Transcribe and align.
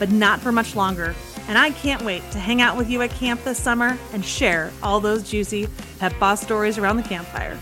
but 0.00 0.10
not 0.10 0.40
for 0.40 0.50
much 0.50 0.74
longer. 0.74 1.14
And 1.46 1.56
I 1.56 1.70
can't 1.70 2.02
wait 2.02 2.28
to 2.32 2.38
hang 2.38 2.60
out 2.60 2.76
with 2.76 2.90
you 2.90 3.02
at 3.02 3.10
camp 3.10 3.44
this 3.44 3.62
summer 3.62 3.96
and 4.12 4.24
share 4.24 4.72
all 4.82 4.98
those 4.98 5.30
juicy 5.30 5.68
Pet 6.00 6.18
Boss 6.18 6.40
stories 6.40 6.78
around 6.78 6.96
the 6.96 7.02
campfire. 7.04 7.56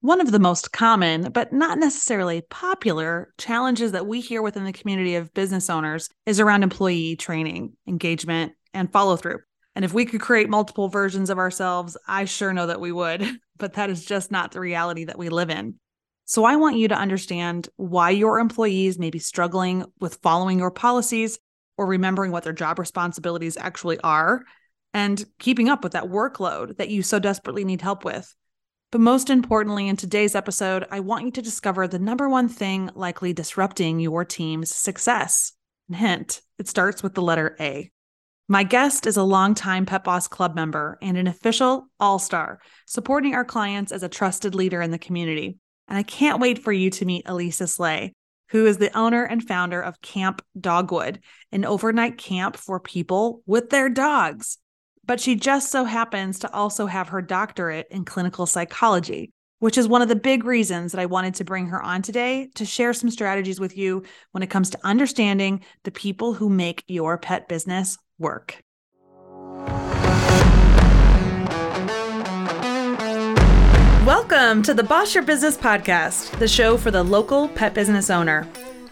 One 0.00 0.20
of 0.20 0.32
the 0.32 0.38
most 0.38 0.72
common, 0.72 1.30
but 1.32 1.52
not 1.52 1.78
necessarily 1.78 2.42
popular, 2.50 3.32
challenges 3.38 3.92
that 3.92 4.06
we 4.06 4.20
hear 4.20 4.42
within 4.42 4.64
the 4.64 4.72
community 4.72 5.14
of 5.14 5.32
business 5.32 5.70
owners 5.70 6.10
is 6.26 6.40
around 6.40 6.62
employee 6.62 7.16
training, 7.16 7.72
engagement, 7.86 8.52
and 8.74 8.92
follow 8.92 9.16
through. 9.16 9.38
And 9.74 9.84
if 9.84 9.92
we 9.92 10.04
could 10.04 10.20
create 10.20 10.48
multiple 10.48 10.88
versions 10.88 11.30
of 11.30 11.38
ourselves, 11.38 11.96
I 12.06 12.26
sure 12.26 12.52
know 12.52 12.66
that 12.66 12.80
we 12.80 12.92
would, 12.92 13.28
but 13.58 13.74
that 13.74 13.90
is 13.90 14.04
just 14.04 14.30
not 14.30 14.52
the 14.52 14.60
reality 14.60 15.04
that 15.04 15.18
we 15.18 15.28
live 15.28 15.50
in. 15.50 15.74
So 16.26 16.44
I 16.44 16.56
want 16.56 16.76
you 16.76 16.88
to 16.88 16.98
understand 16.98 17.68
why 17.76 18.10
your 18.10 18.38
employees 18.38 18.98
may 18.98 19.10
be 19.10 19.18
struggling 19.18 19.84
with 20.00 20.20
following 20.22 20.58
your 20.58 20.70
policies 20.70 21.38
or 21.76 21.86
remembering 21.86 22.32
what 22.32 22.44
their 22.44 22.52
job 22.52 22.78
responsibilities 22.78 23.56
actually 23.56 23.98
are 24.00 24.42
and 24.94 25.22
keeping 25.38 25.68
up 25.68 25.82
with 25.82 25.92
that 25.92 26.04
workload 26.04 26.76
that 26.78 26.88
you 26.88 27.02
so 27.02 27.18
desperately 27.18 27.64
need 27.64 27.82
help 27.82 28.04
with. 28.04 28.34
But 28.90 29.00
most 29.00 29.28
importantly, 29.28 29.88
in 29.88 29.96
today's 29.96 30.36
episode, 30.36 30.86
I 30.90 31.00
want 31.00 31.24
you 31.24 31.32
to 31.32 31.42
discover 31.42 31.88
the 31.88 31.98
number 31.98 32.28
one 32.28 32.48
thing 32.48 32.90
likely 32.94 33.32
disrupting 33.32 33.98
your 33.98 34.24
team's 34.24 34.72
success. 34.72 35.52
And 35.88 35.96
hint, 35.96 36.40
it 36.58 36.68
starts 36.68 37.02
with 37.02 37.14
the 37.14 37.22
letter 37.22 37.56
A. 37.58 37.90
My 38.46 38.62
guest 38.62 39.06
is 39.06 39.16
a 39.16 39.22
longtime 39.22 39.86
Pet 39.86 40.04
Boss 40.04 40.28
Club 40.28 40.54
member 40.54 40.98
and 41.00 41.16
an 41.16 41.26
official 41.26 41.88
all 41.98 42.18
star, 42.18 42.60
supporting 42.86 43.34
our 43.34 43.44
clients 43.44 43.90
as 43.90 44.02
a 44.02 44.08
trusted 44.08 44.54
leader 44.54 44.82
in 44.82 44.90
the 44.90 44.98
community. 44.98 45.56
And 45.88 45.96
I 45.96 46.02
can't 46.02 46.40
wait 46.40 46.62
for 46.62 46.72
you 46.72 46.90
to 46.90 47.04
meet 47.04 47.26
Alysa 47.26 47.68
Slay, 47.68 48.14
who 48.50 48.66
is 48.66 48.78
the 48.78 48.96
owner 48.96 49.24
and 49.24 49.46
founder 49.46 49.80
of 49.80 50.00
Camp 50.02 50.42
Dogwood, 50.58 51.20
an 51.52 51.64
overnight 51.64 52.18
camp 52.18 52.56
for 52.56 52.78
people 52.80 53.42
with 53.46 53.70
their 53.70 53.88
dogs 53.88 54.58
but 55.06 55.20
she 55.20 55.34
just 55.34 55.70
so 55.70 55.84
happens 55.84 56.38
to 56.40 56.52
also 56.52 56.86
have 56.86 57.08
her 57.08 57.22
doctorate 57.22 57.86
in 57.90 58.04
clinical 58.04 58.46
psychology, 58.46 59.32
which 59.58 59.78
is 59.78 59.88
one 59.88 60.02
of 60.02 60.08
the 60.08 60.16
big 60.16 60.44
reasons 60.44 60.92
that 60.92 61.00
I 61.00 61.06
wanted 61.06 61.34
to 61.36 61.44
bring 61.44 61.66
her 61.68 61.82
on 61.82 62.02
today 62.02 62.48
to 62.54 62.64
share 62.64 62.92
some 62.92 63.10
strategies 63.10 63.60
with 63.60 63.76
you 63.76 64.04
when 64.32 64.42
it 64.42 64.50
comes 64.50 64.70
to 64.70 64.78
understanding 64.84 65.64
the 65.84 65.90
people 65.90 66.34
who 66.34 66.48
make 66.48 66.84
your 66.86 67.18
pet 67.18 67.48
business 67.48 67.98
work. 68.18 68.62
Welcome 74.04 74.62
to 74.64 74.74
the 74.74 74.84
Boss 74.86 75.14
Your 75.14 75.24
Business 75.24 75.56
podcast, 75.56 76.38
the 76.38 76.46
show 76.46 76.76
for 76.76 76.90
the 76.90 77.02
local 77.02 77.48
pet 77.48 77.72
business 77.72 78.10
owner. 78.10 78.46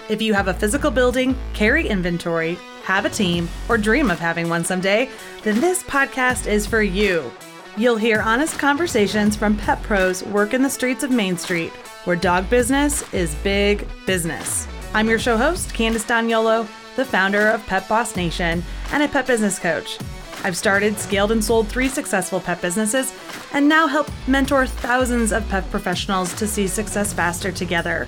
If 0.09 0.23
you 0.23 0.35
have 0.35 0.49
a 0.49 0.55
physical 0.55 0.91
building, 0.91 1.37
carry 1.53 1.87
inventory, 1.87 2.59
have 2.85 3.05
a 3.05 3.11
team, 3.11 3.49
or 3.69 3.79
dream 3.79 4.11
of 4.11 4.19
having 4.19 4.49
one 4.49 4.65
someday, 4.65 5.11
then 5.43 5.61
this 5.61 5.83
podcast 5.83 6.47
is 6.47 6.67
for 6.67 6.83
you. 6.83 7.31
You'll 7.77 7.97
hear 7.97 8.21
honest 8.23 8.59
conversations 8.59 9.37
from 9.37 9.57
pet 9.57 9.83
pros 9.83 10.23
work 10.25 10.55
in 10.55 10.63
the 10.63 10.71
streets 10.71 11.05
of 11.05 11.11
Main 11.11 11.37
Street, 11.37 11.73
where 12.05 12.17
dog 12.17 12.51
business 12.51 13.11
is 13.15 13.35
big 13.37 13.87
business. 14.07 14.67
I'm 14.95 15.09
your 15.09 15.19
show 15.19 15.39
host, 15.39 15.71
Candice 15.71 16.07
D'Agnolo, 16.07 16.69
the 16.97 17.05
founder 17.07 17.49
of 17.49 17.67
Pet 17.67 17.89
Boss 17.89 18.15
Nation 18.15 18.63
and 18.91 19.03
a 19.03 19.09
pet 19.09 19.27
business 19.27 19.59
coach. 19.59 19.99
I've 20.45 20.57
started, 20.57 20.99
scaled, 20.99 21.33
and 21.33 21.43
sold 21.43 21.69
three 21.69 21.89
successful 21.89 22.41
pet 22.41 22.61
businesses 22.61 23.11
and 23.55 23.67
now 23.67 23.87
help 23.87 24.11
mentor 24.27 24.67
thousands 24.67 25.33
of 25.33 25.49
pet 25.49 25.69
professionals 25.71 26.35
to 26.35 26.47
see 26.47 26.67
success 26.67 27.15
faster 27.15 27.51
together. 27.51 28.07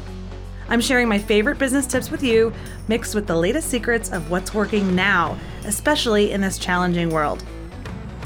I'm 0.68 0.82
sharing 0.82 1.08
my 1.08 1.18
favorite 1.18 1.56
business 1.56 1.86
tips 1.86 2.10
with 2.10 2.22
you, 2.22 2.52
mixed 2.86 3.14
with 3.14 3.26
the 3.26 3.36
latest 3.36 3.70
secrets 3.70 4.12
of 4.12 4.30
what's 4.30 4.52
working 4.52 4.94
now, 4.94 5.38
especially 5.64 6.32
in 6.32 6.42
this 6.42 6.58
challenging 6.58 7.08
world. 7.08 7.42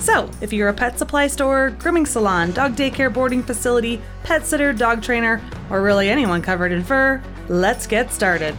So, 0.01 0.29
if 0.41 0.53
you're 0.53 0.69
a 0.69 0.75
pet 0.75 0.99
supply 0.99 1.29
store, 1.29 1.71
grooming 1.79 2.07
salon, 2.07 2.51
dog 2.51 2.75
daycare 2.75 3.13
boarding 3.13 3.45
facility, 3.45 4.01
pet 4.25 4.45
sitter, 4.45 4.73
dog 4.73 5.01
trainer, 5.01 5.41
or 5.71 5.81
really 5.81 6.11
anyone 6.11 6.43
covered 6.43 6.73
in 6.73 6.83
fur, 6.83 7.23
let's 7.48 7.86
get 7.86 8.12
started. 8.12 8.56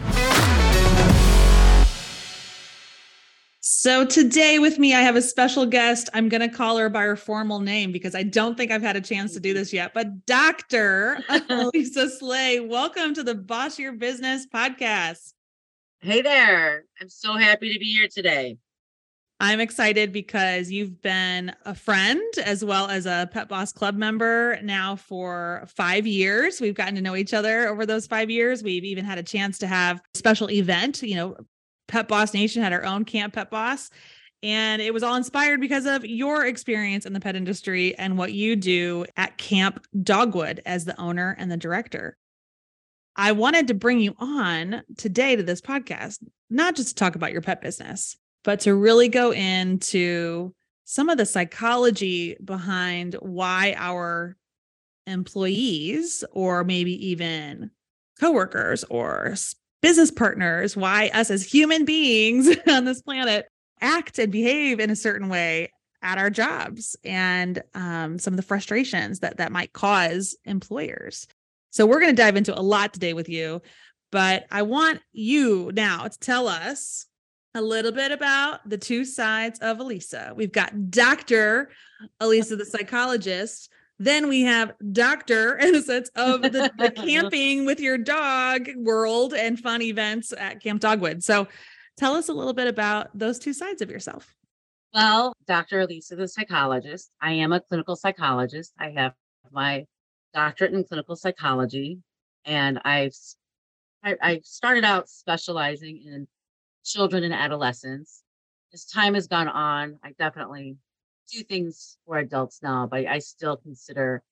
So 3.61 4.05
today 4.05 4.59
with 4.59 4.77
me, 4.77 4.93
I 4.93 5.01
have 5.01 5.15
a 5.15 5.21
special 5.21 5.65
guest. 5.65 6.09
I'm 6.13 6.27
going 6.27 6.41
to 6.41 6.49
call 6.49 6.77
her 6.77 6.89
by 6.89 7.03
her 7.03 7.15
formal 7.15 7.59
name 7.59 7.91
because 7.91 8.13
I 8.13 8.23
don't 8.23 8.57
think 8.57 8.71
I've 8.71 8.81
had 8.81 8.95
a 8.95 9.01
chance 9.01 9.33
to 9.35 9.39
do 9.39 9.53
this 9.53 9.71
yet. 9.71 9.93
But 9.93 10.25
Dr. 10.25 11.19
Uh, 11.29 11.69
Lisa 11.73 12.09
Slay, 12.09 12.59
welcome 12.59 13.13
to 13.13 13.23
the 13.23 13.35
Boss 13.35 13.79
Your 13.79 13.93
Business 13.93 14.45
podcast. 14.53 15.33
Hey 16.01 16.21
there. 16.21 16.83
I'm 16.99 17.09
so 17.09 17.35
happy 17.35 17.71
to 17.73 17.79
be 17.79 17.93
here 17.93 18.07
today. 18.07 18.57
I'm 19.41 19.61
excited 19.61 20.11
because 20.11 20.69
you've 20.69 21.01
been 21.01 21.55
a 21.65 21.73
friend 21.73 22.21
as 22.43 22.63
well 22.63 22.89
as 22.89 23.05
a 23.05 23.29
Pet 23.31 23.47
Boss 23.47 23.71
Club 23.71 23.95
member 23.95 24.59
now 24.61 24.97
for 24.97 25.63
five 25.75 26.05
years. 26.05 26.59
We've 26.59 26.75
gotten 26.75 26.95
to 26.95 27.01
know 27.01 27.15
each 27.15 27.33
other 27.33 27.69
over 27.69 27.85
those 27.85 28.05
five 28.05 28.29
years. 28.29 28.63
We've 28.63 28.83
even 28.83 29.05
had 29.05 29.17
a 29.17 29.23
chance 29.23 29.57
to 29.59 29.67
have 29.67 30.01
a 30.13 30.17
special 30.17 30.51
event, 30.51 31.01
you 31.01 31.15
know, 31.15 31.37
Pet 31.87 32.07
Boss 32.07 32.33
Nation 32.33 32.61
had 32.61 32.73
our 32.73 32.83
own 32.83 33.05
Camp 33.05 33.33
Pet 33.33 33.49
Boss. 33.49 33.89
And 34.43 34.81
it 34.81 34.93
was 34.93 35.03
all 35.03 35.15
inspired 35.15 35.59
because 35.59 35.85
of 35.85 36.05
your 36.05 36.45
experience 36.45 37.05
in 37.05 37.13
the 37.13 37.19
pet 37.19 37.35
industry 37.35 37.97
and 37.97 38.17
what 38.17 38.33
you 38.33 38.55
do 38.55 39.05
at 39.17 39.37
Camp 39.37 39.85
Dogwood 40.01 40.61
as 40.65 40.85
the 40.85 40.99
owner 40.99 41.35
and 41.37 41.51
the 41.51 41.57
director. 41.57 42.17
I 43.15 43.33
wanted 43.33 43.67
to 43.67 43.73
bring 43.73 43.99
you 43.99 44.15
on 44.17 44.83
today 44.97 45.35
to 45.35 45.43
this 45.43 45.61
podcast, 45.61 46.19
not 46.49 46.75
just 46.75 46.89
to 46.89 46.95
talk 46.95 47.15
about 47.15 47.33
your 47.33 47.41
pet 47.41 47.61
business, 47.61 48.15
but 48.43 48.61
to 48.61 48.75
really 48.75 49.09
go 49.09 49.31
into 49.31 50.53
some 50.85 51.09
of 51.09 51.17
the 51.17 51.25
psychology 51.25 52.35
behind 52.43 53.15
why 53.15 53.75
our 53.77 54.35
employees 55.05 56.23
or 56.31 56.63
maybe 56.63 57.09
even 57.09 57.71
coworkers 58.19 58.83
or 58.85 59.35
business 59.81 60.11
partners, 60.11 60.75
why 60.75 61.09
us 61.13 61.31
as 61.31 61.43
human 61.43 61.85
beings 61.85 62.49
on 62.67 62.85
this 62.85 63.01
planet 63.01 63.47
act 63.81 64.19
and 64.19 64.31
behave 64.31 64.79
in 64.79 64.89
a 64.89 64.95
certain 64.95 65.29
way 65.29 65.71
at 66.01 66.17
our 66.17 66.29
jobs 66.29 66.95
and 67.03 67.61
um, 67.73 68.17
some 68.17 68.33
of 68.33 68.37
the 68.37 68.43
frustrations 68.43 69.19
that 69.19 69.37
that 69.37 69.51
might 69.51 69.73
cause 69.73 70.35
employers. 70.45 71.27
So 71.71 71.85
we're 71.85 71.99
going 71.99 72.15
to 72.15 72.21
dive 72.21 72.35
into 72.35 72.57
a 72.57 72.61
lot 72.61 72.93
today 72.93 73.13
with 73.13 73.29
you. 73.29 73.61
But 74.11 74.45
I 74.49 74.63
want 74.63 75.01
you 75.11 75.71
now 75.73 76.07
to 76.07 76.19
tell 76.19 76.47
us 76.47 77.05
a 77.59 77.61
little 77.61 77.91
bit 77.91 78.13
about 78.13 78.67
the 78.67 78.77
two 78.77 79.03
sides 79.03 79.59
of 79.59 79.79
Alysa. 79.79 80.33
We've 80.33 80.51
got 80.51 80.89
Dr. 80.89 81.69
Alysa, 82.21 82.57
the 82.57 82.65
psychologist. 82.65 83.69
Then 83.99 84.29
we 84.29 84.43
have 84.43 84.71
Doctor 84.93 85.57
in 85.61 85.75
a 85.75 85.81
sense 85.81 86.09
of 86.15 86.41
the, 86.41 86.71
the 86.77 86.89
camping 86.95 87.65
with 87.65 87.81
your 87.81 87.97
dog 87.97 88.69
world 88.77 89.33
and 89.33 89.59
fun 89.59 89.81
events 89.81 90.31
at 90.31 90.63
Camp 90.63 90.79
Dogwood. 90.79 91.21
So 91.21 91.49
tell 91.97 92.15
us 92.15 92.29
a 92.29 92.33
little 92.33 92.53
bit 92.53 92.67
about 92.67 93.09
those 93.13 93.37
two 93.39 93.51
sides 93.51 93.81
of 93.81 93.91
yourself. 93.91 94.33
Well, 94.93 95.33
Dr. 95.45 95.85
Alysa, 95.85 96.15
the 96.15 96.27
psychologist. 96.29 97.11
I 97.21 97.33
am 97.33 97.51
a 97.51 97.59
clinical 97.59 97.97
psychologist. 97.97 98.71
I 98.79 98.91
have 98.91 99.13
my 99.51 99.85
doctorate 100.33 100.73
in 100.73 100.85
clinical 100.85 101.17
psychology, 101.17 101.99
and 102.45 102.79
I've 102.85 103.13
I, 104.01 104.15
I 104.21 104.41
started 104.45 104.85
out 104.85 105.09
specializing 105.09 106.01
in 106.05 106.25
children 106.83 107.23
and 107.23 107.33
adolescents. 107.33 108.23
As 108.73 108.85
time 108.85 109.13
has 109.13 109.27
gone 109.27 109.47
on, 109.47 109.99
I 110.03 110.11
definitely 110.17 110.77
do 111.31 111.43
things 111.43 111.97
for 112.05 112.17
adults 112.17 112.59
now, 112.61 112.87
but 112.89 113.05
I 113.05 113.19
still 113.19 113.57
consider 113.57 114.23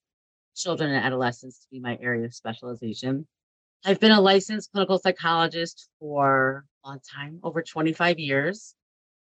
children 0.56 0.92
and 0.92 1.04
adolescents 1.04 1.60
to 1.60 1.68
be 1.72 1.80
my 1.80 1.98
area 2.02 2.26
of 2.26 2.34
specialization. 2.34 3.28
I've 3.86 4.00
been 4.00 4.12
a 4.12 4.22
licensed 4.22 4.72
clinical 4.72 4.98
psychologist 5.00 5.90
for 6.00 6.66
a 6.84 6.90
long 6.90 7.00
time, 7.00 7.40
over 7.44 7.62
25 7.62 8.20
years, 8.20 8.76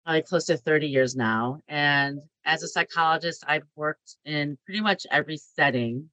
probably 0.04 0.22
close 0.22 0.46
to 0.46 0.56
30 0.56 0.88
years 0.88 1.14
now. 1.14 1.60
And 1.68 2.20
as 2.44 2.62
a 2.62 2.68
psychologist, 2.68 3.44
I've 3.46 3.66
worked 3.76 4.16
in 4.24 4.56
pretty 4.64 4.80
much 4.80 5.06
every 5.10 5.36
setting. 5.36 6.08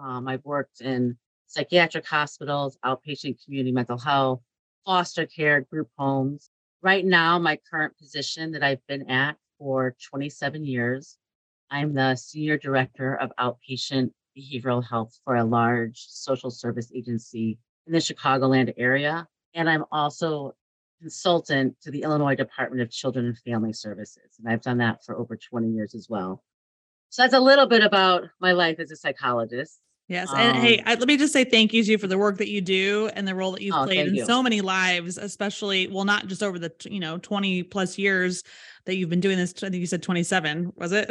Um, 0.00 0.28
I've 0.28 0.44
worked 0.44 0.80
in 0.80 1.18
psychiatric 1.48 2.06
hospitals, 2.06 2.78
outpatient 2.84 3.44
community 3.44 3.72
mental 3.72 3.98
health, 3.98 4.40
foster 4.86 5.26
care, 5.26 5.62
group 5.62 5.88
homes. 5.98 6.50
Right 6.80 7.04
now, 7.04 7.40
my 7.40 7.58
current 7.68 7.98
position 7.98 8.52
that 8.52 8.62
I've 8.62 8.86
been 8.86 9.10
at 9.10 9.36
for 9.58 9.96
27 10.10 10.64
years, 10.64 11.18
I'm 11.70 11.92
the 11.92 12.14
Senior 12.14 12.56
Director 12.56 13.16
of 13.16 13.32
Outpatient 13.40 14.12
Behavioral 14.38 14.84
Health 14.88 15.18
for 15.24 15.34
a 15.34 15.44
large 15.44 16.06
social 16.08 16.52
service 16.52 16.92
agency 16.94 17.58
in 17.88 17.92
the 17.92 17.98
Chicagoland 17.98 18.74
area. 18.76 19.26
And 19.54 19.68
I'm 19.68 19.86
also 19.90 20.54
consultant 21.00 21.74
to 21.82 21.90
the 21.90 22.02
Illinois 22.02 22.36
Department 22.36 22.80
of 22.80 22.90
Children 22.90 23.26
and 23.26 23.38
Family 23.38 23.72
Services. 23.72 24.38
And 24.38 24.48
I've 24.48 24.62
done 24.62 24.78
that 24.78 25.04
for 25.04 25.16
over 25.16 25.36
20 25.36 25.70
years 25.70 25.96
as 25.96 26.08
well. 26.08 26.44
So 27.08 27.22
that's 27.22 27.34
a 27.34 27.40
little 27.40 27.66
bit 27.66 27.82
about 27.82 28.24
my 28.40 28.52
life 28.52 28.78
as 28.78 28.92
a 28.92 28.96
psychologist. 28.96 29.80
Yes. 30.08 30.30
And 30.34 30.56
um, 30.56 30.62
hey, 30.62 30.82
I, 30.86 30.94
let 30.94 31.06
me 31.06 31.18
just 31.18 31.34
say 31.34 31.44
thank 31.44 31.74
you 31.74 31.84
to 31.84 31.90
you 31.90 31.98
for 31.98 32.06
the 32.06 32.16
work 32.16 32.38
that 32.38 32.48
you 32.48 32.62
do 32.62 33.10
and 33.14 33.28
the 33.28 33.34
role 33.34 33.52
that 33.52 33.60
you've 33.60 33.74
oh, 33.74 33.84
played 33.84 34.08
in 34.08 34.14
you. 34.14 34.24
so 34.24 34.42
many 34.42 34.62
lives, 34.62 35.18
especially, 35.18 35.86
well, 35.88 36.06
not 36.06 36.28
just 36.28 36.42
over 36.42 36.58
the, 36.58 36.72
you 36.84 36.98
know, 36.98 37.18
20 37.18 37.64
plus 37.64 37.98
years 37.98 38.42
that 38.86 38.96
you've 38.96 39.10
been 39.10 39.20
doing 39.20 39.36
this. 39.36 39.52
I 39.62 39.68
think 39.68 39.74
you 39.74 39.86
said 39.86 40.02
27, 40.02 40.72
was 40.76 40.92
it? 40.92 41.10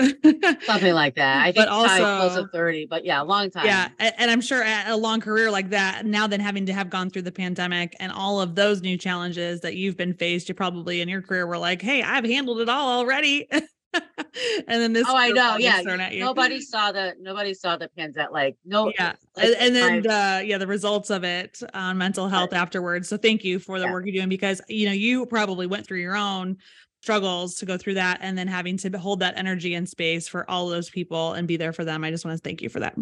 Something 0.66 0.96
like 0.96 1.14
that. 1.14 1.44
I 1.44 1.46
think 1.52 1.58
but 1.58 1.68
also 1.68 1.96
close 1.96 2.36
to 2.38 2.48
30, 2.48 2.88
but 2.88 3.06
yeah, 3.06 3.22
a 3.22 3.24
long 3.24 3.52
time. 3.52 3.68
Yeah. 3.68 3.90
And, 4.00 4.16
and 4.18 4.32
I'm 4.32 4.42
sure 4.42 4.64
a 4.66 4.98
long 4.98 5.22
career 5.22 5.52
like 5.52 5.70
that, 5.70 6.08
now 6.08 6.26
then 6.26 6.40
having 6.40 6.66
to 6.66 6.74
have 6.74 6.90
gone 6.90 7.12
through 7.12 7.22
the 7.22 7.32
pandemic 7.32 7.96
and 8.00 8.12
all 8.12 8.42
of 8.42 8.56
those 8.56 8.82
new 8.82 8.98
challenges 8.98 9.62
that 9.62 9.76
you've 9.76 9.96
been 9.96 10.16
faced, 10.16 10.50
you 10.50 10.56
probably 10.56 11.02
in 11.02 11.08
your 11.08 11.22
career 11.22 11.46
were 11.46 11.60
like, 11.60 11.84
hey, 11.84 12.02
I've 12.02 12.26
handled 12.26 12.62
it 12.62 12.70
all 12.70 12.98
already. 12.98 13.48
and 13.94 14.82
then 14.82 14.94
this 14.94 15.06
oh 15.08 15.16
i 15.16 15.30
know 15.30 15.58
yeah 15.58 15.82
nobody 16.14 16.62
saw 16.62 16.92
the 16.92 17.16
nobody 17.20 17.54
saw 17.54 17.78
the 17.78 17.90
pins 17.90 18.18
at 18.18 18.32
like 18.34 18.56
no 18.66 18.92
yeah 18.98 19.14
like, 19.36 19.46
and, 19.46 19.56
and, 19.56 19.76
then 19.76 20.02
the 20.02 20.44
yeah 20.46 20.58
the 20.58 20.68
results 20.68 21.10
of 21.10 21.24
it 21.24 21.60
on 21.74 21.98
mental 21.98 22.28
health 22.28 22.52
right. 22.52 22.62
afterwards 22.62 23.08
so 23.08 23.18
thank 23.18 23.44
you 23.44 23.60
for 23.60 23.80
the 23.80 23.86
yeah. 23.86 23.92
work 23.92 24.06
you're 24.06 24.14
doing 24.14 24.30
because 24.30 24.62
you 24.68 24.86
know 24.86 24.92
you 24.92 25.26
probably 25.26 25.66
went 25.68 25.86
through 25.88 26.00
your 26.00 26.18
own 26.18 26.58
struggles 27.02 27.56
to 27.56 27.66
go 27.66 27.78
through 27.78 27.94
that 27.94 28.20
and 28.22 28.38
then 28.38 28.48
having 28.48 28.76
to 28.76 28.90
hold 28.98 29.20
that 29.20 29.38
energy 29.38 29.74
and 29.74 29.88
space 29.88 30.28
for 30.28 30.50
all 30.50 30.68
those 30.68 30.90
people 30.90 31.34
and 31.34 31.48
be 31.48 31.58
there 31.58 31.74
for 31.74 31.86
them 31.86 32.04
i 32.04 32.12
just 32.12 32.26
want 32.26 32.36
to 32.36 32.42
thank 32.42 32.62
you 32.62 32.70
for 32.70 32.80
that 32.80 32.96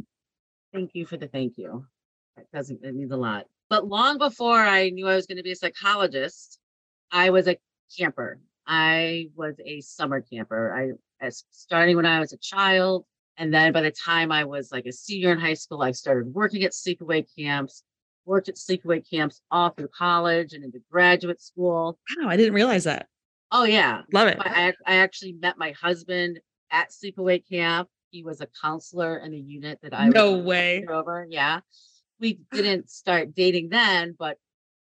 thank 0.74 0.92
you 0.94 1.06
for 1.06 1.18
the 1.18 1.28
thank 1.28 1.58
you 1.58 1.86
it 2.38 2.48
doesn't 2.54 2.84
it 2.84 2.94
means 2.94 3.12
a 3.12 3.18
lot 3.18 3.46
but 3.70 3.88
long 3.88 4.18
before 4.18 4.60
i 4.60 4.90
knew 4.90 5.08
i 5.08 5.16
was 5.16 5.26
going 5.26 5.38
to 5.38 5.44
be 5.44 5.52
a 5.52 5.56
psychologist 5.56 6.60
i 7.12 7.30
was 7.32 7.48
a 7.48 7.58
camper 7.98 8.40
I 8.68 9.28
was 9.36 9.56
a 9.64 9.82
summer 9.82 10.22
camper. 10.22 10.74
I 10.74 11.26
as 11.26 11.44
starting 11.52 11.96
when 11.96 12.06
I 12.06 12.20
was 12.20 12.34
a 12.34 12.38
child, 12.38 13.06
and 13.38 13.54
then 13.54 13.72
by 13.72 13.82
the 13.82 13.92
time 13.92 14.32
I 14.32 14.44
was 14.44 14.72
like 14.72 14.86
a 14.86 14.92
senior 14.92 15.32
in 15.32 15.40
high 15.40 15.54
school, 15.54 15.82
I 15.82 15.92
started 15.92 16.34
working 16.34 16.64
at 16.64 16.72
sleepaway 16.72 17.26
camps. 17.38 17.84
Worked 18.26 18.50
at 18.50 18.56
sleepaway 18.56 19.08
camps 19.08 19.42
all 19.52 19.70
through 19.70 19.90
college 19.90 20.54
and 20.54 20.64
into 20.64 20.80
graduate 20.92 21.40
school. 21.40 22.00
Wow, 22.18 22.28
I 22.28 22.38
didn't 22.38 22.56
realize 22.56 22.86
that. 22.86 23.08
Oh 23.52 23.66
yeah, 23.66 24.02
love 24.12 24.28
it. 24.28 24.38
I, 24.40 24.74
I 24.86 24.96
actually 24.96 25.34
met 25.34 25.60
my 25.60 25.72
husband 25.72 26.40
at 26.72 26.90
sleepaway 26.90 27.48
camp. 27.48 27.88
He 28.10 28.24
was 28.24 28.42
a 28.42 28.48
counselor 28.60 29.18
in 29.18 29.32
the 29.32 29.40
unit 29.40 29.80
that 29.84 29.94
I 29.94 30.10
no 30.10 30.40
way 30.40 30.84
over. 30.90 31.28
Yeah, 31.30 31.60
we 32.20 32.40
didn't 32.52 32.90
start 32.90 33.36
dating 33.36 33.70
then, 33.70 34.16
but 34.18 34.38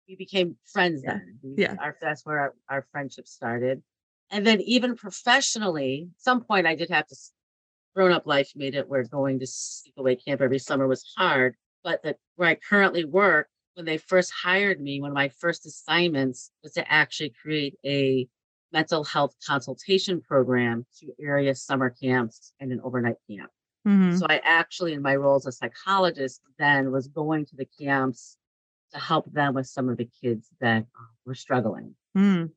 we 0.09 0.17
became 0.17 0.57
friends 0.65 1.03
yeah. 1.05 1.13
then. 1.15 1.39
We, 1.43 1.55
yeah. 1.63 1.77
Our, 1.81 1.97
that's 2.01 2.25
where 2.25 2.41
our, 2.41 2.55
our 2.69 2.87
friendship 2.93 3.27
started. 3.29 3.83
And 4.31 4.47
then 4.47 4.61
even 4.63 4.97
professionally, 4.97 6.09
some 6.17 6.43
point 6.43 6.67
I 6.67 6.75
did 6.75 6.91
have 6.91 7.07
to 7.07 7.17
grown 7.95 8.13
up 8.13 8.27
life 8.27 8.53
made 8.57 8.75
it 8.75 8.89
where 8.89 9.05
going 9.05 9.39
to 9.41 9.47
sleepaway 9.47 10.23
camp 10.25 10.41
every 10.41 10.59
summer 10.59 10.89
was 10.89 11.05
hard. 11.17 11.55
But 11.85 12.03
the, 12.03 12.17
where 12.37 12.49
I 12.49 12.55
currently 12.55 13.05
work, 13.05 13.49
when 13.75 13.87
they 13.87 13.99
first 13.99 14.33
hired 14.43 14.81
me, 14.81 15.01
one 15.01 15.11
of 15.11 15.15
my 15.15 15.29
first 15.29 15.67
assignments 15.67 16.51
was 16.63 16.73
to 16.75 16.91
actually 16.91 17.35
create 17.43 17.75
a 17.85 18.29
mental 18.73 19.05
health 19.05 19.35
consultation 19.47 20.21
program 20.21 20.87
to 21.01 21.13
area 21.21 21.55
summer 21.55 21.91
camps 21.91 22.53
and 22.61 22.73
an 22.73 22.81
overnight 22.83 23.17
camp. 23.31 23.51
Mm-hmm. 23.87 24.17
So 24.17 24.27
I 24.29 24.41
actually, 24.45 24.93
in 24.95 25.03
my 25.03 25.17
role 25.17 25.37
as 25.37 25.47
a 25.47 25.53
psychologist, 25.53 26.41
then 26.59 26.93
was 26.93 27.09
going 27.09 27.45
to 27.47 27.57
the 27.57 27.67
camps 27.81 28.39
to 28.93 28.99
help 28.99 29.31
them 29.33 29.55
with 29.55 29.67
some 29.67 29.89
of 29.89 29.97
the 29.97 30.09
kids 30.23 30.49
that 30.61 30.83
uh, 30.83 31.07
were 31.25 31.35
struggling. 31.35 31.95
Mm. 32.17 32.51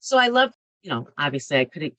So 0.00 0.18
I 0.18 0.28
loved, 0.28 0.54
you 0.82 0.90
know, 0.90 1.08
obviously 1.18 1.58
I 1.58 1.64
couldn't 1.64 1.94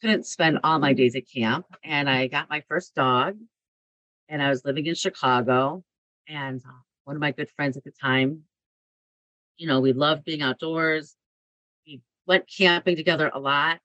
couldn't 0.00 0.26
spend 0.26 0.60
all 0.62 0.78
my 0.78 0.92
days 0.92 1.16
at 1.16 1.28
camp, 1.28 1.66
and 1.82 2.08
I 2.08 2.28
got 2.28 2.48
my 2.48 2.62
first 2.68 2.94
dog, 2.94 3.36
and 4.28 4.40
I 4.40 4.48
was 4.48 4.64
living 4.64 4.86
in 4.86 4.94
Chicago, 4.94 5.82
and 6.28 6.62
uh, 6.64 6.70
one 7.04 7.16
of 7.16 7.20
my 7.20 7.32
good 7.32 7.50
friends 7.50 7.76
at 7.76 7.82
the 7.82 7.90
time, 7.90 8.44
you 9.56 9.66
know, 9.66 9.80
we 9.80 9.92
loved 9.92 10.24
being 10.24 10.40
outdoors. 10.40 11.16
We 11.84 12.00
went 12.26 12.48
camping 12.48 12.94
together 12.94 13.28
a 13.34 13.40
lot, 13.40 13.80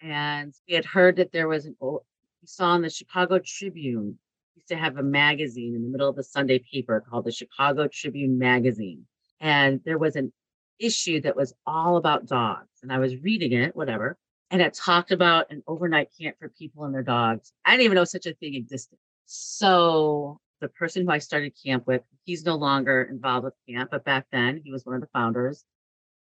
and 0.00 0.54
we 0.68 0.74
had 0.74 0.84
heard 0.84 1.16
that 1.16 1.32
there 1.32 1.48
was 1.48 1.66
an 1.66 1.74
we 1.80 2.46
saw 2.46 2.76
in 2.76 2.82
the 2.82 2.90
Chicago 2.90 3.40
Tribune 3.44 4.18
used 4.56 4.68
to 4.68 4.76
have 4.76 4.96
a 4.96 5.02
magazine 5.02 5.74
in 5.74 5.82
the 5.82 5.88
middle 5.88 6.08
of 6.08 6.16
the 6.16 6.24
Sunday 6.24 6.58
paper 6.58 7.04
called 7.08 7.24
the 7.24 7.32
Chicago 7.32 7.88
Tribune 7.88 8.38
Magazine. 8.38 9.06
And 9.40 9.80
there 9.84 9.98
was 9.98 10.16
an 10.16 10.32
issue 10.78 11.20
that 11.22 11.36
was 11.36 11.54
all 11.66 11.96
about 11.96 12.26
dogs. 12.26 12.68
And 12.82 12.92
I 12.92 12.98
was 12.98 13.16
reading 13.16 13.52
it, 13.52 13.76
whatever. 13.76 14.16
And 14.50 14.62
it 14.62 14.74
talked 14.74 15.12
about 15.12 15.50
an 15.50 15.62
overnight 15.66 16.08
camp 16.18 16.36
for 16.38 16.48
people 16.48 16.84
and 16.84 16.94
their 16.94 17.02
dogs. 17.02 17.52
I 17.64 17.72
didn't 17.72 17.84
even 17.84 17.96
know 17.96 18.04
such 18.04 18.26
a 18.26 18.34
thing 18.34 18.54
existed. 18.54 18.98
So 19.26 20.40
the 20.60 20.68
person 20.68 21.04
who 21.04 21.12
I 21.12 21.18
started 21.18 21.52
camp 21.62 21.86
with, 21.86 22.02
he's 22.24 22.44
no 22.44 22.56
longer 22.56 23.02
involved 23.10 23.44
with 23.44 23.54
camp, 23.68 23.90
but 23.90 24.04
back 24.04 24.26
then 24.32 24.60
he 24.64 24.70
was 24.70 24.86
one 24.86 24.94
of 24.94 25.00
the 25.00 25.08
founders. 25.12 25.64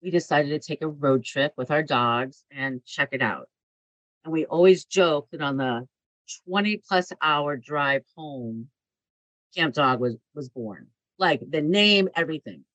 We 0.02 0.12
decided 0.12 0.50
to 0.50 0.66
take 0.66 0.82
a 0.82 0.88
road 0.88 1.26
trip 1.26 1.54
with 1.58 1.72
our 1.72 1.84
dogs 1.84 2.44
and 2.52 2.86
check 2.86 3.10
it 3.12 3.22
out. 3.22 3.50
And 4.24 4.32
we 4.32 4.46
always 4.46 4.86
joke 4.86 5.28
that 5.32 5.42
on 5.42 5.58
the 5.58 5.88
20 6.48 6.82
plus 6.88 7.12
hour 7.22 7.58
drive 7.58 8.04
home, 8.16 8.70
Camp 9.56 9.74
Dogwood 9.76 10.20
was 10.34 10.50
born. 10.50 10.88
Like 11.18 11.42
the 11.48 11.62
name, 11.62 12.10
everything. 12.16 12.66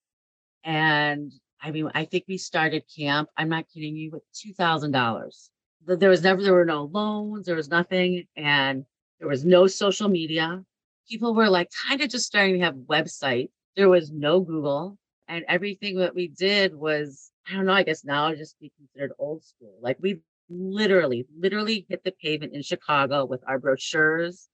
And 0.63 1.31
I 1.61 1.71
mean, 1.71 1.89
I 1.93 2.05
think 2.05 2.25
we 2.27 2.37
started 2.37 2.83
camp, 2.95 3.29
I'm 3.37 3.49
not 3.49 3.65
kidding 3.73 3.95
you, 3.95 4.11
with 4.11 4.23
two 4.33 4.53
thousand 4.53 4.91
dollars. 4.91 5.49
There 5.85 6.09
was 6.09 6.23
never 6.23 6.41
there 6.41 6.53
were 6.53 6.65
no 6.65 6.83
loans, 6.85 7.45
there 7.45 7.55
was 7.55 7.69
nothing, 7.69 8.27
and 8.35 8.85
there 9.19 9.27
was 9.27 9.45
no 9.45 9.67
social 9.67 10.07
media. 10.07 10.63
People 11.09 11.33
were 11.33 11.49
like 11.49 11.69
kind 11.87 12.01
of 12.01 12.09
just 12.09 12.25
starting 12.25 12.59
to 12.59 12.65
have 12.65 12.75
websites. 12.75 13.49
There 13.75 13.89
was 13.89 14.11
no 14.11 14.39
Google. 14.39 14.97
And 15.27 15.45
everything 15.47 15.97
that 15.97 16.15
we 16.15 16.27
did 16.27 16.73
was, 16.75 17.31
I 17.47 17.53
don't 17.53 17.65
know, 17.65 17.73
I 17.73 17.83
guess 17.83 18.03
now 18.03 18.33
just 18.33 18.59
be 18.59 18.71
considered 18.77 19.11
old 19.19 19.43
school. 19.43 19.77
Like 19.79 19.97
we 20.01 20.21
literally, 20.49 21.25
literally 21.37 21.85
hit 21.89 22.03
the 22.03 22.11
pavement 22.11 22.53
in 22.53 22.61
Chicago 22.61 23.25
with 23.25 23.43
our 23.47 23.59
brochures. 23.59 24.49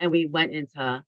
And 0.00 0.10
we 0.10 0.26
went 0.26 0.52
into 0.52 1.04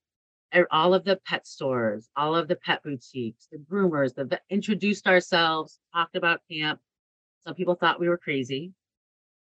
all 0.70 0.94
of 0.94 1.04
the 1.04 1.20
pet 1.26 1.46
stores, 1.46 2.08
all 2.16 2.36
of 2.36 2.46
the 2.46 2.56
pet 2.56 2.82
boutiques, 2.82 3.48
the 3.50 3.58
groomers, 3.58 4.14
the 4.14 4.40
introduced 4.50 5.06
ourselves, 5.06 5.80
talked 5.92 6.14
about 6.16 6.40
camp. 6.50 6.80
Some 7.44 7.54
people 7.54 7.74
thought 7.74 7.98
we 7.98 8.08
were 8.08 8.18
crazy. 8.18 8.72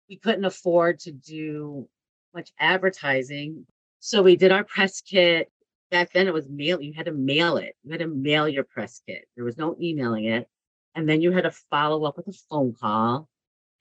We 0.10 0.18
couldn't 0.18 0.46
afford 0.46 1.00
to 1.00 1.12
do 1.12 1.88
much 2.34 2.52
advertising. 2.60 3.66
So 4.00 4.22
we 4.22 4.36
did 4.36 4.52
our 4.52 4.64
press 4.64 5.02
kit. 5.02 5.50
back 5.90 6.12
then 6.14 6.28
it 6.28 6.34
was 6.34 6.50
mail. 6.50 6.82
You 6.82 6.94
had 6.94 7.06
to 7.06 7.14
mail 7.14 7.58
it. 7.58 7.76
You 7.84 7.92
had 7.92 8.02
to 8.02 8.08
mail 8.08 8.48
your 8.48 8.64
press 8.64 9.02
kit. 9.08 9.26
There 9.36 9.46
was 9.46 9.58
no 9.58 9.76
emailing 9.82 10.26
it. 10.26 10.48
And 10.96 11.08
then 11.08 11.22
you 11.22 11.32
had 11.32 11.44
to 11.44 11.52
follow 11.52 12.04
up 12.04 12.18
with 12.18 12.28
a 12.28 12.38
phone 12.50 12.74
call. 12.74 13.30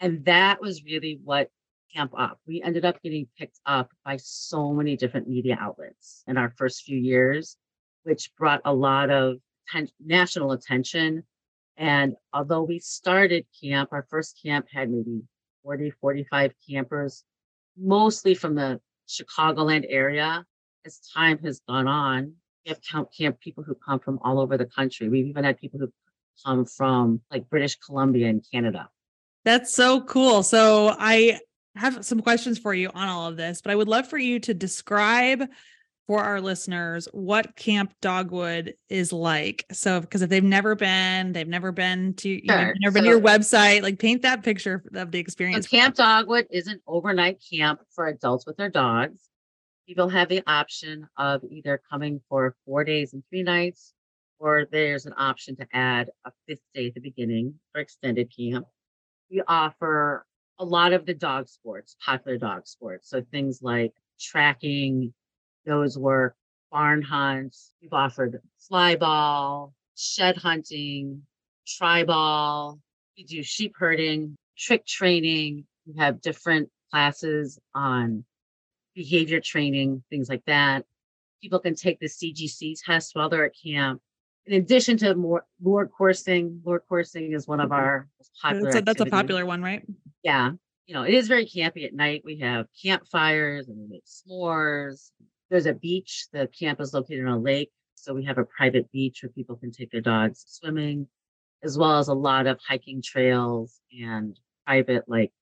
And 0.00 0.24
that 0.26 0.60
was 0.60 0.84
really 0.84 1.20
what 1.24 1.50
Camp 1.94 2.12
Up. 2.16 2.38
We 2.46 2.62
ended 2.62 2.84
up 2.84 3.02
getting 3.02 3.26
picked 3.38 3.60
up 3.64 3.90
by 4.04 4.18
so 4.18 4.72
many 4.72 4.96
different 4.96 5.28
media 5.28 5.56
outlets 5.58 6.22
in 6.26 6.36
our 6.36 6.52
first 6.56 6.82
few 6.82 6.98
years, 6.98 7.56
which 8.02 8.30
brought 8.36 8.60
a 8.64 8.74
lot 8.74 9.10
of 9.10 9.36
ten- 9.70 9.88
national 10.04 10.52
attention. 10.52 11.24
And 11.76 12.16
although 12.32 12.62
we 12.62 12.78
started 12.78 13.46
camp, 13.62 13.90
our 13.92 14.06
first 14.10 14.38
camp 14.42 14.66
had 14.70 14.90
maybe 14.90 15.22
40, 15.62 15.90
45 15.90 16.52
campers, 16.68 17.24
mostly 17.76 18.34
from 18.34 18.54
the 18.54 18.80
Chicagoland 19.08 19.86
area. 19.88 20.44
As 20.84 21.00
time 21.12 21.38
has 21.38 21.60
gone 21.68 21.88
on, 21.88 22.34
we 22.64 22.70
have 22.70 22.80
camp, 22.82 23.08
camp 23.16 23.40
people 23.40 23.64
who 23.64 23.74
come 23.74 23.98
from 23.98 24.20
all 24.22 24.38
over 24.38 24.56
the 24.56 24.66
country. 24.66 25.08
We've 25.08 25.26
even 25.26 25.44
had 25.44 25.58
people 25.58 25.80
who 25.80 25.92
come 26.44 26.64
from 26.64 27.20
like 27.30 27.48
British 27.48 27.76
Columbia 27.76 28.28
and 28.28 28.44
Canada. 28.52 28.88
That's 29.46 29.72
so 29.72 30.00
cool. 30.02 30.42
So 30.42 30.94
I 30.98 31.38
have 31.76 32.04
some 32.04 32.20
questions 32.20 32.58
for 32.58 32.74
you 32.74 32.90
on 32.92 33.08
all 33.08 33.28
of 33.28 33.36
this, 33.36 33.62
but 33.62 33.70
I 33.70 33.76
would 33.76 33.86
love 33.86 34.08
for 34.08 34.18
you 34.18 34.40
to 34.40 34.52
describe 34.52 35.44
for 36.08 36.20
our 36.22 36.40
listeners 36.40 37.06
what 37.12 37.54
Camp 37.54 37.92
Dogwood 38.02 38.74
is 38.88 39.12
like. 39.12 39.64
So, 39.72 40.00
because 40.00 40.22
if 40.22 40.30
they've 40.30 40.42
never 40.42 40.74
been, 40.74 41.32
they've 41.32 41.46
never 41.46 41.70
been 41.70 42.14
to, 42.14 42.28
you 42.28 42.42
know, 42.46 42.58
Sure. 42.58 42.74
never 42.80 42.94
been 42.94 43.04
to 43.04 43.10
your 43.10 43.20
website, 43.20 43.82
like 43.82 44.00
paint 44.00 44.22
that 44.22 44.42
picture 44.42 44.82
of 44.94 45.12
the 45.12 45.18
So 45.18 45.20
experience. 45.20 45.68
Camp 45.68 45.94
Dogwood 45.94 46.48
is 46.50 46.66
an 46.66 46.80
overnight 46.86 47.40
camp 47.48 47.80
for 47.94 48.08
adults 48.08 48.46
with 48.46 48.56
their 48.56 48.68
dogs. 48.68 49.28
People 49.86 50.08
have 50.08 50.28
the 50.28 50.42
option 50.48 51.06
of 51.16 51.42
either 51.48 51.80
coming 51.88 52.20
for 52.28 52.56
four 52.64 52.82
days 52.82 53.12
and 53.12 53.22
three 53.30 53.44
nights, 53.44 53.94
or 54.40 54.66
there's 54.72 55.06
an 55.06 55.14
option 55.16 55.54
to 55.56 55.66
add 55.72 56.10
a 56.24 56.32
fifth 56.48 56.62
day 56.74 56.88
at 56.88 56.94
the 56.94 57.00
beginning 57.00 57.54
for 57.72 57.80
extended 57.80 58.28
camp. 58.36 58.66
We 59.30 59.42
offer 59.46 60.26
a 60.58 60.64
lot 60.64 60.92
of 60.92 61.06
the 61.06 61.14
dog 61.14 61.48
sports, 61.48 61.96
popular 62.04 62.38
dog 62.38 62.66
sports. 62.66 63.10
So 63.10 63.22
things 63.30 63.60
like 63.62 63.92
tracking, 64.18 65.12
nose 65.66 65.98
work, 65.98 66.36
barn 66.70 67.02
hunts. 67.02 67.72
We've 67.82 67.92
offered 67.92 68.40
fly 68.58 68.96
ball, 68.96 69.74
shed 69.96 70.36
hunting, 70.36 71.22
Treibball. 71.66 72.78
We 73.16 73.24
do 73.24 73.42
sheep 73.42 73.74
herding, 73.76 74.36
trick 74.56 74.86
training. 74.86 75.66
We 75.86 75.94
have 75.98 76.20
different 76.20 76.70
classes 76.90 77.58
on 77.74 78.24
behavior 78.94 79.40
training, 79.40 80.02
things 80.10 80.28
like 80.28 80.44
that. 80.46 80.84
People 81.42 81.58
can 81.58 81.74
take 81.74 81.98
the 82.00 82.06
CGC 82.06 82.76
test 82.84 83.14
while 83.14 83.28
they're 83.28 83.46
at 83.46 83.52
camp. 83.62 84.00
In 84.46 84.54
addition 84.54 84.96
to 84.98 85.14
more 85.14 85.44
lure 85.60 85.88
coursing, 85.88 86.60
lure 86.64 86.82
coursing 86.88 87.32
is 87.32 87.48
one 87.48 87.60
of 87.60 87.72
our 87.72 88.08
popular. 88.40 88.70
That's 88.70 88.76
a, 88.76 88.84
that's 88.84 89.00
a 89.00 89.06
popular 89.06 89.44
one, 89.44 89.62
right? 89.62 89.82
Yeah. 90.22 90.52
You 90.86 90.94
know, 90.94 91.02
it 91.02 91.14
is 91.14 91.26
very 91.26 91.46
campy 91.46 91.84
at 91.84 91.94
night. 91.94 92.22
We 92.24 92.38
have 92.38 92.66
campfires 92.80 93.68
and 93.68 93.76
we 93.76 93.86
make 93.88 94.04
s'mores. 94.06 95.10
There's 95.50 95.66
a 95.66 95.74
beach. 95.74 96.26
The 96.32 96.46
camp 96.46 96.80
is 96.80 96.94
located 96.94 97.26
on 97.26 97.32
a 97.32 97.38
lake. 97.38 97.72
So 97.96 98.14
we 98.14 98.24
have 98.26 98.38
a 98.38 98.44
private 98.44 98.90
beach 98.92 99.22
where 99.22 99.30
people 99.30 99.56
can 99.56 99.72
take 99.72 99.90
their 99.90 100.00
dogs 100.00 100.44
swimming, 100.46 101.08
as 101.64 101.76
well 101.76 101.98
as 101.98 102.06
a 102.06 102.14
lot 102.14 102.46
of 102.46 102.60
hiking 102.66 103.02
trails 103.02 103.80
and 104.00 104.38
private, 104.64 105.08
like 105.08 105.32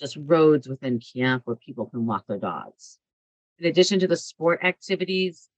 just 0.00 0.16
roads 0.16 0.66
within 0.66 0.98
camp 0.98 1.42
where 1.44 1.54
people 1.54 1.86
can 1.86 2.04
walk 2.04 2.26
their 2.26 2.38
dogs. 2.38 2.98
In 3.60 3.66
addition 3.66 4.00
to 4.00 4.08
the 4.08 4.16
sport 4.16 4.64
activities, 4.64 5.48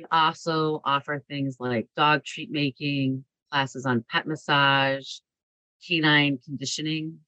we 0.00 0.06
also 0.10 0.80
offer 0.84 1.22
things 1.28 1.56
like 1.58 1.86
dog 1.94 2.24
treat 2.24 2.50
making, 2.50 3.24
classes 3.50 3.84
on 3.84 4.04
pet 4.10 4.26
massage, 4.26 5.18
canine 5.86 6.38
conditioning, 6.42 7.18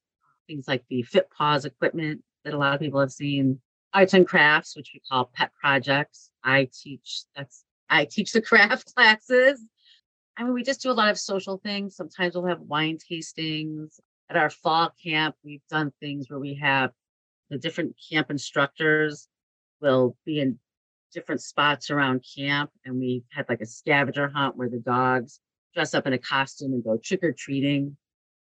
things 0.46 0.66
like 0.66 0.82
the 0.88 1.02
Fit 1.02 1.28
Paws 1.36 1.66
equipment 1.66 2.22
that 2.44 2.54
a 2.54 2.58
lot 2.58 2.74
of 2.74 2.80
people 2.80 3.00
have 3.00 3.12
seen, 3.12 3.60
arts 3.92 4.14
and 4.14 4.26
crafts, 4.26 4.74
which 4.74 4.92
we 4.94 5.02
call 5.10 5.30
pet 5.34 5.52
projects. 5.60 6.30
I 6.42 6.70
teach 6.72 7.24
that's 7.36 7.64
I 7.90 8.06
teach 8.06 8.32
the 8.32 8.40
craft 8.50 8.94
classes. 8.94 9.62
I 10.38 10.44
mean, 10.44 10.54
we 10.54 10.62
just 10.62 10.80
do 10.80 10.90
a 10.90 10.92
lot 10.92 11.10
of 11.10 11.18
social 11.18 11.58
things. 11.58 11.94
Sometimes 11.94 12.34
we'll 12.34 12.46
have 12.46 12.60
wine 12.60 12.96
tastings. 12.96 14.00
At 14.30 14.38
our 14.38 14.48
fall 14.48 14.94
camp, 15.02 15.34
we've 15.44 15.66
done 15.68 15.92
things 16.00 16.30
where 16.30 16.40
we 16.40 16.54
have 16.54 16.90
the 17.50 17.58
different 17.58 17.94
camp 18.10 18.30
instructors 18.30 19.28
will 19.82 20.16
be 20.24 20.40
in 20.40 20.58
different 21.12 21.40
spots 21.42 21.90
around 21.90 22.24
camp. 22.36 22.70
And 22.84 22.98
we 22.98 23.24
had 23.30 23.46
like 23.48 23.60
a 23.60 23.66
scavenger 23.66 24.28
hunt 24.28 24.56
where 24.56 24.68
the 24.68 24.78
dogs 24.78 25.40
dress 25.74 25.94
up 25.94 26.06
in 26.06 26.12
a 26.12 26.18
costume 26.18 26.72
and 26.72 26.84
go 26.84 26.96
trick 26.96 27.22
or 27.22 27.32
treating. 27.32 27.96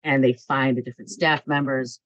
And 0.05 0.25
they 0.25 0.35
find 0.35 0.77
the 0.77 0.83
different 0.83 1.11
staff 1.11 1.47
members. 1.47 2.01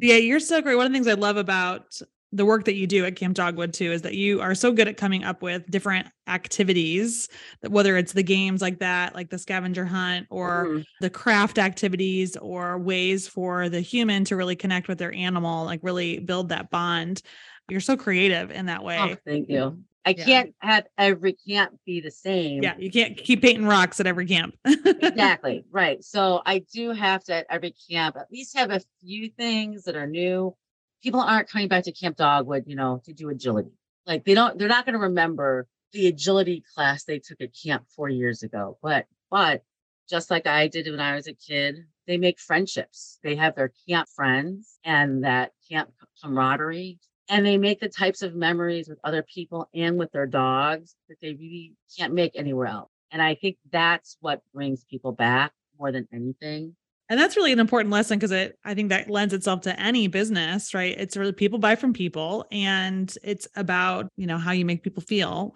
Yeah, 0.00 0.16
you're 0.16 0.40
so 0.40 0.60
great. 0.60 0.74
One 0.74 0.86
of 0.86 0.92
the 0.92 0.96
things 0.96 1.06
I 1.08 1.14
love 1.14 1.36
about 1.36 2.00
the 2.32 2.44
work 2.44 2.64
that 2.64 2.74
you 2.74 2.84
do 2.88 3.04
at 3.04 3.14
Camp 3.14 3.36
Dogwood 3.36 3.72
too 3.72 3.92
is 3.92 4.02
that 4.02 4.14
you 4.14 4.40
are 4.40 4.56
so 4.56 4.72
good 4.72 4.88
at 4.88 4.96
coming 4.96 5.22
up 5.22 5.40
with 5.40 5.70
different 5.70 6.08
activities, 6.26 7.28
whether 7.68 7.96
it's 7.96 8.12
the 8.12 8.24
games 8.24 8.60
like 8.60 8.80
that, 8.80 9.14
like 9.14 9.30
the 9.30 9.38
scavenger 9.38 9.84
hunt 9.84 10.26
or 10.30 10.66
Mhm. 10.66 10.84
the 11.00 11.10
craft 11.10 11.58
activities 11.58 12.36
or 12.38 12.76
ways 12.76 13.28
for 13.28 13.68
the 13.68 13.80
human 13.80 14.24
to 14.24 14.34
really 14.34 14.56
connect 14.56 14.88
with 14.88 14.98
their 14.98 15.14
animal, 15.14 15.64
like 15.64 15.78
really 15.84 16.18
build 16.18 16.48
that 16.48 16.70
bond. 16.70 17.22
You're 17.68 17.80
so 17.80 17.96
creative 17.96 18.50
in 18.50 18.66
that 18.66 18.80
oh, 18.80 18.84
way. 18.84 18.98
Oh, 18.98 19.16
thank 19.24 19.48
you. 19.48 19.82
I 20.06 20.10
Yeah. 20.10 20.24
can't 20.24 20.54
have 20.58 20.86
every 20.98 21.32
camp 21.32 21.78
be 21.86 22.00
the 22.00 22.10
same. 22.10 22.62
Yeah, 22.62 22.76
you 22.78 22.90
can't 22.90 23.16
keep 23.16 23.40
painting 23.40 23.64
rocks 23.66 24.00
at 24.00 24.06
every 24.06 24.26
camp. 24.26 24.54
exactly 24.66 25.64
right 25.70 26.02
so 26.04 26.42
i 26.44 26.58
do 26.72 26.90
have 26.90 27.22
to 27.24 27.34
at 27.34 27.46
every 27.48 27.74
camp 27.90 28.16
at 28.16 28.30
least 28.30 28.56
have 28.56 28.70
a 28.70 28.80
few 29.00 29.28
things 29.30 29.84
that 29.84 29.96
are 29.96 30.06
new 30.06 30.54
people 31.02 31.20
aren't 31.20 31.48
coming 31.48 31.68
back 31.68 31.84
to 31.84 31.92
camp 31.92 32.16
dogwood 32.16 32.64
you 32.66 32.74
know 32.76 33.00
to 33.04 33.12
do 33.12 33.28
agility 33.28 33.70
like 34.06 34.24
they 34.24 34.34
don't 34.34 34.58
they're 34.58 34.68
not 34.68 34.84
going 34.84 34.94
to 34.94 34.98
remember 34.98 35.66
the 35.92 36.06
agility 36.08 36.62
class 36.74 37.04
they 37.04 37.18
took 37.18 37.40
at 37.40 37.50
camp 37.54 37.84
four 37.88 38.08
years 38.08 38.42
ago 38.42 38.76
but 38.82 39.06
but 39.30 39.62
just 40.08 40.30
like 40.30 40.46
i 40.46 40.66
did 40.66 40.90
when 40.90 41.00
i 41.00 41.14
was 41.14 41.26
a 41.26 41.34
kid 41.34 41.84
they 42.06 42.16
make 42.16 42.38
friendships 42.38 43.18
they 43.22 43.36
have 43.36 43.54
their 43.54 43.72
camp 43.88 44.08
friends 44.08 44.78
and 44.84 45.24
that 45.24 45.52
camp 45.70 45.90
camaraderie 46.22 46.98
and 47.28 47.44
they 47.44 47.56
make 47.58 47.80
the 47.80 47.88
types 47.88 48.22
of 48.22 48.34
memories 48.34 48.88
with 48.88 48.98
other 49.04 49.22
people 49.22 49.68
and 49.74 49.98
with 49.98 50.12
their 50.12 50.26
dogs 50.26 50.94
that 51.08 51.16
they 51.22 51.32
really 51.34 51.72
can't 51.98 52.12
make 52.14 52.32
anywhere 52.34 52.66
else 52.66 52.90
and 53.10 53.22
I 53.22 53.36
think 53.36 53.58
that's 53.70 54.16
what 54.20 54.40
brings 54.52 54.84
people 54.84 55.12
back 55.12 55.52
more 55.78 55.92
than 55.92 56.08
anything. 56.12 56.74
And 57.08 57.20
that's 57.20 57.36
really 57.36 57.52
an 57.52 57.60
important 57.60 57.92
lesson 57.92 58.18
because 58.18 58.32
it 58.32 58.58
I 58.64 58.74
think 58.74 58.88
that 58.88 59.08
lends 59.08 59.32
itself 59.32 59.60
to 59.62 59.80
any 59.80 60.08
business, 60.08 60.74
right? 60.74 60.98
It's 60.98 61.16
really 61.16 61.32
people 61.32 61.60
buy 61.60 61.76
from 61.76 61.92
people 61.92 62.44
and 62.50 63.14
it's 63.22 63.46
about, 63.54 64.08
you 64.16 64.26
know, 64.26 64.36
how 64.38 64.50
you 64.50 64.64
make 64.64 64.82
people 64.82 65.02
feel, 65.02 65.54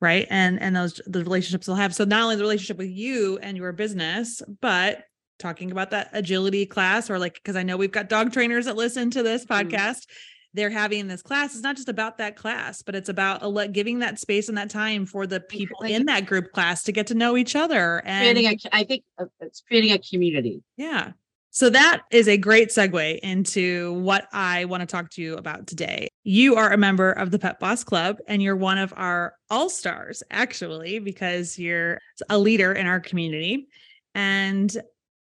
right? 0.00 0.26
And 0.30 0.60
and 0.60 0.76
those 0.76 1.00
the 1.06 1.20
relationships 1.24 1.66
they'll 1.66 1.74
have. 1.74 1.94
So 1.94 2.04
not 2.04 2.22
only 2.22 2.36
the 2.36 2.42
relationship 2.42 2.76
with 2.76 2.90
you 2.90 3.38
and 3.42 3.56
your 3.56 3.72
business, 3.72 4.40
but 4.60 5.04
talking 5.40 5.72
about 5.72 5.90
that 5.90 6.10
agility 6.12 6.64
class 6.64 7.10
or 7.10 7.18
like 7.18 7.34
because 7.34 7.56
I 7.56 7.64
know 7.64 7.76
we've 7.76 7.90
got 7.90 8.08
dog 8.08 8.32
trainers 8.32 8.66
that 8.66 8.76
listen 8.76 9.10
to 9.12 9.22
this 9.24 9.44
Mhm. 9.46 9.70
podcast. 9.70 10.06
They're 10.54 10.70
having 10.70 11.06
this 11.06 11.22
class. 11.22 11.54
It's 11.54 11.62
not 11.62 11.76
just 11.76 11.88
about 11.88 12.18
that 12.18 12.36
class, 12.36 12.82
but 12.82 12.94
it's 12.94 13.08
about 13.08 13.40
giving 13.72 14.00
that 14.00 14.18
space 14.18 14.48
and 14.48 14.58
that 14.58 14.70
time 14.70 15.06
for 15.06 15.26
the 15.26 15.40
people 15.40 15.78
like- 15.80 15.92
in 15.92 16.06
that 16.06 16.26
group 16.26 16.52
class 16.52 16.82
to 16.84 16.92
get 16.92 17.06
to 17.08 17.14
know 17.14 17.36
each 17.36 17.54
other 17.54 18.02
and 18.04 18.24
Creating 18.36 18.58
a, 18.72 18.76
I 18.76 18.84
think 18.84 19.04
uh, 19.18 19.26
it's 19.40 19.60
creating 19.60 19.92
a 19.92 19.98
community. 19.98 20.62
yeah. 20.76 21.12
So 21.52 21.68
that 21.70 22.02
is 22.12 22.28
a 22.28 22.36
great 22.36 22.68
segue 22.68 23.18
into 23.24 23.94
what 23.94 24.28
I 24.32 24.66
want 24.66 24.82
to 24.82 24.86
talk 24.86 25.10
to 25.10 25.22
you 25.22 25.34
about 25.34 25.66
today. 25.66 26.06
You 26.22 26.54
are 26.54 26.72
a 26.72 26.76
member 26.76 27.10
of 27.10 27.32
the 27.32 27.40
Pet 27.40 27.58
Boss 27.58 27.82
Club 27.82 28.18
and 28.28 28.40
you're 28.40 28.54
one 28.54 28.78
of 28.78 28.94
our 28.96 29.34
all 29.50 29.68
stars, 29.68 30.22
actually, 30.30 31.00
because 31.00 31.58
you're 31.58 31.98
a 32.28 32.38
leader 32.38 32.72
in 32.72 32.86
our 32.86 33.00
community. 33.00 33.66
And 34.14 34.72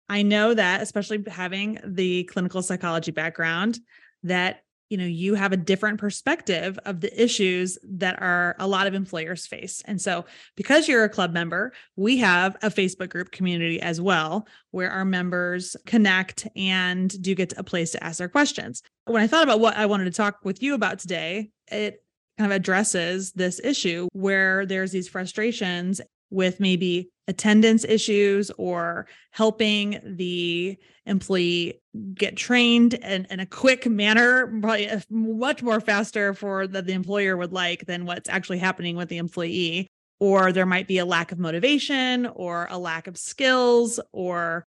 I 0.08 0.22
know 0.22 0.54
that, 0.54 0.80
especially 0.80 1.24
having 1.26 1.80
the 1.84 2.22
clinical 2.24 2.62
psychology 2.62 3.10
background, 3.10 3.80
that 4.22 4.62
you 4.92 4.98
know 4.98 5.06
you 5.06 5.34
have 5.34 5.52
a 5.52 5.56
different 5.56 5.98
perspective 5.98 6.78
of 6.84 7.00
the 7.00 7.22
issues 7.22 7.78
that 7.82 8.20
are 8.20 8.54
a 8.58 8.66
lot 8.66 8.86
of 8.86 8.92
employers 8.92 9.46
face. 9.46 9.82
And 9.86 9.98
so 9.98 10.26
because 10.54 10.86
you're 10.86 11.02
a 11.02 11.08
club 11.08 11.32
member 11.32 11.72
we 11.96 12.18
have 12.18 12.56
a 12.56 12.68
facebook 12.68 13.08
group 13.08 13.32
community 13.32 13.80
as 13.80 14.02
well 14.02 14.46
where 14.70 14.90
our 14.90 15.06
members 15.06 15.76
connect 15.86 16.46
and 16.56 17.10
do 17.22 17.34
get 17.34 17.54
a 17.56 17.64
place 17.64 17.92
to 17.92 18.04
ask 18.04 18.18
their 18.18 18.28
questions. 18.28 18.82
When 19.06 19.22
i 19.22 19.26
thought 19.26 19.44
about 19.44 19.60
what 19.60 19.78
i 19.78 19.86
wanted 19.86 20.04
to 20.04 20.10
talk 20.10 20.40
with 20.44 20.62
you 20.62 20.74
about 20.74 20.98
today 20.98 21.50
it 21.68 22.04
kind 22.38 22.50
of 22.50 22.56
addresses 22.56 23.32
this 23.32 23.60
issue 23.62 24.08
where 24.12 24.66
there's 24.66 24.92
these 24.92 25.08
frustrations 25.08 26.00
with 26.32 26.58
maybe 26.58 27.10
attendance 27.28 27.84
issues 27.84 28.50
or 28.58 29.06
helping 29.30 30.00
the 30.16 30.76
employee 31.06 31.80
get 32.14 32.36
trained 32.36 32.94
in, 32.94 33.26
in 33.30 33.38
a 33.38 33.46
quick 33.46 33.86
manner, 33.86 34.46
probably 34.60 34.90
much 35.10 35.62
more 35.62 35.80
faster 35.80 36.34
for 36.34 36.66
that 36.66 36.86
the 36.86 36.92
employer 36.92 37.36
would 37.36 37.52
like 37.52 37.86
than 37.86 38.06
what's 38.06 38.28
actually 38.28 38.58
happening 38.58 38.96
with 38.96 39.08
the 39.08 39.18
employee. 39.18 39.86
Or 40.18 40.52
there 40.52 40.66
might 40.66 40.88
be 40.88 40.98
a 40.98 41.04
lack 41.04 41.32
of 41.32 41.38
motivation 41.38 42.26
or 42.26 42.68
a 42.70 42.78
lack 42.78 43.06
of 43.08 43.18
skills, 43.18 43.98
or 44.12 44.64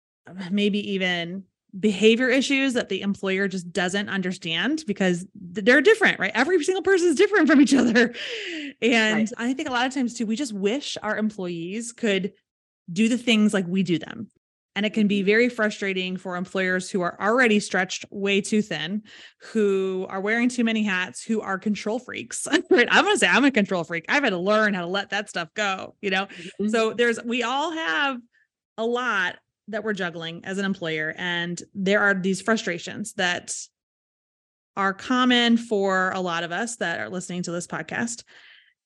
maybe 0.51 0.93
even 0.93 1.45
behavior 1.79 2.29
issues 2.29 2.75
that 2.75 2.89
the 2.89 3.01
employer 3.01 3.49
just 3.49 3.73
doesn't 3.73 4.09
understand 4.09 4.85
because 4.87 5.27
they're 5.35 5.81
different, 5.81 6.19
right? 6.19 6.33
Every 6.35 6.63
single 6.63 6.83
person 6.83 7.09
is 7.09 7.15
different 7.15 7.49
from 7.49 7.61
each 7.61 7.75
other. 7.75 8.15
And 8.83 9.19
right. 9.19 9.33
I 9.39 9.55
think 9.55 9.69
a 9.69 9.73
lot 9.73 9.87
of 9.87 9.95
times 9.95 10.15
too, 10.15 10.27
we 10.27 10.37
just 10.37 10.53
wish 10.53 10.99
our 11.03 11.17
employees 11.17 11.93
could 11.93 12.33
do 12.93 13.09
the 13.09 13.17
things 13.17 13.55
like 13.55 13.67
we 13.67 13.83
do 13.83 13.99
them. 13.99 14.29
And 14.75 14.87
it 14.87 14.95
can 14.95 15.07
be 15.07 15.21
mm-hmm. 15.21 15.27
very 15.27 15.49
frustrating 15.49 16.17
for 16.17 16.37
employers 16.37 16.91
who 16.91 17.03
are 17.03 17.21
already 17.21 17.61
stretched 17.61 18.07
way 18.11 18.41
too 18.41 18.63
thin, 18.63 19.03
who 19.53 20.07
are 20.09 20.21
wearing 20.21 20.49
too 20.49 20.65
many 20.65 20.83
hats, 20.83 21.23
who 21.23 21.41
are 21.43 21.59
control 21.59 21.99
freaks. 21.99 22.47
right? 22.71 22.89
I'm 22.91 23.05
going 23.05 23.15
to 23.15 23.19
say 23.19 23.29
I'm 23.29 23.45
a 23.45 23.51
control 23.51 23.85
freak. 23.85 24.07
I've 24.09 24.25
had 24.25 24.31
to 24.31 24.39
learn 24.39 24.75
how 24.75 24.81
to 24.83 24.87
let 24.87 25.11
that 25.11 25.29
stuff 25.29 25.49
go, 25.55 25.95
you 26.01 26.11
know? 26.11 26.27
Mm-hmm. 26.27 26.69
So 26.69 26.95
there's, 26.95 27.23
we 27.23 27.43
all 27.43 27.71
have 27.73 28.19
a 28.79 28.85
lot 28.87 29.37
that 29.73 29.85
we're 29.85 29.93
juggling 29.93 30.45
as 30.45 30.59
an 30.59 30.65
employer. 30.65 31.15
And 31.19 31.61
there 31.75 32.01
are 32.01 32.15
these 32.15 32.41
frustrations 32.41 33.15
that 33.15 33.55
are 34.77 34.95
common 34.95 35.57
for 35.57 36.11
a 36.13 36.21
lot 36.21 36.45
of 36.45 36.53
us 36.53 36.77
that 36.77 37.01
are 37.01 37.11
listening 37.11 37.43
to 37.43 37.53
this 37.53 37.67
podcast. 37.67 38.25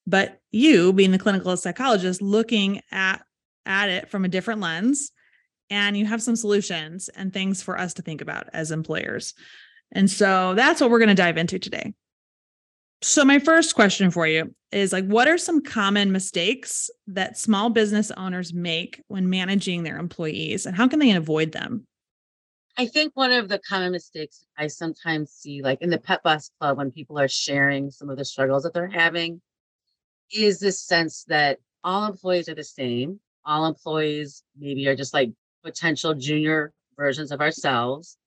But 0.07 0.41
you, 0.51 0.93
being 0.93 1.13
the 1.13 1.19
clinical 1.19 1.57
psychologist, 1.57 2.23
looking 2.23 2.81
at, 2.91 3.23
at 3.65 3.89
it 3.89 4.09
from 4.09 4.25
a 4.25 4.29
different 4.29 4.61
lens, 4.61 5.13
and 5.71 5.97
you 5.97 6.07
have 6.07 6.23
some 6.23 6.37
solutions 6.37 7.09
and 7.09 7.33
things 7.33 7.63
for 7.63 7.79
us 7.79 7.95
to 7.95 8.03
think 8.03 8.21
about 8.21 8.49
as 8.53 8.71
employers. 8.71 9.35
And 9.93 10.11
so 10.11 10.55
that's 10.55 10.81
what 10.81 10.91
we're 10.91 10.99
going 10.99 11.09
to 11.09 11.15
dive 11.15 11.39
into 11.39 11.59
today. 11.59 11.95
So 13.03 13.25
my 13.25 13.39
first 13.39 13.75
question 13.75 14.11
for 14.11 14.27
you 14.27 14.55
is 14.73 14.93
like 14.93 15.07
what 15.07 15.29
are 15.29 15.39
some 15.39 15.63
common 15.63 16.13
mistakes 16.13 16.91
that 17.07 17.39
small 17.39 17.71
business 17.71 18.11
owners 18.13 18.53
make 18.53 19.03
when 19.09 19.29
managing 19.29 19.83
their 19.83 19.99
employees 19.99 20.67
and 20.67 20.77
how 20.77 20.89
can 20.89 20.99
they 20.99 21.13
avoid 21.13 21.53
them? 21.53 21.87
I 22.79 22.87
think 22.87 23.13
one 23.15 23.33
of 23.33 23.49
the 23.49 23.59
common 23.59 23.93
mistakes 23.93 24.45
I 24.59 24.67
sometimes 24.67 25.31
see 25.31 25.63
like 25.63 25.81
in 25.83 25.91
the 25.91 25.99
Pet 25.99 26.23
Boss 26.23 26.51
Club 26.59 26.79
when 26.79 26.91
people 26.91 27.19
are 27.19 27.29
sharing 27.29 27.91
some 27.91 28.11
of 28.11 28.19
the 28.19 28.25
struggles 28.25 28.65
that 28.65 28.75
they're 28.75 28.89
having 28.89 29.41
is 30.33 30.59
this 30.59 30.81
sense 30.81 31.25
that 31.29 31.59
all 31.85 32.07
employees 32.07 32.49
are 32.49 32.55
the 32.55 32.65
same. 32.65 33.21
All 33.45 33.67
employees 33.67 34.43
maybe 34.59 34.89
are 34.89 34.97
just 34.97 35.15
like 35.15 35.31
potential 35.63 36.15
junior 36.15 36.73
versions 36.97 37.31
of 37.31 37.41
ourselves 37.41 38.19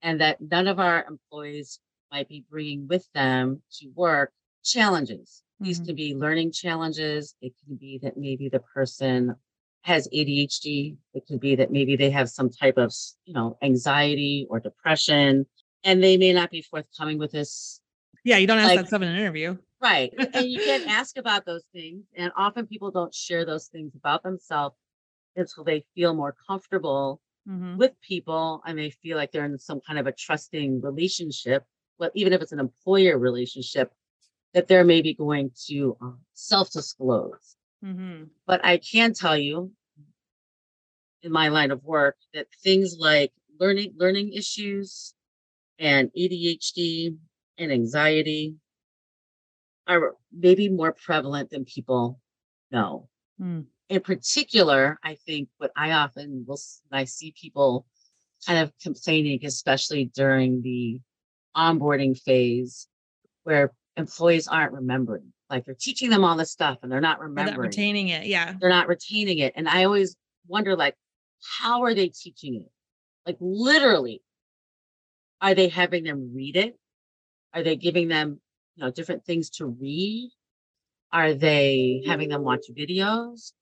and 0.00 0.20
that 0.20 0.40
none 0.40 0.66
of 0.66 0.78
our 0.80 1.04
employees 1.04 1.78
might 2.12 2.28
be 2.28 2.44
bringing 2.50 2.86
with 2.86 3.08
them 3.14 3.62
to 3.80 3.88
work 3.94 4.32
challenges. 4.62 5.42
These 5.60 5.78
mm-hmm. 5.78 5.86
can 5.86 5.96
be 5.96 6.14
learning 6.14 6.52
challenges. 6.52 7.34
It 7.40 7.54
can 7.64 7.76
be 7.76 7.98
that 8.02 8.16
maybe 8.16 8.48
the 8.48 8.60
person 8.60 9.34
has 9.82 10.08
ADHD. 10.08 10.96
It 11.14 11.26
could 11.26 11.40
be 11.40 11.56
that 11.56 11.72
maybe 11.72 11.96
they 11.96 12.10
have 12.10 12.28
some 12.28 12.50
type 12.50 12.76
of, 12.76 12.92
you 13.24 13.34
know, 13.34 13.56
anxiety 13.62 14.46
or 14.50 14.60
depression, 14.60 15.46
and 15.84 16.02
they 16.02 16.16
may 16.16 16.32
not 16.32 16.50
be 16.50 16.62
forthcoming 16.62 17.18
with 17.18 17.32
this. 17.32 17.80
Yeah, 18.24 18.36
you 18.36 18.46
don't 18.46 18.58
ask 18.58 18.68
like, 18.68 18.78
that 18.80 18.88
stuff 18.88 19.02
in 19.02 19.08
an 19.08 19.16
interview. 19.16 19.56
Right. 19.80 20.12
and 20.34 20.48
you 20.48 20.60
can't 20.60 20.86
ask 20.88 21.16
about 21.16 21.44
those 21.44 21.64
things. 21.72 22.04
And 22.16 22.30
often 22.36 22.66
people 22.66 22.90
don't 22.90 23.14
share 23.14 23.44
those 23.44 23.66
things 23.66 23.94
about 23.96 24.22
themselves 24.22 24.76
until 25.34 25.64
they 25.64 25.84
feel 25.94 26.14
more 26.14 26.36
comfortable 26.46 27.20
mm-hmm. 27.48 27.76
with 27.76 27.92
people 28.00 28.62
and 28.66 28.78
they 28.78 28.90
feel 28.90 29.16
like 29.16 29.32
they're 29.32 29.44
in 29.44 29.58
some 29.58 29.80
kind 29.80 29.98
of 29.98 30.06
a 30.06 30.12
trusting 30.12 30.80
relationship 30.80 31.64
well, 32.02 32.10
even 32.14 32.32
if 32.32 32.42
it's 32.42 32.50
an 32.50 32.58
employer 32.58 33.16
relationship, 33.16 33.92
that 34.54 34.66
they're 34.66 34.82
maybe 34.82 35.14
going 35.14 35.52
to 35.66 35.96
um, 36.00 36.18
self 36.34 36.72
disclose. 36.72 37.56
Mm-hmm. 37.84 38.24
But 38.44 38.64
I 38.64 38.78
can 38.78 39.14
tell 39.14 39.38
you 39.38 39.70
in 41.22 41.30
my 41.30 41.46
line 41.46 41.70
of 41.70 41.84
work 41.84 42.16
that 42.34 42.48
things 42.60 42.96
like 42.98 43.30
learning 43.60 43.94
learning 43.96 44.32
issues 44.32 45.14
and 45.78 46.10
ADHD 46.18 47.16
and 47.58 47.70
anxiety 47.70 48.56
are 49.86 50.16
maybe 50.32 50.68
more 50.68 50.92
prevalent 50.92 51.50
than 51.50 51.64
people 51.64 52.18
know. 52.72 53.08
Mm. 53.40 53.66
In 53.88 54.00
particular, 54.00 54.98
I 55.04 55.14
think 55.24 55.50
what 55.58 55.70
I 55.76 55.92
often 55.92 56.44
will 56.48 56.58
I 56.90 57.04
see 57.04 57.32
people 57.40 57.86
kind 58.44 58.58
of 58.58 58.72
complaining, 58.82 59.38
especially 59.44 60.06
during 60.06 60.62
the 60.62 61.00
onboarding 61.56 62.18
phase 62.18 62.88
where 63.44 63.72
employees 63.96 64.48
aren't 64.48 64.72
remembering. 64.72 65.32
Like 65.50 65.64
they're 65.64 65.76
teaching 65.78 66.10
them 66.10 66.24
all 66.24 66.36
this 66.36 66.50
stuff 66.50 66.78
and 66.82 66.90
they're 66.90 67.00
not 67.00 67.20
remembering. 67.20 67.46
They're 67.46 67.56
not 67.56 67.62
retaining 67.62 68.08
it. 68.08 68.26
Yeah. 68.26 68.54
They're 68.58 68.70
not 68.70 68.88
retaining 68.88 69.38
it. 69.38 69.52
And 69.54 69.68
I 69.68 69.84
always 69.84 70.16
wonder, 70.46 70.76
like, 70.76 70.96
how 71.60 71.82
are 71.82 71.94
they 71.94 72.08
teaching 72.08 72.54
it? 72.54 72.70
Like 73.26 73.36
literally, 73.40 74.22
are 75.40 75.54
they 75.54 75.68
having 75.68 76.04
them 76.04 76.32
read 76.34 76.56
it? 76.56 76.78
Are 77.52 77.62
they 77.62 77.76
giving 77.76 78.08
them, 78.08 78.40
you 78.76 78.84
know, 78.84 78.90
different 78.90 79.24
things 79.24 79.50
to 79.50 79.66
read? 79.66 80.30
Are 81.12 81.34
they 81.34 82.02
having 82.06 82.30
them 82.30 82.42
watch 82.42 82.62
videos? 82.74 83.52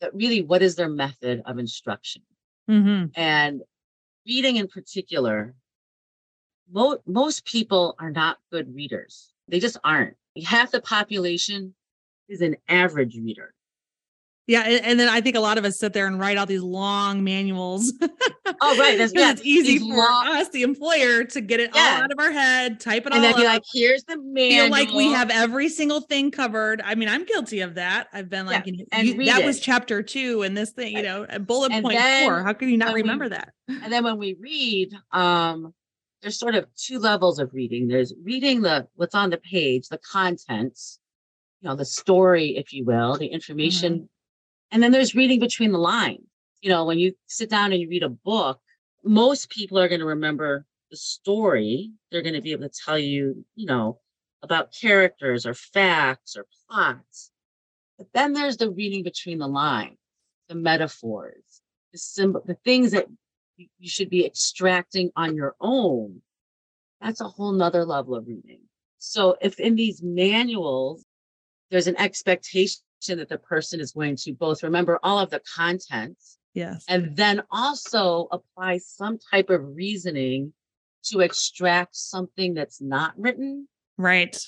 But 0.00 0.14
really, 0.14 0.42
what 0.42 0.62
is 0.62 0.76
their 0.76 0.90
method 0.90 1.42
of 1.46 1.58
instruction? 1.58 2.22
Mm-hmm. 2.68 3.06
And 3.14 3.62
reading 4.26 4.56
in 4.56 4.68
particular 4.68 5.54
mo- 6.70 6.98
most 7.06 7.44
people 7.44 7.94
are 7.98 8.10
not 8.10 8.38
good 8.50 8.74
readers. 8.74 9.32
They 9.48 9.60
just 9.60 9.76
aren't. 9.84 10.16
Half 10.44 10.72
the 10.72 10.80
population 10.80 11.74
is 12.28 12.40
an 12.40 12.56
average 12.68 13.16
reader. 13.16 13.54
Yeah, 14.46 14.60
and, 14.60 15.00
then 15.00 15.08
I 15.08 15.22
think 15.22 15.36
a 15.36 15.40
lot 15.40 15.56
of 15.56 15.64
us 15.64 15.78
sit 15.78 15.94
there 15.94 16.06
and 16.06 16.20
write 16.20 16.36
out 16.36 16.48
these 16.48 16.60
long 16.60 17.24
manuals. 17.24 17.94
Oh, 18.60 18.78
right. 18.78 18.98
That's 18.98 19.12
yeah, 19.16 19.30
it's 19.30 19.40
easy 19.42 19.78
for 19.78 19.96
long... 19.96 20.28
us, 20.28 20.50
the 20.50 20.62
employer, 20.62 21.24
to 21.24 21.40
get 21.40 21.60
it 21.60 21.70
yeah. 21.74 21.80
all 21.96 22.02
out 22.02 22.12
of 22.12 22.18
our 22.18 22.30
head, 22.30 22.78
type 22.78 23.06
it 23.06 23.14
and 23.14 23.14
all. 23.14 23.24
And 23.24 23.34
then 23.34 23.40
be 23.40 23.46
like, 23.46 23.62
"Here's 23.72 24.04
the 24.04 24.18
manual." 24.20 24.64
Feel 24.64 24.70
like 24.70 24.90
we 24.90 25.10
have 25.12 25.30
every 25.30 25.70
single 25.70 26.02
thing 26.02 26.30
covered. 26.30 26.82
I 26.84 26.94
mean, 26.94 27.08
I'm 27.08 27.24
guilty 27.24 27.60
of 27.60 27.76
that. 27.76 28.08
I've 28.12 28.28
been 28.28 28.44
like, 28.44 28.66
yeah. 28.66 29.00
you, 29.00 29.14
you, 29.14 29.24
"That 29.24 29.40
it. 29.40 29.46
was 29.46 29.60
chapter 29.60 30.02
two, 30.02 30.42
and 30.42 30.54
this 30.54 30.72
thing, 30.72 30.94
you 30.94 31.02
know, 31.02 31.26
bullet 31.40 31.72
and 31.72 31.82
point 31.82 31.98
four. 31.98 32.42
How 32.42 32.52
can 32.52 32.68
you 32.68 32.76
not 32.76 32.92
remember 32.92 33.24
we, 33.24 33.30
that?" 33.30 33.54
And 33.68 33.90
then 33.90 34.04
when 34.04 34.18
we 34.18 34.36
read, 34.38 34.94
um, 35.10 35.72
there's 36.24 36.38
sort 36.38 36.54
of 36.54 36.66
two 36.74 36.98
levels 36.98 37.38
of 37.38 37.52
reading. 37.52 37.86
There's 37.86 38.14
reading 38.22 38.62
the 38.62 38.88
what's 38.94 39.14
on 39.14 39.28
the 39.28 39.36
page, 39.36 39.88
the 39.88 39.98
contents, 39.98 40.98
you 41.60 41.68
know, 41.68 41.76
the 41.76 41.84
story, 41.84 42.56
if 42.56 42.72
you 42.72 42.86
will, 42.86 43.18
the 43.18 43.26
information. 43.26 43.92
Mm-hmm. 43.92 44.04
And 44.72 44.82
then 44.82 44.90
there's 44.90 45.14
reading 45.14 45.38
between 45.38 45.70
the 45.70 45.78
lines. 45.78 46.24
You 46.62 46.70
know, 46.70 46.86
when 46.86 46.98
you 46.98 47.12
sit 47.26 47.50
down 47.50 47.72
and 47.72 47.80
you 47.80 47.90
read 47.90 48.04
a 48.04 48.08
book, 48.08 48.58
most 49.04 49.50
people 49.50 49.78
are 49.78 49.86
going 49.86 50.00
to 50.00 50.06
remember 50.06 50.64
the 50.90 50.96
story. 50.96 51.92
They're 52.10 52.22
going 52.22 52.34
to 52.34 52.40
be 52.40 52.52
able 52.52 52.70
to 52.70 52.74
tell 52.84 52.98
you, 52.98 53.44
you 53.54 53.66
know, 53.66 54.00
about 54.42 54.72
characters 54.72 55.44
or 55.44 55.52
facts 55.52 56.38
or 56.38 56.46
plots. 56.70 57.32
But 57.98 58.06
then 58.14 58.32
there's 58.32 58.56
the 58.56 58.70
reading 58.70 59.02
between 59.02 59.38
the 59.38 59.46
lines, 59.46 59.98
the 60.48 60.54
metaphors, 60.54 61.60
the 61.92 61.98
symbol, 61.98 62.42
the 62.46 62.56
things 62.64 62.92
that 62.92 63.08
you 63.56 63.88
should 63.88 64.10
be 64.10 64.26
extracting 64.26 65.10
on 65.16 65.36
your 65.36 65.54
own, 65.60 66.22
that's 67.00 67.20
a 67.20 67.28
whole 67.28 67.52
nother 67.52 67.84
level 67.84 68.14
of 68.14 68.26
reading. 68.26 68.60
So 68.98 69.36
if 69.40 69.60
in 69.60 69.76
these 69.76 70.02
manuals, 70.02 71.04
there's 71.70 71.86
an 71.86 71.98
expectation 71.98 72.80
that 73.08 73.28
the 73.28 73.38
person 73.38 73.80
is 73.80 73.92
going 73.92 74.16
to 74.16 74.32
both 74.32 74.62
remember 74.62 74.98
all 75.02 75.18
of 75.18 75.30
the 75.30 75.42
content. 75.54 76.16
Yes. 76.54 76.84
And 76.88 77.16
then 77.16 77.42
also 77.50 78.28
apply 78.30 78.78
some 78.78 79.18
type 79.30 79.50
of 79.50 79.76
reasoning 79.76 80.52
to 81.06 81.20
extract 81.20 81.96
something 81.96 82.54
that's 82.54 82.80
not 82.80 83.12
written. 83.18 83.68
Right. 83.98 84.38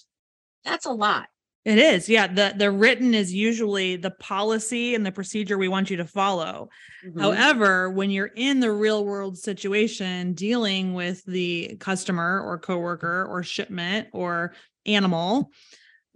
That's 0.64 0.86
a 0.86 0.92
lot. 0.92 1.28
It 1.66 1.78
is. 1.78 2.08
Yeah. 2.08 2.28
The 2.28 2.54
the 2.56 2.70
written 2.70 3.12
is 3.12 3.34
usually 3.34 3.96
the 3.96 4.12
policy 4.12 4.94
and 4.94 5.04
the 5.04 5.10
procedure 5.10 5.58
we 5.58 5.66
want 5.66 5.90
you 5.90 5.96
to 5.96 6.04
follow. 6.04 6.68
Mm-hmm. 7.04 7.18
However, 7.18 7.90
when 7.90 8.08
you're 8.10 8.30
in 8.36 8.60
the 8.60 8.70
real 8.70 9.04
world 9.04 9.36
situation 9.36 10.32
dealing 10.32 10.94
with 10.94 11.24
the 11.24 11.76
customer 11.80 12.40
or 12.40 12.56
coworker 12.56 13.26
or 13.28 13.42
shipment 13.42 14.06
or 14.12 14.54
animal, 14.86 15.50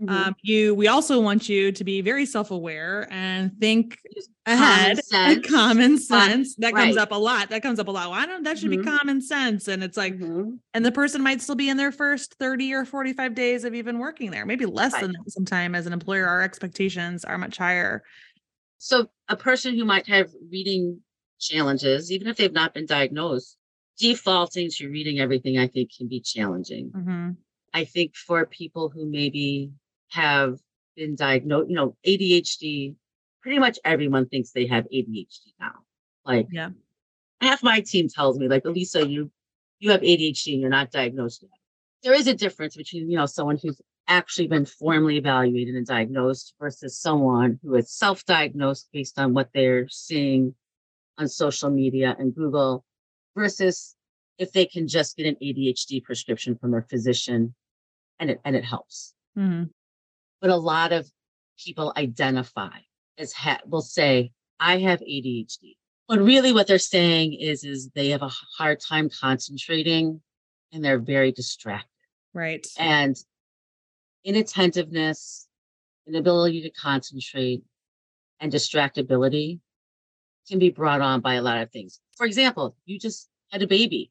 Mm-hmm. 0.00 0.28
Um, 0.28 0.34
you 0.42 0.74
we 0.74 0.88
also 0.88 1.20
want 1.20 1.48
you 1.48 1.72
to 1.72 1.84
be 1.84 2.00
very 2.00 2.24
self-aware 2.24 3.06
and 3.10 3.52
think 3.60 3.98
ahead 4.46 4.98
common 5.46 5.98
sense, 5.98 6.08
common 6.08 6.44
sense. 6.44 6.54
that 6.56 6.72
right. 6.72 6.84
comes 6.84 6.96
up 6.96 7.12
a 7.12 7.16
lot 7.16 7.50
that 7.50 7.62
comes 7.62 7.78
up 7.78 7.86
a 7.86 7.90
lot 7.90 8.08
well, 8.08 8.18
i 8.18 8.24
don't 8.24 8.42
that 8.44 8.58
should 8.58 8.70
mm-hmm. 8.70 8.80
be 8.80 8.98
common 8.98 9.20
sense 9.20 9.68
and 9.68 9.84
it's 9.84 9.98
like 9.98 10.14
mm-hmm. 10.14 10.52
and 10.72 10.86
the 10.86 10.90
person 10.90 11.22
might 11.22 11.42
still 11.42 11.54
be 11.54 11.68
in 11.68 11.76
their 11.76 11.92
first 11.92 12.34
30 12.38 12.72
or 12.72 12.84
45 12.86 13.34
days 13.34 13.64
of 13.64 13.74
even 13.74 13.98
working 13.98 14.30
there 14.30 14.46
maybe 14.46 14.64
less 14.64 14.94
right. 14.94 15.02
than 15.02 15.12
that 15.12 15.30
some 15.30 15.44
time 15.44 15.74
as 15.74 15.86
an 15.86 15.92
employer 15.92 16.26
our 16.26 16.40
expectations 16.40 17.22
are 17.24 17.36
much 17.36 17.58
higher 17.58 18.02
So 18.78 19.10
a 19.28 19.36
person 19.36 19.76
who 19.76 19.84
might 19.84 20.08
have 20.08 20.30
reading 20.50 21.00
challenges, 21.38 22.10
even 22.10 22.28
if 22.28 22.38
they've 22.38 22.50
not 22.50 22.72
been 22.72 22.86
diagnosed, 22.86 23.58
defaulting 23.98 24.70
to 24.70 24.88
reading 24.88 25.20
everything, 25.20 25.58
I 25.58 25.66
think, 25.66 25.90
can 25.96 26.08
be 26.08 26.20
challenging. 26.20 26.90
Mm-hmm. 26.90 27.30
I 27.74 27.84
think 27.84 28.16
for 28.16 28.46
people 28.46 28.88
who 28.88 29.04
maybe 29.04 29.70
have 30.10 30.58
been 30.96 31.16
diagnosed, 31.16 31.70
you 31.70 31.76
know, 31.76 31.96
ADHD, 32.06 32.94
pretty 33.42 33.58
much 33.58 33.78
everyone 33.84 34.26
thinks 34.28 34.50
they 34.50 34.66
have 34.66 34.84
ADHD 34.92 35.54
now. 35.58 35.72
Like 36.24 36.48
Yeah. 36.50 36.70
half 37.40 37.62
my 37.62 37.80
team 37.80 38.08
tells 38.08 38.38
me, 38.38 38.48
like, 38.48 38.64
Alysa, 38.64 39.08
you 39.08 39.30
you 39.78 39.90
have 39.90 40.02
ADHD 40.02 40.52
and 40.52 40.60
you're 40.60 40.70
not 40.70 40.90
diagnosed 40.90 41.42
yet. 41.42 41.50
There 42.02 42.12
is 42.12 42.26
a 42.26 42.34
difference 42.34 42.76
between, 42.76 43.10
you 43.10 43.16
know, 43.16 43.24
someone 43.26 43.58
who's 43.62 43.80
actually 44.08 44.46
been 44.46 44.66
formally 44.66 45.16
evaluated 45.16 45.74
and 45.74 45.86
diagnosed 45.86 46.54
versus 46.60 46.98
someone 46.98 47.58
who 47.62 47.74
is 47.76 47.90
self-diagnosed 47.90 48.88
based 48.92 49.18
on 49.18 49.32
what 49.32 49.48
they're 49.54 49.88
seeing 49.88 50.54
on 51.16 51.28
social 51.28 51.70
media 51.70 52.14
and 52.18 52.34
Google 52.34 52.84
versus 53.34 53.96
if 54.36 54.52
they 54.52 54.66
can 54.66 54.86
just 54.88 55.16
get 55.16 55.26
an 55.26 55.36
ADHD 55.42 56.02
prescription 56.02 56.56
from 56.56 56.72
their 56.72 56.82
physician 56.82 57.54
and 58.18 58.30
it 58.30 58.40
and 58.44 58.56
it 58.56 58.64
helps. 58.64 59.14
Mm-hmm. 59.38 59.64
But 60.40 60.50
a 60.50 60.56
lot 60.56 60.92
of 60.92 61.10
people 61.62 61.92
identify 61.96 62.78
as 63.18 63.32
ha- 63.32 63.60
will 63.66 63.82
say, 63.82 64.32
I 64.58 64.78
have 64.78 65.00
ADHD. 65.00 65.76
But 66.08 66.20
really 66.20 66.52
what 66.52 66.66
they're 66.66 66.78
saying 66.78 67.34
is 67.34 67.62
is 67.64 67.90
they 67.94 68.08
have 68.10 68.22
a 68.22 68.30
hard 68.58 68.80
time 68.80 69.08
concentrating 69.08 70.20
and 70.72 70.84
they're 70.84 70.98
very 70.98 71.30
distracted. 71.32 71.88
Right. 72.34 72.66
And 72.78 73.16
inattentiveness, 74.24 75.46
inability 76.06 76.62
to 76.62 76.70
concentrate, 76.70 77.62
and 78.40 78.52
distractibility 78.52 79.60
can 80.48 80.58
be 80.58 80.70
brought 80.70 81.00
on 81.00 81.20
by 81.20 81.34
a 81.34 81.42
lot 81.42 81.58
of 81.60 81.70
things. 81.70 82.00
For 82.16 82.26
example, 82.26 82.76
you 82.86 82.98
just 82.98 83.28
had 83.50 83.62
a 83.62 83.66
baby, 83.66 84.10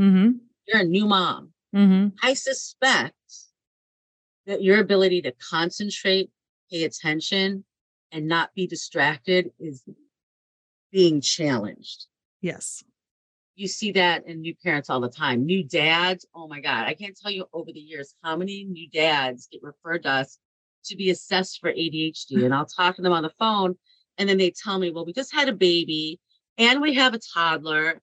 Mm-hmm. 0.00 0.30
you're 0.66 0.80
a 0.80 0.84
new 0.84 1.06
mom. 1.06 1.52
Mm-hmm. 1.74 2.08
I 2.22 2.34
suspect 2.34 3.14
that 4.46 4.62
your 4.62 4.80
ability 4.80 5.22
to 5.22 5.32
concentrate, 5.50 6.30
pay 6.70 6.84
attention, 6.84 7.64
and 8.10 8.26
not 8.26 8.54
be 8.54 8.66
distracted 8.66 9.50
is 9.58 9.82
being 10.90 11.20
challenged. 11.20 12.06
Yes. 12.40 12.84
You 13.54 13.68
see 13.68 13.92
that 13.92 14.26
in 14.26 14.40
new 14.40 14.54
parents 14.62 14.90
all 14.90 15.00
the 15.00 15.08
time. 15.08 15.44
New 15.44 15.62
dads, 15.62 16.26
oh 16.34 16.48
my 16.48 16.60
God, 16.60 16.86
I 16.86 16.94
can't 16.94 17.16
tell 17.16 17.30
you 17.30 17.46
over 17.52 17.70
the 17.72 17.80
years 17.80 18.14
how 18.22 18.36
many 18.36 18.64
new 18.64 18.88
dads 18.88 19.48
get 19.50 19.62
referred 19.62 20.02
to 20.04 20.10
us 20.10 20.38
to 20.86 20.96
be 20.96 21.10
assessed 21.10 21.60
for 21.60 21.72
ADHD. 21.72 22.32
And 22.44 22.54
I'll 22.54 22.66
talk 22.66 22.96
to 22.96 23.02
them 23.02 23.12
on 23.12 23.22
the 23.22 23.32
phone, 23.38 23.76
and 24.18 24.28
then 24.28 24.38
they 24.38 24.50
tell 24.50 24.78
me, 24.78 24.90
well, 24.90 25.06
we 25.06 25.12
just 25.12 25.34
had 25.34 25.48
a 25.48 25.54
baby 25.54 26.18
and 26.58 26.82
we 26.82 26.94
have 26.94 27.14
a 27.14 27.20
toddler, 27.34 28.00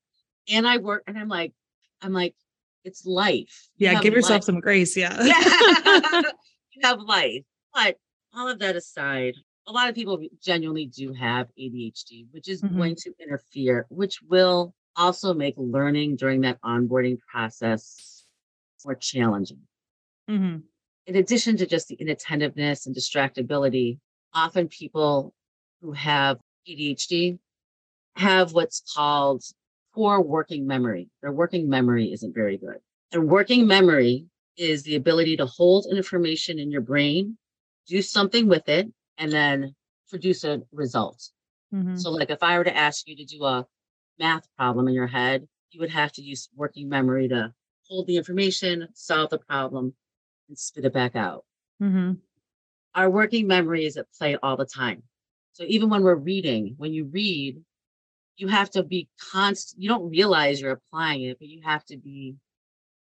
and 0.48 0.68
I 0.68 0.78
work, 0.78 1.04
and 1.06 1.18
I'm 1.18 1.28
like, 1.28 1.54
I'm 2.02 2.14
like, 2.14 2.36
it's 2.84 3.06
life. 3.06 3.70
You 3.78 3.90
Yeah. 3.90 4.02
Give 4.02 4.14
yourself 4.14 4.38
life. 4.42 4.44
some 4.44 4.60
grace. 4.60 4.96
Yeah. 4.96 5.22
Yeah. 5.24 5.42
you 6.74 6.82
have 6.84 7.00
life. 7.02 7.44
But 7.74 7.98
all 8.34 8.48
of 8.48 8.60
that 8.60 8.76
aside, 8.76 9.36
a 9.68 9.72
lot 9.72 9.90
of 9.90 9.96
people 9.96 10.20
genuinely 10.42 10.88
do 10.88 11.14
have 11.14 11.48
ADHD, 11.60 12.28
which 12.32 12.48
is 12.48 12.62
Mhm. 12.62 12.76
going 12.78 12.96
to 12.96 13.14
interfere, 13.20 13.86
which 13.90 14.22
will 14.24 14.74
also 14.96 15.34
make 15.34 15.54
learning 15.58 16.16
during 16.16 16.42
that 16.42 16.60
onboarding 16.62 17.20
process 17.20 18.26
more 18.86 18.96
challenging. 18.96 19.60
Mm-hmm. 20.30 20.60
In 21.08 21.16
addition 21.16 21.58
to 21.58 21.66
just 21.66 21.88
the 21.88 21.96
inattentiveness 21.96 22.86
and 22.86 22.96
distractibility, 22.96 24.00
often 24.34 24.68
people 24.68 25.34
who 25.82 25.92
have 25.92 26.40
ADHD 26.68 27.40
have 28.16 28.54
what's 28.54 28.82
called 28.96 29.44
poor 29.94 30.22
working 30.22 30.68
memory. 30.68 31.10
Their 31.22 31.32
working 31.32 31.70
memory 31.70 32.12
isn't 32.14 32.34
very 32.34 32.58
good. 32.58 32.78
And 33.12 33.28
working 33.28 33.68
memory 33.68 34.26
is 34.58 34.84
the 34.84 34.96
ability 34.96 35.38
to 35.38 35.46
hold 35.46 35.88
information 35.90 36.60
in 36.60 36.72
your 36.72 36.82
brain, 36.82 37.38
do 37.88 38.02
something 38.02 38.48
with 38.48 38.68
it, 38.70 38.92
and 39.18 39.32
then 39.32 39.76
produce 40.10 40.44
a 40.44 40.62
result. 40.72 41.30
Mm-hmm. 41.74 41.96
So, 41.96 42.12
like 42.12 42.30
if 42.30 42.44
I 42.44 42.58
were 42.58 42.64
to 42.64 42.76
ask 42.76 43.08
you 43.08 43.16
to 43.16 43.26
do 43.26 43.44
a 43.46 43.66
math 44.20 44.48
problem 44.58 44.88
in 44.88 44.94
your 44.94 45.08
head, 45.08 45.48
you 45.72 45.80
would 45.80 45.90
have 45.90 46.12
to 46.14 46.22
use 46.22 46.50
working 46.56 46.90
memory 46.90 47.28
to 47.30 47.54
hold 47.88 48.08
the 48.08 48.18
information, 48.18 48.88
solve 48.94 49.30
the 49.30 49.40
problem, 49.40 49.94
and 50.48 50.58
spit 50.58 50.86
it 50.86 50.94
back 50.94 51.16
out. 51.16 51.46
Mm-hmm. 51.82 52.14
Our 52.96 53.10
working 53.10 53.48
memory 53.48 53.86
is 53.86 53.98
at 53.98 54.12
play 54.18 54.38
all 54.42 54.58
the 54.58 54.66
time. 54.66 55.04
So 55.54 55.64
even 55.68 55.90
when 55.90 56.04
we're 56.04 56.16
reading, 56.16 56.76
when 56.78 56.94
you 56.94 57.06
read, 57.06 57.62
you 58.40 58.48
have 58.48 58.70
to 58.72 58.84
be 58.84 59.10
constant. 59.32 59.82
You 59.82 59.90
don't 59.90 60.10
realize 60.10 60.62
you're 60.62 60.72
applying 60.72 61.24
it, 61.24 61.38
but 61.40 61.50
you 61.50 61.62
have 61.64 61.84
to 61.86 61.98
be 61.98 62.36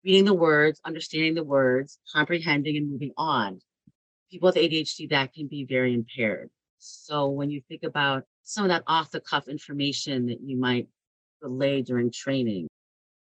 reading 0.04 0.24
the 0.24 0.34
words, 0.34 0.80
understanding 0.84 1.34
the 1.34 1.42
words, 1.42 1.98
comprehending, 2.12 2.76
and 2.76 2.90
moving 2.90 3.10
on. 3.16 3.60
People 4.30 4.46
with 4.46 4.56
ADHD, 4.56 5.10
that 5.10 5.34
can 5.34 5.48
be 5.48 5.64
very 5.64 5.92
impaired. 5.92 6.50
So 6.78 7.28
when 7.28 7.50
you 7.50 7.62
think 7.68 7.82
about 7.82 8.24
some 8.44 8.64
of 8.64 8.68
that 8.68 8.84
off 8.86 9.10
the 9.10 9.20
cuff 9.20 9.48
information 9.48 10.26
that 10.26 10.40
you 10.40 10.56
might 10.56 10.88
relay 11.42 11.82
during 11.82 12.12
training, 12.12 12.68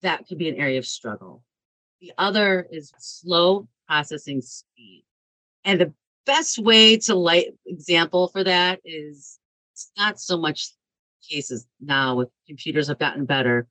that 0.02 0.28
could 0.28 0.40
be 0.40 0.50
an 0.50 0.56
area 0.56 0.80
of 0.80 0.88
struggle. 0.88 1.44
The 2.00 2.14
other 2.18 2.68
is 2.72 2.92
slow 2.98 3.68
processing 3.88 4.42
speed. 4.42 5.04
And 5.66 5.80
the 5.80 5.94
best 6.26 6.58
way 6.58 6.98
to 6.98 7.14
light 7.14 7.50
example 7.68 8.28
for 8.30 8.44
that 8.44 8.80
is 8.84 9.38
it's 9.74 9.92
not 9.96 10.20
so 10.20 10.38
much 10.38 10.72
cases 11.28 11.68
now 11.80 12.16
with 12.16 12.30
computers 12.48 12.88
have 12.88 13.00
gotten 13.00 13.26
better. 13.26 13.68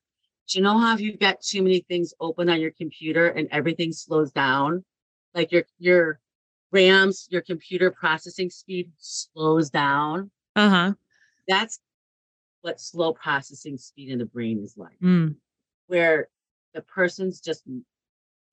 Do 0.47 0.57
you 0.57 0.63
know 0.63 0.77
how 0.77 0.93
if 0.93 1.01
you've 1.01 1.19
got 1.19 1.41
too 1.41 1.61
many 1.61 1.79
things 1.87 2.13
open 2.19 2.49
on 2.49 2.59
your 2.59 2.71
computer 2.71 3.27
and 3.27 3.47
everything 3.51 3.91
slows 3.93 4.31
down? 4.31 4.83
Like 5.33 5.51
your 5.51 5.63
your 5.79 6.19
RAMs, 6.71 7.27
your 7.29 7.41
computer 7.41 7.91
processing 7.91 8.49
speed 8.49 8.91
slows 8.97 9.69
down. 9.69 10.31
Uh-huh. 10.55 10.93
That's 11.47 11.79
what 12.61 12.79
slow 12.79 13.13
processing 13.13 13.77
speed 13.77 14.09
in 14.09 14.19
the 14.19 14.25
brain 14.25 14.61
is 14.63 14.75
like, 14.77 14.99
Mm. 15.01 15.35
where 15.87 16.29
the 16.73 16.81
person's 16.81 17.41
just 17.41 17.63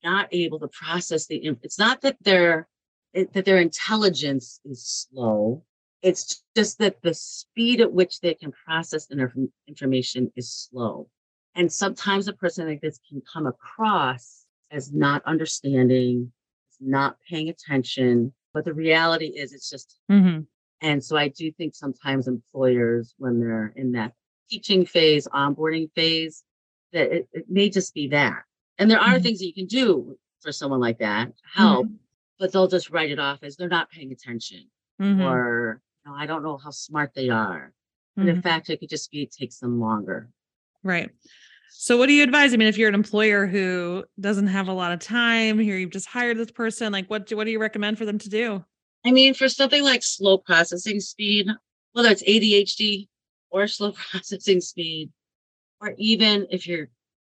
not 0.04 0.28
able 0.32 0.58
to 0.60 0.68
process 0.68 1.26
the. 1.26 1.56
It's 1.62 1.78
not 1.78 2.00
that 2.02 2.16
their 2.22 2.68
it, 3.12 3.32
that 3.32 3.44
their 3.44 3.58
intelligence 3.58 4.60
is 4.64 4.84
slow. 5.10 5.64
It's 6.02 6.44
just 6.56 6.78
that 6.78 7.02
the 7.02 7.14
speed 7.14 7.80
at 7.80 7.92
which 7.92 8.20
they 8.20 8.34
can 8.34 8.52
process 8.52 9.06
inf- 9.10 9.32
information 9.66 10.30
is 10.36 10.50
slow. 10.52 11.08
And 11.54 11.72
sometimes 11.72 12.28
a 12.28 12.32
person 12.32 12.68
like 12.68 12.80
this 12.80 13.00
can 13.08 13.20
come 13.32 13.46
across 13.46 14.44
as 14.70 14.92
not 14.92 15.24
understanding, 15.24 16.32
not 16.80 17.16
paying 17.28 17.48
attention. 17.48 18.32
But 18.54 18.64
the 18.64 18.74
reality 18.74 19.26
is, 19.26 19.52
it's 19.52 19.68
just 19.70 19.96
Mm-hmm. 20.10 20.42
and 20.80 21.04
so 21.04 21.16
I 21.16 21.28
do 21.28 21.50
think 21.52 21.74
sometimes 21.74 22.28
employers, 22.28 23.14
when 23.18 23.40
they're 23.40 23.72
in 23.76 23.92
that 23.92 24.12
teaching 24.48 24.86
phase, 24.86 25.26
onboarding 25.28 25.90
phase, 25.94 26.44
that 26.92 27.12
it, 27.12 27.28
it 27.32 27.44
may 27.50 27.68
just 27.68 27.92
be 27.92 28.08
that. 28.08 28.44
And 28.78 28.90
there 28.90 29.00
are 29.00 29.18
Mhm. 29.18 29.22
things 29.22 29.40
that 29.40 29.46
you 29.46 29.52
can 29.52 29.66
do 29.66 30.16
for 30.40 30.52
someone 30.52 30.80
like 30.80 30.98
that 31.00 31.36
to 31.36 31.42
help, 31.52 31.88
but 32.38 32.52
they'll 32.52 32.68
just 32.68 32.90
write 32.90 33.10
it 33.10 33.18
off 33.18 33.42
as 33.42 33.56
they're 33.56 33.68
not 33.68 33.90
paying 33.90 34.12
attention 34.12 34.70
Mm-hmm. 35.00 35.20
or 35.22 35.82
know, 36.08 36.14
I 36.16 36.26
don't 36.26 36.42
know 36.42 36.56
how 36.56 36.70
smart 36.70 37.12
they 37.14 37.28
are. 37.28 37.72
But 38.16 38.28
in 38.28 38.36
Mhm. 38.36 38.42
fact, 38.42 38.70
it 38.70 38.80
could 38.80 38.88
just 38.88 39.10
be 39.10 39.22
it 39.22 39.32
takes 39.32 39.58
them 39.58 39.80
longer. 39.80 40.28
Right. 40.82 41.10
So 41.70 41.96
what 41.96 42.06
do 42.06 42.12
you 42.12 42.22
advise? 42.22 42.52
I 42.52 42.56
mean, 42.56 42.68
if 42.68 42.78
you're 42.78 42.88
an 42.88 42.94
employer 42.94 43.46
who 43.46 44.04
doesn't 44.18 44.48
have 44.48 44.68
a 44.68 44.72
lot 44.72 44.92
of 44.92 45.00
time, 45.00 45.58
here 45.58 45.76
you've 45.76 45.92
just 45.92 46.08
hired 46.08 46.38
this 46.38 46.50
person, 46.50 46.92
like 46.92 47.08
what 47.08 47.26
do, 47.26 47.36
what 47.36 47.44
do 47.44 47.50
you 47.50 47.60
recommend 47.60 47.98
for 47.98 48.06
them 48.06 48.18
to 48.18 48.28
do? 48.28 48.64
I 49.04 49.12
mean, 49.12 49.34
for 49.34 49.48
something 49.48 49.84
like 49.84 50.02
slow 50.02 50.38
processing 50.38 51.00
speed, 51.00 51.48
whether 51.92 52.08
it's 52.08 52.22
ADHD 52.22 53.08
or 53.50 53.66
slow 53.68 53.92
processing 54.10 54.60
speed, 54.60 55.12
or 55.80 55.94
even 55.98 56.46
if 56.50 56.66
you're 56.66 56.88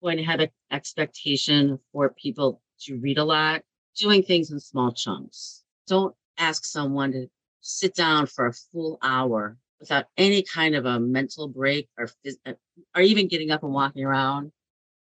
going 0.02 0.18
to 0.18 0.24
have 0.24 0.40
an 0.40 0.50
expectation 0.72 1.80
for 1.92 2.10
people 2.12 2.62
to 2.82 2.96
read 2.98 3.18
a 3.18 3.26
lot, 3.26 3.64
doing 3.98 4.24
things 4.24 4.52
in 4.52 4.60
small 4.60 4.94
chunks. 4.94 5.64
Don't 5.88 6.16
ask 6.38 6.64
someone 6.64 7.12
to 7.12 7.30
sit 7.62 7.96
down 7.96 8.26
for 8.28 8.48
a 8.48 8.54
full 8.54 8.98
hour 9.02 9.58
without 9.80 10.06
any 10.18 10.44
kind 10.44 10.76
of 10.76 10.86
a 10.86 11.00
mental 11.00 11.48
break 11.48 11.88
or 11.98 12.08
phys- 12.08 12.40
uh, 12.46 12.54
or 12.96 13.02
even 13.02 13.28
getting 13.28 13.52
up 13.52 13.64
and 13.64 13.74
walking 13.74 14.04
around. 14.04 14.52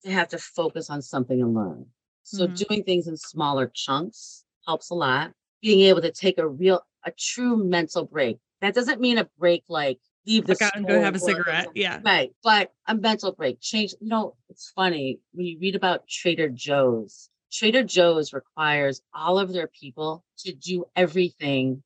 They 0.03 0.11
have 0.11 0.29
to 0.29 0.37
focus 0.37 0.89
on 0.89 1.01
something 1.01 1.41
and 1.41 1.53
learn. 1.53 1.87
So 2.23 2.47
Mhm. 2.47 2.67
doing 2.67 2.83
things 2.83 3.07
in 3.07 3.17
smaller 3.17 3.67
chunks 3.73 4.45
helps 4.65 4.89
a 4.89 4.95
lot. 4.95 5.33
Being 5.61 5.81
able 5.81 6.01
to 6.01 6.11
take 6.11 6.37
a 6.37 6.47
real, 6.47 6.85
a 7.03 7.11
true 7.11 7.57
mental 7.57 8.05
break. 8.05 8.37
That 8.61 8.73
doesn't 8.75 9.01
mean 9.01 9.17
a 9.17 9.25
break 9.37 9.63
like 9.67 9.99
leave 10.25 10.45
the 10.45 10.53
Look 10.53 10.75
and 10.75 10.85
go 10.87 11.01
have 11.01 11.15
a 11.15 11.19
store 11.19 11.31
or 11.31 11.33
go 11.35 11.39
cigarette. 11.43 11.69
Yeah. 11.75 12.01
Right. 12.03 12.35
But 12.43 12.73
a 12.85 12.95
mental 12.95 13.31
break. 13.31 13.59
Change, 13.61 13.93
you 14.01 14.09
know, 14.09 14.35
it's 14.49 14.69
funny 14.71 15.19
when 15.31 15.45
you 15.45 15.57
read 15.59 15.75
about 15.75 16.07
Trader 16.07 16.49
Joe's. 16.49 17.29
Trader 17.51 17.83
Joe's 17.83 18.33
requires 18.33 19.01
all 19.13 19.39
of 19.39 19.53
their 19.53 19.67
people 19.67 20.25
to 20.39 20.53
do 20.53 20.85
everything 20.95 21.81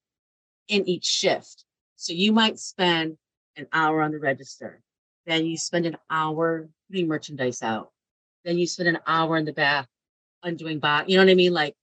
in 0.67 0.88
each 0.88 1.06
shift. 1.06 1.65
So 1.95 2.13
you 2.13 2.32
might 2.32 2.60
spend 2.60 3.17
an 3.58 3.67
hour 3.74 4.02
on 4.02 4.12
the 4.12 4.19
register, 4.19 4.82
then 5.26 5.45
you 5.45 5.58
spend 5.58 5.86
an 5.86 5.97
hour 6.10 6.69
putting 6.89 7.08
merchandise 7.08 7.62
out, 7.62 7.91
then 8.43 8.58
you 8.58 8.65
spend 8.65 8.89
an 8.89 9.00
hour 9.06 9.38
in 9.38 9.45
the 9.45 9.54
back 9.54 9.88
undoing 10.43 10.80
bot. 10.80 11.10
You 11.10 11.17
know 11.17 11.26
what 11.26 11.32
I 11.32 11.36
mean? 11.36 11.54
Like 11.54 11.76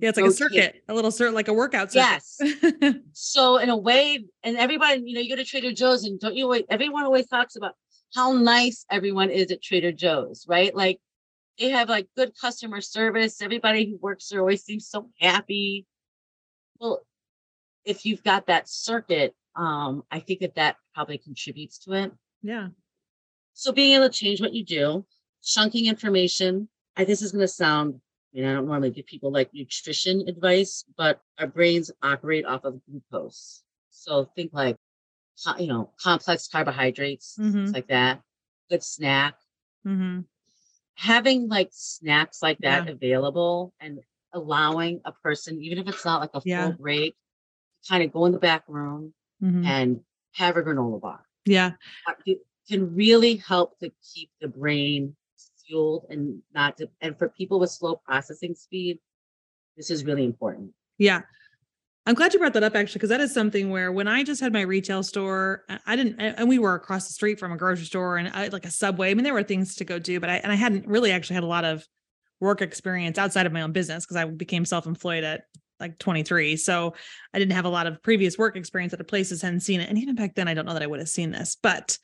yeah, 0.00 0.10
it's 0.10 0.18
like 0.18 0.30
a 0.30 0.32
circuit, 0.32 0.82
a 0.88 0.94
little 0.94 1.10
circuit, 1.10 1.34
like 1.34 1.48
a 1.48 1.52
workout 1.52 1.92
circuit. 1.92 2.22
Yes. 2.40 3.02
so 3.12 3.56
in 3.58 3.68
a 3.68 3.76
way, 3.76 4.24
and 4.44 4.56
everybody, 4.56 5.02
you 5.04 5.14
know, 5.14 5.20
you 5.20 5.28
go 5.28 5.36
to 5.36 5.44
Trader 5.44 5.72
Joe's 5.72 6.04
and 6.04 6.20
don't 6.20 6.36
you 6.36 6.46
wait, 6.46 6.66
everyone 6.70 7.04
always 7.04 7.26
talks 7.26 7.56
about 7.56 7.74
how 8.14 8.32
nice 8.32 8.84
everyone 8.90 9.30
is 9.30 9.50
at 9.50 9.62
Trader 9.62 9.92
Joe's, 9.92 10.46
right? 10.48 10.74
Like 10.74 11.00
they 11.58 11.70
have 11.70 11.88
like 11.88 12.06
good 12.16 12.32
customer 12.40 12.80
service. 12.80 13.42
Everybody 13.42 13.90
who 13.90 13.98
works 14.00 14.28
there 14.28 14.40
always 14.40 14.62
seems 14.62 14.88
so 14.88 15.10
happy. 15.18 15.84
Well, 16.78 17.00
if 17.88 18.04
you've 18.04 18.22
got 18.22 18.46
that 18.46 18.68
circuit, 18.68 19.34
um, 19.56 20.04
I 20.10 20.20
think 20.20 20.40
that 20.40 20.54
that 20.56 20.76
probably 20.94 21.18
contributes 21.18 21.78
to 21.80 21.94
it. 21.94 22.12
Yeah. 22.42 22.68
So 23.54 23.72
being 23.72 23.94
able 23.94 24.08
to 24.08 24.14
change 24.14 24.40
what 24.40 24.52
you 24.52 24.64
do, 24.64 25.04
chunking 25.42 25.86
information. 25.86 26.68
I 26.96 27.04
this 27.04 27.22
is 27.22 27.32
going 27.32 27.42
to 27.42 27.48
sound 27.48 28.00
I 28.32 28.36
mean, 28.36 28.48
I 28.48 28.52
don't 28.52 28.66
normally 28.66 28.90
give 28.90 29.06
people 29.06 29.32
like 29.32 29.50
nutrition 29.54 30.28
advice, 30.28 30.84
but 30.96 31.20
our 31.38 31.46
brains 31.46 31.90
operate 32.02 32.44
off 32.44 32.64
of 32.64 32.80
glucose. 32.84 33.62
So 33.90 34.28
think 34.36 34.50
like, 34.52 34.76
you 35.58 35.66
know, 35.66 35.92
complex 36.00 36.46
carbohydrates, 36.46 37.36
mm-hmm. 37.40 37.52
things 37.52 37.72
like 37.72 37.88
that. 37.88 38.20
Good 38.68 38.82
snack. 38.82 39.36
Mm-hmm. 39.86 40.20
Having 40.96 41.48
like 41.48 41.70
snacks 41.72 42.42
like 42.42 42.58
that 42.58 42.86
yeah. 42.86 42.92
available 42.92 43.72
and 43.80 44.00
allowing 44.34 45.00
a 45.06 45.12
person, 45.12 45.62
even 45.62 45.78
if 45.78 45.88
it's 45.88 46.04
not 46.04 46.20
like 46.20 46.30
a 46.34 46.40
full 46.40 46.72
break, 46.72 47.16
kind 47.88 48.02
of 48.02 48.12
go 48.12 48.26
in 48.26 48.32
the 48.32 48.38
back 48.38 48.64
room 48.68 49.14
mm-hmm. 49.42 49.64
and 49.64 50.00
have 50.34 50.56
a 50.56 50.62
granola 50.62 51.00
bar. 51.00 51.20
Yeah. 51.44 51.72
Uh, 52.06 52.12
can 52.68 52.94
really 52.94 53.36
help 53.36 53.78
to 53.78 53.90
keep 54.14 54.30
the 54.40 54.48
brain 54.48 55.16
fueled 55.66 56.04
and 56.10 56.42
not 56.54 56.76
to, 56.76 56.88
and 57.00 57.18
for 57.18 57.28
people 57.30 57.58
with 57.58 57.70
slow 57.70 57.96
processing 57.96 58.54
speed, 58.54 58.98
this 59.76 59.90
is 59.90 60.04
really 60.04 60.24
important. 60.24 60.72
Yeah. 60.98 61.22
I'm 62.06 62.14
glad 62.14 62.32
you 62.32 62.38
brought 62.38 62.54
that 62.54 62.62
up 62.62 62.74
actually, 62.74 62.98
because 62.98 63.10
that 63.10 63.20
is 63.20 63.34
something 63.34 63.70
where 63.70 63.92
when 63.92 64.08
I 64.08 64.22
just 64.22 64.40
had 64.40 64.52
my 64.52 64.62
retail 64.62 65.02
store, 65.02 65.64
I 65.86 65.94
didn't, 65.94 66.18
and 66.18 66.48
we 66.48 66.58
were 66.58 66.74
across 66.74 67.06
the 67.06 67.12
street 67.12 67.38
from 67.38 67.52
a 67.52 67.56
grocery 67.56 67.84
store 67.84 68.16
and 68.16 68.28
I, 68.28 68.48
like 68.48 68.64
a 68.64 68.70
subway. 68.70 69.10
I 69.10 69.14
mean, 69.14 69.24
there 69.24 69.34
were 69.34 69.42
things 69.42 69.74
to 69.76 69.84
go 69.84 69.98
do, 69.98 70.18
but 70.18 70.30
I, 70.30 70.36
and 70.36 70.50
I 70.50 70.54
hadn't 70.54 70.86
really 70.86 71.12
actually 71.12 71.34
had 71.34 71.44
a 71.44 71.48
lot 71.48 71.64
of 71.64 71.86
work 72.40 72.62
experience 72.62 73.18
outside 73.18 73.46
of 73.46 73.52
my 73.52 73.62
own 73.62 73.72
business 73.72 74.04
because 74.04 74.16
I 74.16 74.24
became 74.24 74.64
self 74.64 74.86
employed 74.86 75.24
at 75.24 75.42
like 75.80 75.98
23. 75.98 76.56
So 76.56 76.94
I 77.32 77.38
didn't 77.38 77.52
have 77.52 77.64
a 77.64 77.70
lot 77.70 77.86
of 77.86 78.02
previous 78.02 78.38
work 78.38 78.56
experience 78.56 78.92
at 78.92 78.98
the 78.98 79.04
places, 79.04 79.42
hadn't 79.42 79.60
seen 79.60 79.80
it. 79.80 79.88
And 79.88 79.98
even 79.98 80.14
back 80.14 80.34
then, 80.34 80.48
I 80.48 80.54
don't 80.54 80.66
know 80.66 80.74
that 80.74 80.82
I 80.82 80.86
would 80.86 81.00
have 81.00 81.08
seen 81.08 81.30
this, 81.30 81.56
but 81.62 81.98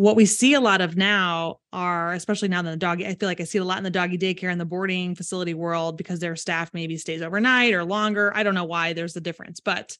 what 0.00 0.16
we 0.16 0.24
see 0.24 0.54
a 0.54 0.60
lot 0.60 0.80
of 0.80 0.96
now 0.96 1.58
are 1.74 2.14
especially 2.14 2.48
now 2.48 2.60
in 2.60 2.64
the 2.64 2.74
doggy 2.74 3.06
i 3.06 3.14
feel 3.14 3.28
like 3.28 3.38
i 3.38 3.44
see 3.44 3.58
a 3.58 3.64
lot 3.64 3.76
in 3.76 3.84
the 3.84 3.90
doggy 3.90 4.16
daycare 4.16 4.50
and 4.50 4.58
the 4.58 4.64
boarding 4.64 5.14
facility 5.14 5.52
world 5.52 5.98
because 5.98 6.20
their 6.20 6.36
staff 6.36 6.72
maybe 6.72 6.96
stays 6.96 7.20
overnight 7.20 7.74
or 7.74 7.84
longer 7.84 8.32
i 8.34 8.42
don't 8.42 8.54
know 8.54 8.64
why 8.64 8.94
there's 8.94 9.16
a 9.16 9.20
difference 9.20 9.60
but 9.60 9.98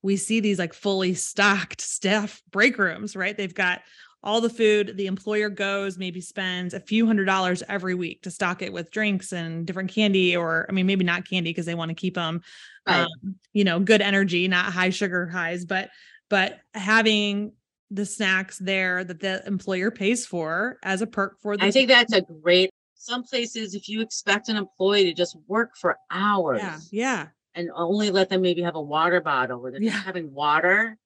we 0.00 0.16
see 0.16 0.40
these 0.40 0.58
like 0.58 0.72
fully 0.72 1.12
stocked 1.12 1.82
staff 1.82 2.40
break 2.50 2.78
rooms 2.78 3.14
right 3.14 3.36
they've 3.36 3.54
got 3.54 3.82
all 4.24 4.40
the 4.40 4.50
food 4.50 4.96
the 4.96 5.06
employer 5.06 5.48
goes 5.48 5.98
maybe 5.98 6.20
spends 6.20 6.74
a 6.74 6.80
few 6.80 7.06
hundred 7.06 7.24
dollars 7.24 7.62
every 7.68 7.94
week 7.94 8.22
to 8.22 8.30
stock 8.30 8.62
it 8.62 8.72
with 8.72 8.90
drinks 8.90 9.32
and 9.32 9.66
different 9.66 9.92
candy 9.92 10.36
or 10.36 10.66
i 10.68 10.72
mean 10.72 10.86
maybe 10.86 11.04
not 11.04 11.28
candy 11.28 11.50
because 11.50 11.66
they 11.66 11.74
want 11.74 11.88
to 11.88 11.94
keep 11.94 12.14
them 12.14 12.40
right. 12.86 13.00
um, 13.00 13.34
you 13.52 13.64
know 13.64 13.80
good 13.80 14.00
energy 14.00 14.48
not 14.48 14.72
high 14.72 14.90
sugar 14.90 15.26
highs 15.26 15.64
but 15.64 15.90
but 16.28 16.60
having 16.74 17.52
the 17.90 18.06
snacks 18.06 18.58
there 18.58 19.04
that 19.04 19.20
the 19.20 19.46
employer 19.46 19.90
pays 19.90 20.24
for 20.24 20.78
as 20.82 21.02
a 21.02 21.06
perk 21.06 21.38
for 21.40 21.56
the 21.56 21.64
I 21.64 21.70
think 21.70 21.88
that's 21.88 22.14
a 22.14 22.22
great 22.22 22.70
some 22.94 23.24
places 23.24 23.74
if 23.74 23.88
you 23.88 24.00
expect 24.00 24.48
an 24.48 24.56
employee 24.56 25.04
to 25.04 25.12
just 25.12 25.36
work 25.48 25.76
for 25.76 25.98
hours 26.10 26.60
yeah 26.60 26.78
yeah 26.90 27.26
and 27.54 27.70
only 27.74 28.10
let 28.10 28.30
them 28.30 28.40
maybe 28.40 28.62
have 28.62 28.76
a 28.76 28.80
water 28.80 29.20
bottle 29.20 29.60
where 29.60 29.72
they're 29.72 29.82
yeah. 29.82 29.90
having 29.90 30.32
water 30.32 30.96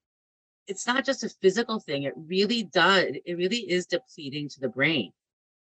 it's 0.66 0.86
not 0.86 1.04
just 1.04 1.24
a 1.24 1.28
physical 1.28 1.78
thing 1.78 2.02
it 2.02 2.14
really 2.16 2.64
does 2.64 3.04
it 3.24 3.36
really 3.36 3.70
is 3.70 3.86
depleting 3.86 4.48
to 4.50 4.60
the 4.60 4.68
brain. 4.68 5.12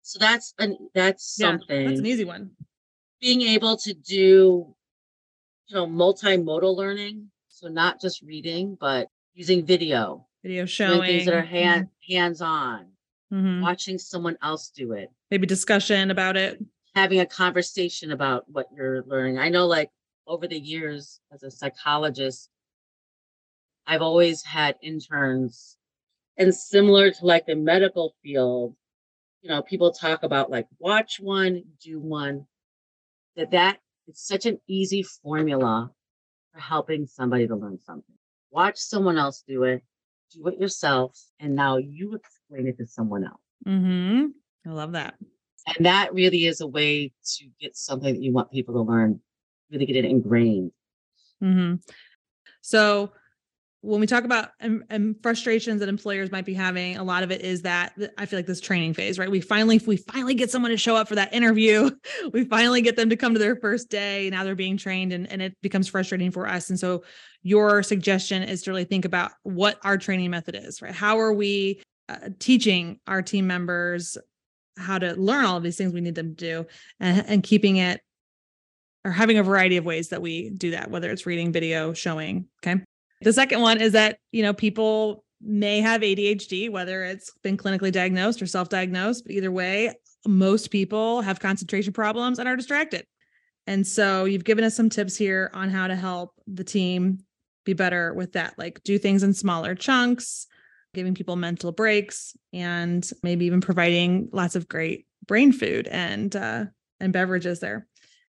So 0.01 0.19
that's 0.19 0.53
an 0.59 0.77
that's 0.93 1.35
something 1.35 1.81
yeah, 1.81 1.87
that's 1.89 1.99
an 1.99 2.05
easy 2.05 2.25
one. 2.25 2.51
being 3.21 3.41
able 3.41 3.77
to 3.77 3.93
do 3.93 4.73
you 5.67 5.75
know 5.75 5.85
multimodal 5.87 6.75
learning 6.75 7.29
so 7.47 7.67
not 7.67 8.01
just 8.01 8.21
reading 8.21 8.77
but 8.79 9.07
using 9.33 9.65
video. 9.65 10.25
Video 10.43 10.65
showing 10.65 11.01
things 11.01 11.25
that 11.25 11.33
are 11.33 11.41
hand 11.41 11.85
mm-hmm. 11.85 12.13
hands 12.13 12.41
on 12.41 12.87
mm-hmm. 13.31 13.61
watching 13.61 13.97
someone 13.97 14.37
else 14.41 14.69
do 14.69 14.93
it. 14.93 15.11
Maybe 15.31 15.45
discussion 15.45 16.11
about 16.11 16.37
it. 16.37 16.63
Having 16.95 17.19
a 17.19 17.25
conversation 17.25 18.11
about 18.11 18.45
what 18.47 18.67
you're 18.75 19.03
learning. 19.03 19.37
I 19.37 19.49
know 19.49 19.67
like 19.67 19.91
over 20.27 20.47
the 20.47 20.59
years 20.59 21.19
as 21.31 21.43
a 21.43 21.51
psychologist 21.51 22.49
i've 23.89 24.01
always 24.01 24.43
had 24.43 24.75
interns 24.81 25.77
and 26.37 26.53
similar 26.53 27.11
to 27.11 27.25
like 27.25 27.45
the 27.45 27.55
medical 27.55 28.13
field 28.23 28.75
you 29.41 29.49
know 29.49 29.61
people 29.61 29.91
talk 29.91 30.23
about 30.23 30.49
like 30.49 30.67
watch 30.79 31.19
one 31.19 31.63
do 31.83 31.99
one 31.99 32.45
that 33.35 33.51
that 33.51 33.79
it's 34.07 34.25
such 34.25 34.45
an 34.45 34.59
easy 34.67 35.03
formula 35.03 35.91
for 36.53 36.59
helping 36.59 37.05
somebody 37.05 37.47
to 37.47 37.55
learn 37.55 37.77
something 37.85 38.15
watch 38.51 38.77
someone 38.77 39.17
else 39.17 39.43
do 39.47 39.63
it 39.63 39.83
do 40.31 40.47
it 40.47 40.59
yourself, 40.59 41.19
and 41.39 41.55
now 41.55 41.77
you 41.77 42.15
explain 42.15 42.67
it 42.67 42.77
to 42.77 42.85
someone 42.85 43.23
else. 43.23 43.41
Mm-hmm. 43.67 44.27
I 44.67 44.71
love 44.71 44.93
that. 44.93 45.15
And 45.77 45.85
that 45.85 46.13
really 46.13 46.45
is 46.45 46.61
a 46.61 46.67
way 46.67 47.11
to 47.37 47.45
get 47.59 47.75
something 47.75 48.13
that 48.13 48.21
you 48.21 48.31
want 48.31 48.51
people 48.51 48.73
to 48.75 48.81
learn, 48.81 49.19
really 49.71 49.85
get 49.85 49.97
it 49.97 50.05
ingrained. 50.05 50.71
Mm-hmm. 51.43 51.75
So 52.61 53.11
when 53.81 54.01
we 54.01 54.07
talk 54.07 54.25
about 54.25 54.49
um, 54.61 54.83
um, 54.89 55.15
frustrations 55.23 55.79
that 55.79 55.87
employers 55.87 56.31
might 56.31 56.45
be 56.45 56.53
having, 56.53 56.97
a 56.97 57.03
lot 57.03 57.23
of 57.23 57.31
it 57.31 57.41
is 57.41 57.61
that 57.61 57.93
I 58.17 58.25
feel 58.25 58.37
like 58.37 58.45
this 58.45 58.59
training 58.59 58.93
phase, 58.93 59.17
right? 59.17 59.31
We 59.31 59.39
finally, 59.39 59.79
we 59.87 59.97
finally 59.97 60.35
get 60.35 60.51
someone 60.51 60.71
to 60.71 60.77
show 60.77 60.97
up 60.97 61.07
for 61.07 61.15
that 61.15 61.33
interview. 61.33 61.89
We 62.33 62.43
finally 62.43 62.81
get 62.81 62.95
them 62.95 63.09
to 63.09 63.15
come 63.15 63.33
to 63.33 63.39
their 63.39 63.55
first 63.55 63.89
day. 63.89 64.29
Now 64.29 64.43
they're 64.43 64.55
being 64.55 64.77
trained 64.77 65.13
and, 65.13 65.31
and 65.31 65.41
it 65.41 65.55
becomes 65.61 65.87
frustrating 65.87 66.31
for 66.31 66.47
us. 66.47 66.69
And 66.69 66.79
so 66.79 67.03
your 67.41 67.81
suggestion 67.81 68.43
is 68.43 68.61
to 68.63 68.71
really 68.71 68.83
think 68.83 69.05
about 69.05 69.31
what 69.43 69.79
our 69.83 69.97
training 69.97 70.29
method 70.29 70.55
is, 70.55 70.81
right? 70.81 70.93
How 70.93 71.19
are 71.19 71.33
we 71.33 71.81
uh, 72.09 72.29
teaching 72.39 72.99
our 73.07 73.21
team 73.21 73.47
members 73.47 74.17
how 74.77 74.99
to 74.99 75.13
learn 75.13 75.45
all 75.45 75.57
of 75.57 75.63
these 75.63 75.77
things 75.77 75.93
we 75.93 76.01
need 76.01 76.15
them 76.15 76.35
to 76.35 76.45
do 76.45 76.65
and, 76.99 77.25
and 77.27 77.43
keeping 77.43 77.77
it 77.77 78.01
or 79.05 79.11
having 79.11 79.37
a 79.37 79.43
variety 79.43 79.77
of 79.77 79.85
ways 79.85 80.09
that 80.09 80.21
we 80.21 80.49
do 80.49 80.71
that, 80.71 80.91
whether 80.91 81.09
it's 81.09 81.25
reading, 81.25 81.51
video, 81.51 81.93
showing. 81.93 82.47
Okay. 82.63 82.81
The 83.21 83.33
second 83.33 83.61
one 83.61 83.81
is 83.81 83.93
that, 83.93 84.19
you 84.31 84.43
know, 84.43 84.53
people 84.53 85.23
may 85.41 85.81
have 85.81 86.01
ADHD, 86.01 86.69
whether 86.69 87.03
it's 87.03 87.31
been 87.43 87.57
clinically 87.57 87.91
diagnosed 87.91 88.41
or 88.41 88.47
self 88.47 88.69
diagnosed, 88.69 89.25
but 89.25 89.33
either 89.33 89.51
way, 89.51 89.93
most 90.27 90.71
people 90.71 91.21
have 91.21 91.39
concentration 91.39 91.93
problems 91.93 92.39
and 92.39 92.47
are 92.47 92.55
distracted. 92.55 93.05
And 93.67 93.85
so 93.85 94.25
you've 94.25 94.43
given 94.43 94.63
us 94.63 94.75
some 94.75 94.89
tips 94.89 95.15
here 95.15 95.51
on 95.53 95.69
how 95.69 95.87
to 95.87 95.95
help 95.95 96.33
the 96.47 96.63
team 96.63 97.19
be 97.65 97.73
better 97.73 98.13
with 98.13 98.33
that, 98.33 98.55
like 98.57 98.81
do 98.83 98.97
things 98.97 99.23
in 99.23 99.33
smaller 99.33 99.75
chunks, 99.75 100.47
giving 100.93 101.13
people 101.13 101.35
mental 101.35 101.71
breaks, 101.71 102.35
and 102.51 103.09
maybe 103.21 103.45
even 103.45 103.61
providing 103.61 104.29
lots 104.31 104.55
of 104.55 104.67
great 104.67 105.05
brain 105.27 105.51
food 105.51 105.87
and 105.87 106.35
uh, 106.35 106.65
and 106.99 107.13
beverages 107.13 107.59
there. 107.59 107.85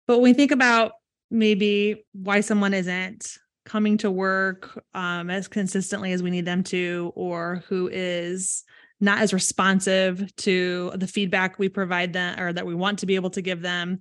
But 0.08 0.18
when 0.18 0.32
we 0.32 0.34
think 0.34 0.52
about 0.52 0.94
maybe 1.32 2.06
why 2.14 2.42
someone 2.42 2.74
isn't 2.74 3.38
coming 3.70 3.98
to 4.00 4.10
work 4.10 4.84
um, 4.96 5.30
as 5.30 5.48
consistently 5.48 6.12
as 6.12 6.24
we 6.24 6.32
need 6.32 6.46
them 6.46 6.64
to, 6.64 7.14
or 7.16 7.64
who 7.68 7.88
is 7.92 8.64
not 9.00 9.20
as 9.20 9.32
responsive 9.32 10.36
to 10.38 10.92
the 10.96 11.06
feedback 11.06 11.60
we 11.60 11.70
provide 11.70 12.12
them 12.12 12.40
or 12.40 12.52
that 12.52 12.66
we 12.66 12.74
want 12.74 12.98
to 13.00 13.06
be 13.06 13.14
able 13.14 13.30
to 13.30 13.44
give 13.44 13.62
them, 13.62 14.00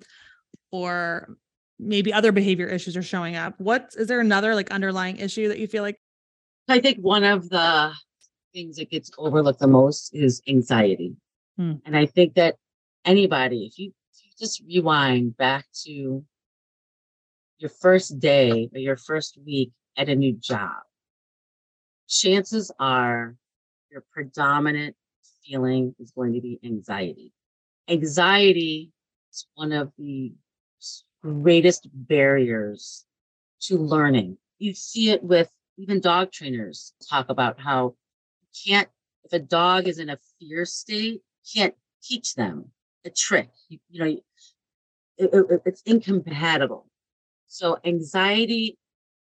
or 0.73 1.37
maybe 1.79 2.15
other 2.15 2.33
behavior 2.33 2.67
issues 2.67 2.97
are 2.97 3.03
showing 3.03 3.37
up. 3.37 3.55
What 3.59 3.95
is 3.99 4.09
there 4.09 4.21
another 4.21 4.55
like 4.55 4.71
underlying 4.71 5.19
issue 5.19 5.49
that 5.49 5.59
you 5.59 5.67
feel 5.67 5.83
like? 5.83 6.01
I 6.67 6.81
think 6.81 6.99
one 7.01 7.25
of 7.25 7.51
the 7.51 7.93
things 8.55 8.77
that 8.77 8.91
gets 8.91 9.11
overlooked 9.19 9.61
the 9.61 9.69
most 9.69 10.15
is 10.15 10.41
anxiety. 10.49 11.15
Hmm. 11.59 11.75
And 11.85 11.95
I 11.95 12.07
think 12.07 12.35
that 12.35 12.57
anybody, 13.05 13.67
if 13.67 13.79
you, 13.79 13.93
if 14.15 14.25
you 14.25 14.31
just 14.39 14.63
rewind 14.67 15.37
back 15.37 15.67
to 15.85 16.25
your 17.59 17.71
first 17.71 18.19
day 18.19 18.69
or 18.73 18.79
your 18.79 18.97
first 18.97 19.39
week 19.45 19.73
at 19.97 20.09
a 20.09 20.15
new 20.15 20.33
job, 20.35 20.77
chances 22.09 22.71
are 22.79 23.37
your 23.91 24.05
predominant 24.13 24.97
feeling 25.45 25.95
is 25.99 26.11
going 26.13 26.35
to 26.35 26.41
be 26.41 26.59
anxiety. 26.65 27.33
Anxiety 27.89 28.93
is 29.33 29.47
one 29.55 29.73
of 29.73 29.93
the 29.99 30.33
greatest 31.23 31.89
barriers 31.93 33.05
to 33.61 33.77
learning. 33.77 34.39
You 34.59 34.75
see 34.75 35.11
it 35.11 35.23
with 35.23 35.51
even 35.79 36.01
dog 36.01 36.33
trainers 36.33 36.93
talk 37.09 37.29
about 37.29 37.61
how 37.61 37.95
you 38.41 38.73
can't, 38.73 38.89
if 39.25 39.33
a 39.33 39.39
dog 39.39 39.89
is 39.89 39.99
in 39.99 40.11
a 40.11 40.19
fear 40.39 40.65
state, 40.65 41.23
can't 41.55 41.75
teach 42.03 42.35
them 42.35 42.71
a 43.05 43.11
trick. 43.11 43.51
You, 43.69 43.79
you 43.91 44.01
know, 44.01 44.07
it, 45.19 45.31
it, 45.33 45.63
it's 45.65 45.83
incompatible. 45.83 46.88
So 47.51 47.79
anxiety, 47.83 48.77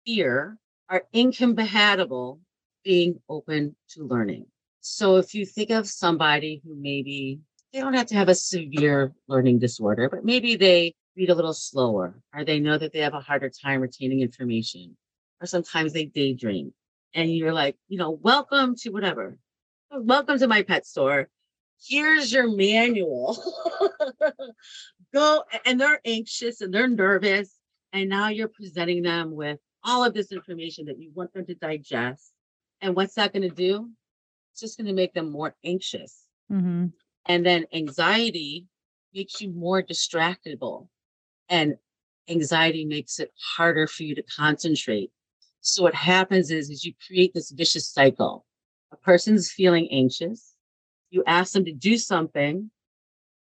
fear 0.05 0.57
are 0.89 1.03
incompatible 1.11 2.39
being 2.85 3.19
open 3.27 3.75
to 3.89 4.07
learning. 4.07 4.45
So 4.79 5.17
if 5.17 5.35
you 5.35 5.45
think 5.45 5.69
of 5.69 5.85
somebody 5.85 6.61
who 6.63 6.75
maybe 6.75 7.41
they 7.73 7.81
don't 7.81 7.93
have 7.93 8.07
to 8.07 8.15
have 8.15 8.29
a 8.29 8.35
severe 8.35 9.13
learning 9.27 9.59
disorder, 9.59 10.07
but 10.09 10.23
maybe 10.23 10.55
they 10.55 10.95
read 11.17 11.29
a 11.29 11.35
little 11.35 11.53
slower, 11.53 12.17
or 12.33 12.45
they 12.45 12.57
know 12.57 12.77
that 12.77 12.93
they 12.93 12.99
have 12.99 13.13
a 13.13 13.19
harder 13.19 13.49
time 13.49 13.81
retaining 13.81 14.21
information, 14.21 14.95
or 15.41 15.47
sometimes 15.47 15.91
they 15.91 16.05
daydream. 16.05 16.73
And 17.13 17.35
you're 17.35 17.53
like, 17.53 17.75
you 17.89 17.97
know, 17.97 18.11
welcome 18.11 18.75
to 18.77 18.91
whatever. 18.91 19.37
Welcome 19.91 20.39
to 20.39 20.47
my 20.47 20.61
pet 20.61 20.85
store. 20.85 21.27
Here's 21.85 22.31
your 22.31 22.49
manual. 22.49 23.37
Go, 25.13 25.43
and 25.65 25.81
they're 25.81 25.99
anxious 26.05 26.61
and 26.61 26.73
they're 26.73 26.87
nervous. 26.87 27.53
And 27.95 28.09
now 28.09 28.27
you're 28.27 28.49
presenting 28.49 29.03
them 29.03 29.33
with 29.33 29.57
all 29.81 30.03
of 30.03 30.13
this 30.13 30.33
information 30.33 30.85
that 30.87 30.99
you 30.99 31.11
want 31.13 31.33
them 31.33 31.45
to 31.45 31.55
digest. 31.55 32.33
And 32.81 32.93
what's 32.93 33.13
that 33.13 33.31
going 33.31 33.49
to 33.49 33.55
do? 33.55 33.89
It's 34.51 34.59
just 34.59 34.77
going 34.77 34.87
to 34.87 34.93
make 34.93 35.13
them 35.13 35.31
more 35.31 35.55
anxious. 35.63 36.23
Mm-hmm. 36.51 36.87
And 37.27 37.45
then 37.45 37.65
anxiety 37.73 38.65
makes 39.13 39.39
you 39.39 39.49
more 39.53 39.81
distractible 39.81 40.89
and 41.47 41.75
anxiety 42.27 42.83
makes 42.83 43.17
it 43.19 43.31
harder 43.55 43.87
for 43.87 44.03
you 44.03 44.13
to 44.15 44.23
concentrate. 44.23 45.09
So 45.61 45.81
what 45.81 45.95
happens 45.95 46.51
is, 46.51 46.69
is 46.69 46.83
you 46.83 46.91
create 47.07 47.33
this 47.33 47.51
vicious 47.51 47.87
cycle. 47.87 48.45
A 48.91 48.97
person's 48.97 49.49
feeling 49.49 49.87
anxious. 49.89 50.53
You 51.11 51.23
ask 51.27 51.53
them 51.53 51.63
to 51.63 51.71
do 51.71 51.97
something. 51.97 52.69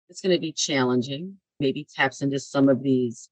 It's 0.09 0.21
going 0.21 0.37
to 0.37 0.41
be 0.41 0.53
challenging. 0.53 1.39
Maybe 1.59 1.85
taps 1.97 2.23
into 2.23 2.39
some 2.39 2.69
of 2.69 2.85
these 2.85 3.29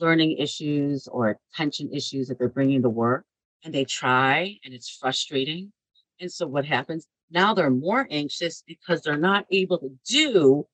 learning 0.00 0.38
issues 0.38 1.08
or 1.08 1.38
attention 1.54 1.90
issues 1.92 2.28
that 2.28 2.38
they're 2.38 2.48
bringing 2.48 2.82
to 2.82 2.88
work 2.88 3.24
and 3.64 3.74
they 3.74 3.84
try 3.84 4.56
and 4.64 4.72
it's 4.74 4.88
frustrating. 4.88 5.72
And 6.20 6.30
so 6.30 6.46
what 6.46 6.64
happens? 6.64 7.06
Now 7.30 7.54
they're 7.54 7.70
more 7.70 8.06
anxious 8.10 8.62
because 8.66 9.02
they're 9.02 9.16
not 9.16 9.46
able 9.50 9.78
to 9.78 9.90
do 10.08 10.66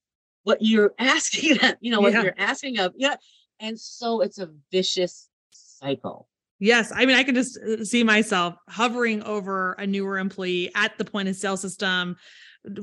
what 0.45 0.59
you're 0.61 0.95
asking 0.99 1.57
them, 1.59 1.75
you 1.81 1.91
know, 1.91 2.01
what 2.01 2.13
Yeah. 2.13 2.23
you're 2.23 2.35
asking 2.39 2.79
of. 2.79 2.93
Yeah. 2.97 3.17
And 3.61 3.79
so 3.79 4.21
it's 4.21 4.39
a 4.39 4.51
vicious 4.71 5.29
cycle. 5.51 6.29
Yes, 6.61 6.93
I 6.95 7.05
mean 7.05 7.17
I 7.17 7.25
can 7.25 7.35
just 7.35 7.59
uh, 7.59 7.85
see 7.85 8.05
myself 8.05 8.55
hovering 8.69 9.23
over 9.25 9.73
a 9.75 9.87
newer 9.87 10.19
employee 10.19 10.71
at 10.75 10.97
the 10.99 11.05
point 11.05 11.29
of 11.29 11.37
sale 11.37 11.57
system, 11.57 12.17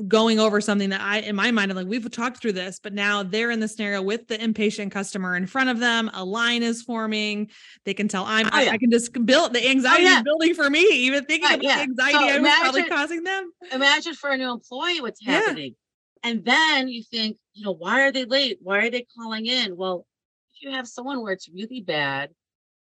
going 0.08 0.40
over 0.40 0.62
something 0.62 0.90
that 0.90 1.02
I 1.02 1.20
in 1.20 1.36
my 1.36 1.50
mind 1.50 1.72
I'm 1.72 1.78
like 1.78 1.88
we've 1.88 2.10
talked 2.12 2.38
through 2.42 2.54
this, 2.54 2.80
but 2.80 2.94
now 2.94 3.24
they're 3.24 3.50
in 3.50 3.60
the 3.60 3.68
scenario 3.68 4.02
with 4.02 4.28
the 4.28 4.42
impatient 4.42 4.92
customer 4.92 5.36
in 5.36 5.48
front 5.48 5.70
of 5.70 5.80
them. 5.80 6.12
A 6.14 6.24
line 6.24 6.62
is 6.62 6.84
forming. 6.84 7.50
They 7.86 7.94
can 7.94 8.08
tell 8.08 8.24
I'm. 8.26 8.46
Oh, 8.48 8.50
I, 8.54 8.64
yeah. 8.64 8.72
I 8.72 8.78
can 8.78 8.92
just 8.92 9.14
build 9.26 9.54
the 9.54 9.66
oh, 9.66 9.70
anxiety 9.70 10.04
yeah. 10.04 10.22
building 10.22 10.54
for 10.54 10.70
me. 10.70 10.82
Even 10.82 11.26
thinking 11.26 11.50
Right, 11.50 11.56
about 11.56 11.64
yeah. 11.64 11.76
the 11.78 11.82
anxiety 11.82 12.18
So 12.18 12.26
I 12.26 12.40
was 12.40 12.60
probably 12.60 12.84
causing 12.86 13.24
them. 13.24 13.52
Imagine 13.72 14.14
for 14.14 14.30
a 14.30 14.38
new 14.38 14.52
employee 14.52 15.02
what's 15.02 15.26
happening. 15.26 15.76
And 16.24 16.46
then 16.46 16.88
you 16.88 17.02
think, 17.04 17.38
you 17.54 17.66
know, 17.66 17.72
why 17.72 18.02
are 18.02 18.12
they 18.12 18.26
late? 18.26 18.60
Why 18.62 18.86
are 18.86 18.90
they 18.92 19.08
calling 19.18 19.48
in? 19.48 19.76
Well, 19.76 20.06
if 20.54 20.62
you 20.62 20.72
have 20.72 20.88
someone 20.88 21.24
where 21.24 21.34
it's 21.34 21.50
really 21.50 21.82
bad, 21.82 22.30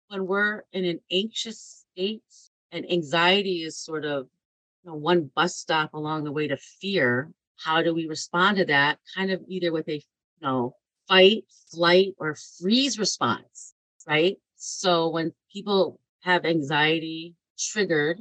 when 0.10 0.28
we're 0.28 0.64
in 0.74 0.84
an 0.84 1.00
anxious 1.12 1.86
state 1.94 2.24
and 2.72 2.92
anxiety 2.92 3.64
is 3.64 3.78
sort 3.78 4.06
of 4.06 4.28
you 4.84 4.92
know, 4.92 4.96
one 4.98 5.30
bus 5.36 5.56
stop 5.56 5.94
along 5.94 6.24
the 6.24 6.32
way 6.32 6.48
to 6.48 6.58
fear, 6.58 7.32
how 7.58 7.82
do 7.82 7.94
we 7.94 8.08
respond 8.08 8.58
to 8.58 8.66
that? 8.66 9.00
Kind 9.16 9.32
of 9.32 9.42
either 9.48 9.72
with 9.72 9.88
a 9.90 9.96
you 9.96 10.02
know 10.42 10.76
fight, 11.08 11.44
flight, 11.72 12.14
or 12.18 12.36
freeze 12.60 13.00
response, 13.00 13.74
right? 14.08 14.38
So 14.56 15.10
when 15.10 15.34
people 15.52 16.00
have 16.22 16.46
anxiety 16.46 17.36
triggered, 17.58 18.20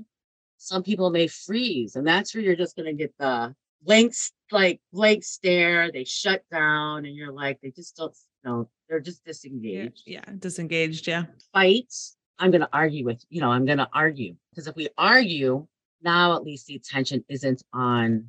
some 0.57 0.83
people 0.83 1.11
may 1.11 1.27
freeze, 1.29 1.97
and 1.97 2.07
that's 2.07 2.35
where 2.35 2.42
you're 2.42 2.57
just 2.57 2.77
gonna 2.77 2.92
get 2.94 3.14
the 3.18 3.55
blank, 3.83 4.12
like 4.51 4.81
blank 4.92 5.25
stare. 5.25 5.90
They 5.92 6.05
shut 6.05 6.42
down, 6.51 7.05
and 7.05 7.14
you're 7.14 7.33
like, 7.33 7.61
they 7.61 7.71
just 7.71 7.97
don't 7.97 8.16
know. 8.44 8.68
They're 8.88 9.01
just 9.01 9.23
Yeah, 9.25 9.33
disengaged 9.33 10.03
yeah, 10.07 10.25
disengaged. 10.38 11.07
Yeah. 11.07 11.25
fight, 11.53 11.92
I'm 12.38 12.51
going 12.51 12.62
to 12.62 12.68
argue 12.73 13.05
with, 13.05 13.23
you 13.29 13.40
know, 13.40 13.51
I'm 13.51 13.66
going 13.66 13.79
to 13.79 13.88
argue. 13.92 14.35
Because 14.51 14.66
if 14.66 14.77
we 14.77 14.88
argue, 14.97 15.66
now 16.03 16.37
at 16.37 16.45
least 16.45 16.67
the 16.67 16.77
attention 16.77 17.25
isn't 17.29 17.63
on, 17.73 18.29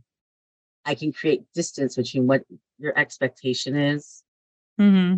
I 0.86 0.96
can 0.96 1.12
create 1.12 1.44
distance 1.54 1.96
between 1.96 2.28
what 2.28 2.44
your 2.80 2.98
expectation 2.98 3.76
is. 3.76 4.24
Mm-hmm. 4.80 5.18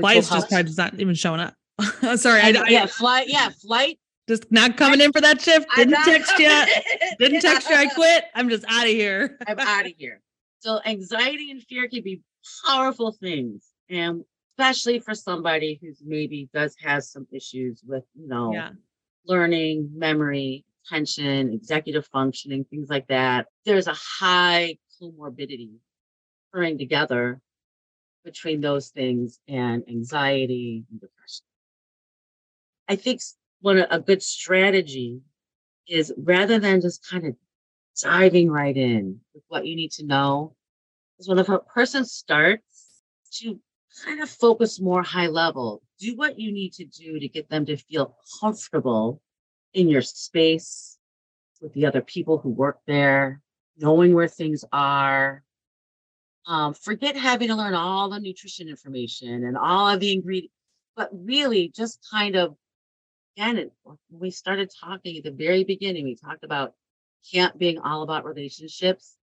Flight's 0.00 0.28
just 0.28 0.48
probably 0.48 0.72
not 0.76 0.94
even 0.98 1.14
showing 1.14 1.40
up. 1.40 1.54
Sorry, 2.16 2.40
I, 2.40 2.48
I 2.50 2.68
yeah, 2.68 2.86
flight, 2.86 3.26
yeah, 3.28 3.48
flight. 3.48 3.98
just 4.28 4.50
not 4.50 4.76
coming 4.76 5.00
in 5.00 5.12
for 5.12 5.20
that 5.20 5.40
shift. 5.40 5.66
Didn't 5.76 6.02
text 6.04 6.32
yet. 6.38 6.68
coming. 6.68 7.16
Didn't 7.18 7.40
text 7.40 7.68
you. 7.68 7.76
I 7.76 7.86
quit. 7.86 8.24
I'm 8.34 8.48
just 8.48 8.64
out 8.68 8.84
of 8.84 8.90
here. 8.92 9.38
I'm 9.46 9.58
out 9.60 9.86
of 9.86 9.92
here. 9.98 10.20
So 10.60 10.80
anxiety 10.86 11.50
and 11.50 11.62
fear 11.62 11.88
can 11.88 12.02
be 12.02 12.22
powerful 12.66 13.12
things. 13.12 13.66
And 13.90 14.24
especially 14.56 15.00
for 15.00 15.14
somebody 15.14 15.78
who's 15.82 16.00
maybe 16.04 16.48
does 16.54 16.74
has 16.82 17.10
some 17.10 17.26
issues 17.32 17.82
with, 17.86 18.04
you 18.14 18.28
know, 18.28 18.52
Yeah. 18.52 18.70
learning, 19.26 19.90
memory, 19.94 20.64
attention, 20.84 21.52
executive 21.52 22.06
functioning, 22.06 22.64
things 22.64 22.88
like 22.88 23.06
that. 23.08 23.46
There's 23.64 23.86
a 23.86 23.94
high 23.94 24.78
comorbidity 25.00 25.76
occurring 26.52 26.78
together 26.78 27.40
between 28.24 28.60
those 28.60 28.88
things 28.88 29.38
and 29.48 29.84
anxiety 29.88 30.84
and 30.90 31.00
depression. 31.00 31.44
I 32.88 32.96
think 32.96 33.20
one 33.60 33.78
a 33.78 34.00
good 34.00 34.22
strategy 34.22 35.20
is 35.88 36.12
rather 36.16 36.58
than 36.58 36.80
just 36.80 37.06
kind 37.08 37.26
of 37.26 37.36
diving 38.02 38.50
right 38.50 38.76
in 38.76 39.20
with 39.34 39.44
what 39.48 39.66
you 39.66 39.76
need 39.76 39.92
to 39.92 40.04
know, 40.04 40.54
is 41.18 41.28
when 41.28 41.38
a 41.38 41.58
person 41.60 42.04
starts 42.04 43.02
to 43.40 43.60
kind 44.04 44.22
of 44.22 44.28
focus 44.28 44.80
more 44.80 45.02
high 45.02 45.28
level, 45.28 45.82
do 45.98 46.16
what 46.16 46.38
you 46.38 46.52
need 46.52 46.72
to 46.74 46.84
do 46.84 47.18
to 47.18 47.28
get 47.28 47.48
them 47.48 47.64
to 47.66 47.76
feel 47.76 48.16
comfortable 48.40 49.20
in 49.74 49.88
your 49.88 50.02
space 50.02 50.98
with 51.60 51.72
the 51.74 51.86
other 51.86 52.00
people 52.00 52.38
who 52.38 52.50
work 52.50 52.78
there, 52.86 53.40
knowing 53.76 54.14
where 54.14 54.28
things 54.28 54.64
are. 54.72 55.42
Um, 56.46 56.74
forget 56.74 57.16
having 57.16 57.48
to 57.48 57.54
learn 57.54 57.74
all 57.74 58.10
the 58.10 58.20
nutrition 58.20 58.68
information 58.68 59.44
and 59.44 59.56
all 59.56 59.88
of 59.88 60.00
the 60.00 60.12
ingredients, 60.12 60.54
but 60.94 61.10
really 61.12 61.68
just 61.68 62.06
kind 62.10 62.36
of, 62.36 62.56
again, 63.36 63.58
it- 63.58 63.72
we 64.10 64.30
started 64.30 64.70
talking 64.70 65.16
at 65.16 65.24
the 65.24 65.32
very 65.32 65.64
beginning, 65.64 66.04
we 66.04 66.14
talked 66.14 66.44
about 66.44 66.74
camp 67.32 67.58
being 67.58 67.78
all 67.78 68.02
about 68.02 68.24
relationships. 68.24 69.16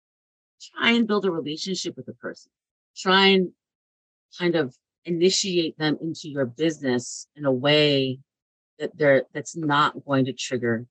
Try 0.60 0.92
and 0.92 1.06
build 1.06 1.26
a 1.26 1.30
relationship 1.30 1.96
with 1.96 2.06
the 2.06 2.14
person. 2.14 2.50
Try 2.96 3.26
and 3.28 3.52
kind 4.38 4.56
of 4.56 4.76
initiate 5.04 5.78
them 5.78 5.98
into 6.00 6.28
your 6.28 6.46
business 6.46 7.26
in 7.36 7.44
a 7.44 7.52
way 7.52 8.20
that 8.80 8.96
they're 8.96 9.24
that's 9.32 9.56
not 9.56 10.04
going 10.04 10.24
to 10.24 10.32
trigger 10.32 10.86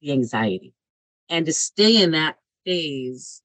the 0.00 0.12
anxiety 0.12 0.72
and 1.28 1.44
to 1.46 1.52
stay 1.52 2.00
in 2.02 2.12
that 2.12 2.36
phase 2.64 3.42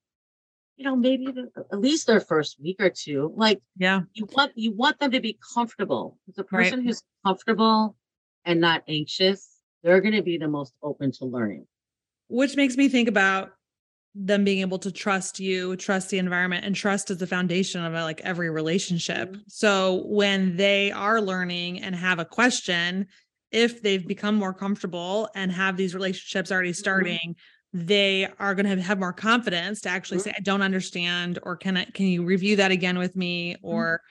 you 0.77 0.85
know 0.85 0.95
maybe 0.95 1.25
the, 1.25 1.49
at 1.73 1.79
least 1.79 2.07
their 2.07 2.21
first 2.21 2.57
week 2.61 2.77
or 2.79 2.89
two 2.89 3.33
like 3.35 3.59
Yeah. 3.77 4.01
you 4.13 4.27
want 4.31 4.53
you 4.55 4.71
want 4.71 4.99
them 4.99 5.11
to 5.11 5.19
be 5.19 5.37
comfortable 5.53 6.17
the 6.35 6.43
Right. 6.43 6.69
person 6.69 6.85
who's 6.85 7.01
comfortable 7.25 7.97
and 8.45 8.61
not 8.61 8.83
anxious 8.87 9.49
they're 9.83 9.99
going 10.01 10.15
to 10.15 10.21
be 10.21 10.37
the 10.37 10.47
most 10.47 10.73
open 10.81 11.11
to 11.13 11.25
learning 11.25 11.65
Which 12.27 12.55
makes 12.55 12.77
me 12.77 12.87
think 12.87 13.09
about 13.09 13.51
them 14.15 14.43
being 14.43 14.59
able 14.59 14.79
to 14.79 14.91
trust 14.91 15.39
you, 15.39 15.75
trust 15.75 16.09
the 16.09 16.17
environment, 16.17 16.65
and 16.65 16.75
trust 16.75 17.11
is 17.11 17.19
the 17.19 17.27
foundation 17.27 17.85
of 17.85 17.93
like 17.93 18.19
every 18.21 18.49
relationship. 18.49 19.31
Mhm. 19.33 19.43
So 19.47 20.03
when 20.07 20.57
they 20.57 20.91
are 20.91 21.21
learning 21.21 21.81
and 21.81 21.95
have 21.95 22.17
a 22.17 22.25
question, 22.25 23.07
if 23.51 23.81
they've 23.81 24.07
become 24.07 24.35
more 24.35 24.53
comfortable 24.53 25.29
and 25.35 25.51
have 25.51 25.77
these 25.77 25.93
relationships 25.95 26.51
already 26.51 26.73
starting, 26.73 27.35
they 27.73 28.27
are 28.39 28.55
going 28.55 28.65
to 28.65 28.81
have, 28.81 28.99
more 28.99 29.13
confidence 29.13 29.81
to 29.81 29.89
actually 29.89 30.17
Mhm. 30.19 30.23
say, 30.23 30.33
"I 30.35 30.41
don't 30.41 30.61
understand," 30.61 31.39
or 31.43 31.55
"Can 31.55 31.77
I? 31.77 31.85
Can 31.85 32.07
you 32.07 32.23
review 32.23 32.55
that 32.57 32.71
again 32.71 32.97
with 32.97 33.15
me?" 33.15 33.55
Or, 33.61 34.01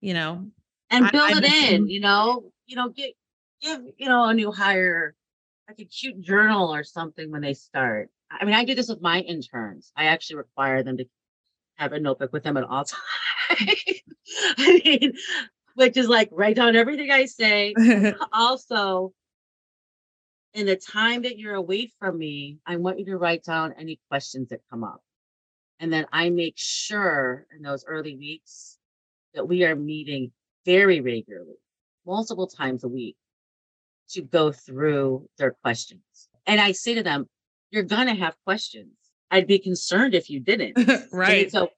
you 0.00 0.14
know, 0.14 0.50
and 0.90 1.10
build 1.10 1.30
I 1.30 1.38
it 1.38 1.44
in 1.44 1.88
you 1.88 2.00
know 2.00 2.52
you 2.66 2.76
know 2.76 2.88
get 2.88 3.12
give 3.60 3.80
you 3.96 4.08
know 4.08 4.24
a 4.24 4.34
new 4.34 4.50
hire 4.52 5.14
like 5.68 5.78
a 5.80 5.84
cute 5.84 6.20
journal 6.20 6.74
or 6.74 6.84
something 6.84 7.30
when 7.30 7.40
they 7.42 7.54
start 7.54 8.10
i 8.30 8.44
mean 8.44 8.54
i 8.54 8.64
do 8.64 8.74
this 8.74 8.88
with 8.88 9.00
my 9.00 9.20
interns 9.20 9.92
i 9.96 10.04
actually 10.06 10.36
require 10.36 10.82
them 10.82 10.96
to 10.98 11.04
have 11.76 11.92
a 11.92 12.00
notebook 12.00 12.32
with 12.32 12.42
them 12.42 12.56
at 12.56 12.64
all 12.64 12.84
times 13.48 14.02
i 14.58 14.80
mean 14.84 15.12
which 15.74 15.96
is 15.96 16.08
like 16.08 16.28
write 16.32 16.56
down 16.56 16.76
everything 16.76 17.10
i 17.10 17.24
say 17.24 17.74
also 18.32 19.12
in 20.54 20.66
the 20.66 20.76
time 20.76 21.22
that 21.22 21.36
you're 21.36 21.54
away 21.54 21.90
from 21.98 22.16
me, 22.16 22.58
I 22.64 22.76
want 22.76 23.00
you 23.00 23.04
to 23.06 23.18
write 23.18 23.44
down 23.44 23.74
any 23.76 23.98
questions 24.08 24.48
that 24.48 24.60
come 24.70 24.84
up. 24.84 25.02
And 25.80 25.92
then 25.92 26.06
I 26.12 26.30
make 26.30 26.54
sure 26.56 27.46
in 27.54 27.62
those 27.62 27.84
early 27.86 28.16
weeks 28.16 28.78
that 29.34 29.46
we 29.46 29.64
are 29.64 29.74
meeting 29.74 30.30
very 30.64 31.00
regularly, 31.00 31.56
multiple 32.06 32.46
times 32.46 32.84
a 32.84 32.88
week 32.88 33.16
to 34.10 34.22
go 34.22 34.52
through 34.52 35.28
their 35.38 35.56
questions. 35.62 36.28
And 36.46 36.60
I 36.60 36.72
say 36.72 36.94
to 36.94 37.02
them, 37.02 37.28
you're 37.70 37.82
going 37.82 38.06
to 38.06 38.14
have 38.14 38.36
questions. 38.44 38.92
I'd 39.30 39.46
be 39.46 39.58
concerned 39.58 40.14
if 40.14 40.30
you 40.30 40.40
didn't. 40.40 40.78
right. 41.12 41.50
So, 41.50 41.68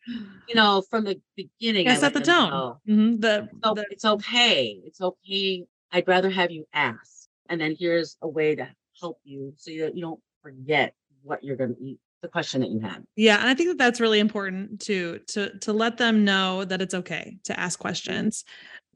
you 0.47 0.55
know, 0.55 0.83
from 0.91 1.05
the 1.05 1.21
beginning, 1.37 1.87
Yeah, 1.87 1.93
I 1.93 1.97
set 1.97 2.15
the 2.15 2.21
tone. 2.21 2.77
Mhm, 2.89 3.21
The, 3.21 3.49
"Oh, 3.63 3.75
the 3.75 3.87
it's 3.91 4.05
okay. 4.05 4.81
It's 4.85 5.01
okay. 5.01 5.65
I'd 5.93 6.07
rather 6.09 6.31
have 6.31 6.51
you 6.51 6.67
ask. 6.73 7.29
And 7.49 7.61
then 7.61 7.77
here's 7.79 8.17
a 8.23 8.29
way 8.29 8.55
to 8.57 8.69
help 9.01 9.19
you 9.25 9.53
so 9.57 9.71
you, 9.71 9.91
you 9.95 10.03
don't 10.03 10.21
forget 10.43 10.95
what 11.23 11.43
you're 11.45 11.57
going 11.57 11.75
to 11.75 11.81
eat, 11.83 11.99
the 12.23 12.29
question 12.29 12.61
that 12.61 12.71
you 12.71 12.81
had. 12.81 13.05
Yeah, 13.17 13.39
and 13.39 13.49
I 13.49 13.55
think 13.55 13.69
that 13.71 13.79
that's 13.79 14.01
really 14.01 14.19
important 14.21 14.81
to 14.83 15.19
to 15.29 15.59
to 15.61 15.73
let 15.73 15.99
them 15.99 16.25
know 16.25 16.65
that 16.65 16.81
it's 16.81 16.95
okay 16.95 17.39
to 17.45 17.59
ask 17.59 17.79
questions 17.79 18.45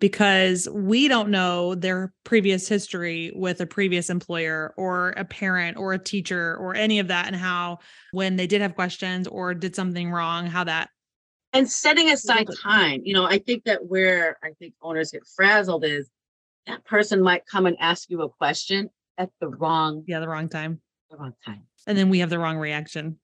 because 0.00 0.68
we 0.72 1.06
don't 1.06 1.30
know 1.30 1.74
their 1.74 2.12
previous 2.24 2.66
history 2.66 3.30
with 3.34 3.60
a 3.60 3.66
previous 3.66 4.10
employer 4.10 4.74
or 4.76 5.10
a 5.10 5.24
parent 5.24 5.76
or 5.76 5.92
a 5.92 5.98
teacher 5.98 6.56
or 6.56 6.74
any 6.74 6.98
of 6.98 7.08
that 7.08 7.26
and 7.26 7.36
how 7.36 7.78
when 8.12 8.36
they 8.36 8.46
did 8.46 8.62
have 8.62 8.74
questions 8.74 9.28
or 9.28 9.54
did 9.54 9.76
something 9.76 10.10
wrong 10.10 10.46
how 10.46 10.64
that 10.64 10.88
And 11.52 11.70
setting 11.70 12.10
aside 12.10 12.48
time, 12.62 13.02
you 13.04 13.14
know, 13.14 13.24
I 13.24 13.38
think 13.38 13.64
that 13.64 13.86
where 13.86 14.38
I 14.42 14.50
think 14.58 14.74
owners 14.82 15.12
get 15.12 15.22
frazzled 15.36 15.84
is 15.84 16.08
that 16.66 16.84
person 16.84 17.22
might 17.22 17.46
come 17.46 17.66
and 17.66 17.76
ask 17.78 18.10
you 18.10 18.22
a 18.22 18.28
question 18.28 18.88
at 19.18 19.30
the 19.40 19.48
wrong, 19.48 20.04
yeah 20.06 20.20
the 20.20 20.28
wrong 20.28 20.48
time. 20.48 20.80
the 21.10 21.16
wrong 21.16 21.34
time. 21.44 21.62
and 21.86 21.96
then 21.96 22.08
we 22.08 22.20
have 22.20 22.30
the 22.30 22.38
wrong 22.38 22.56
reaction. 22.56 23.18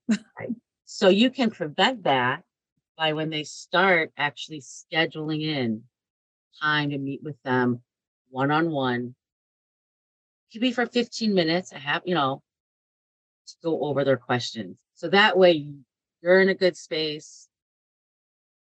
So 0.84 1.08
you 1.08 1.30
can 1.30 1.50
prevent 1.50 2.04
that 2.04 2.42
by 2.96 3.12
when 3.12 3.28
they 3.28 3.42
start 3.42 4.12
actually 4.16 4.60
scheduling 4.60 5.42
in 5.42 5.82
time 6.60 6.90
to 6.90 6.98
meet 6.98 7.22
with 7.22 7.40
them 7.42 7.82
one 8.30 8.50
on 8.50 8.70
one. 8.70 9.14
Could 10.52 10.60
be 10.60 10.72
for 10.72 10.86
15 10.86 11.34
minutes, 11.34 11.72
a 11.72 11.78
half, 11.78 12.02
you 12.04 12.14
know, 12.14 12.42
to 13.46 13.54
go 13.62 13.80
over 13.82 14.04
their 14.04 14.16
questions. 14.16 14.76
So 14.94 15.08
that 15.10 15.36
way 15.36 15.66
you're 16.22 16.40
in 16.40 16.48
a 16.48 16.54
good 16.54 16.76
space 16.76 17.48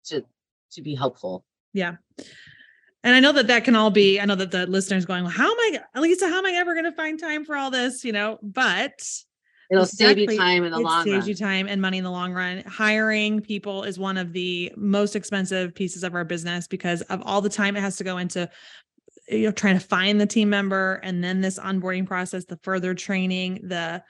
to 0.06 0.24
to 0.72 0.82
be 0.82 0.94
helpful. 0.94 1.44
yeah 1.74 1.96
and 3.04 3.14
i 3.14 3.20
know 3.20 3.32
that 3.32 3.46
that 3.46 3.64
can 3.64 3.76
all 3.76 3.90
be 3.90 4.20
i 4.20 4.24
know 4.24 4.34
that 4.34 4.50
the 4.50 4.66
listeners 4.66 5.04
going 5.04 5.22
well, 5.22 5.32
how 5.32 5.50
am 5.50 5.78
i 5.94 6.00
lisa 6.00 6.28
how 6.28 6.38
am 6.38 6.46
i 6.46 6.52
ever 6.52 6.72
going 6.74 6.84
to 6.84 6.92
find 6.92 7.20
time 7.20 7.44
for 7.44 7.56
all 7.56 7.70
this 7.70 8.04
you 8.04 8.12
know 8.12 8.38
but 8.42 9.02
It'll 9.72 9.86
save 9.86 10.18
you 10.18 10.36
time 10.36 10.64
in 10.64 10.70
the 10.70 10.78
long 10.78 10.84
run. 10.84 10.84
it 10.84 10.84
long 10.84 11.04
saves 11.04 11.24
run. 11.24 11.28
you 11.28 11.34
time 11.34 11.66
and 11.66 11.80
money 11.80 11.96
in 11.96 12.04
the 12.04 12.10
long 12.10 12.34
run. 12.34 12.62
Hiring 12.66 13.40
people 13.40 13.84
is 13.84 13.98
one 13.98 14.18
of 14.18 14.34
the 14.34 14.70
most 14.76 15.16
expensive 15.16 15.74
pieces 15.74 16.04
of 16.04 16.14
our 16.14 16.24
business 16.24 16.68
because 16.68 17.00
of 17.02 17.22
all 17.24 17.40
the 17.40 17.48
time 17.48 17.74
it 17.74 17.80
has 17.80 17.96
to 17.96 18.04
go 18.04 18.18
into 18.18 18.50
you 19.28 19.46
know 19.46 19.50
trying 19.50 19.78
to 19.78 19.84
find 19.84 20.20
the 20.20 20.26
team 20.26 20.50
member 20.50 21.00
and 21.02 21.24
then 21.24 21.40
this 21.40 21.58
onboarding 21.58 22.06
process, 22.06 22.44
the 22.44 22.58
further 22.62 22.92
training, 22.92 23.60
the 23.62 24.02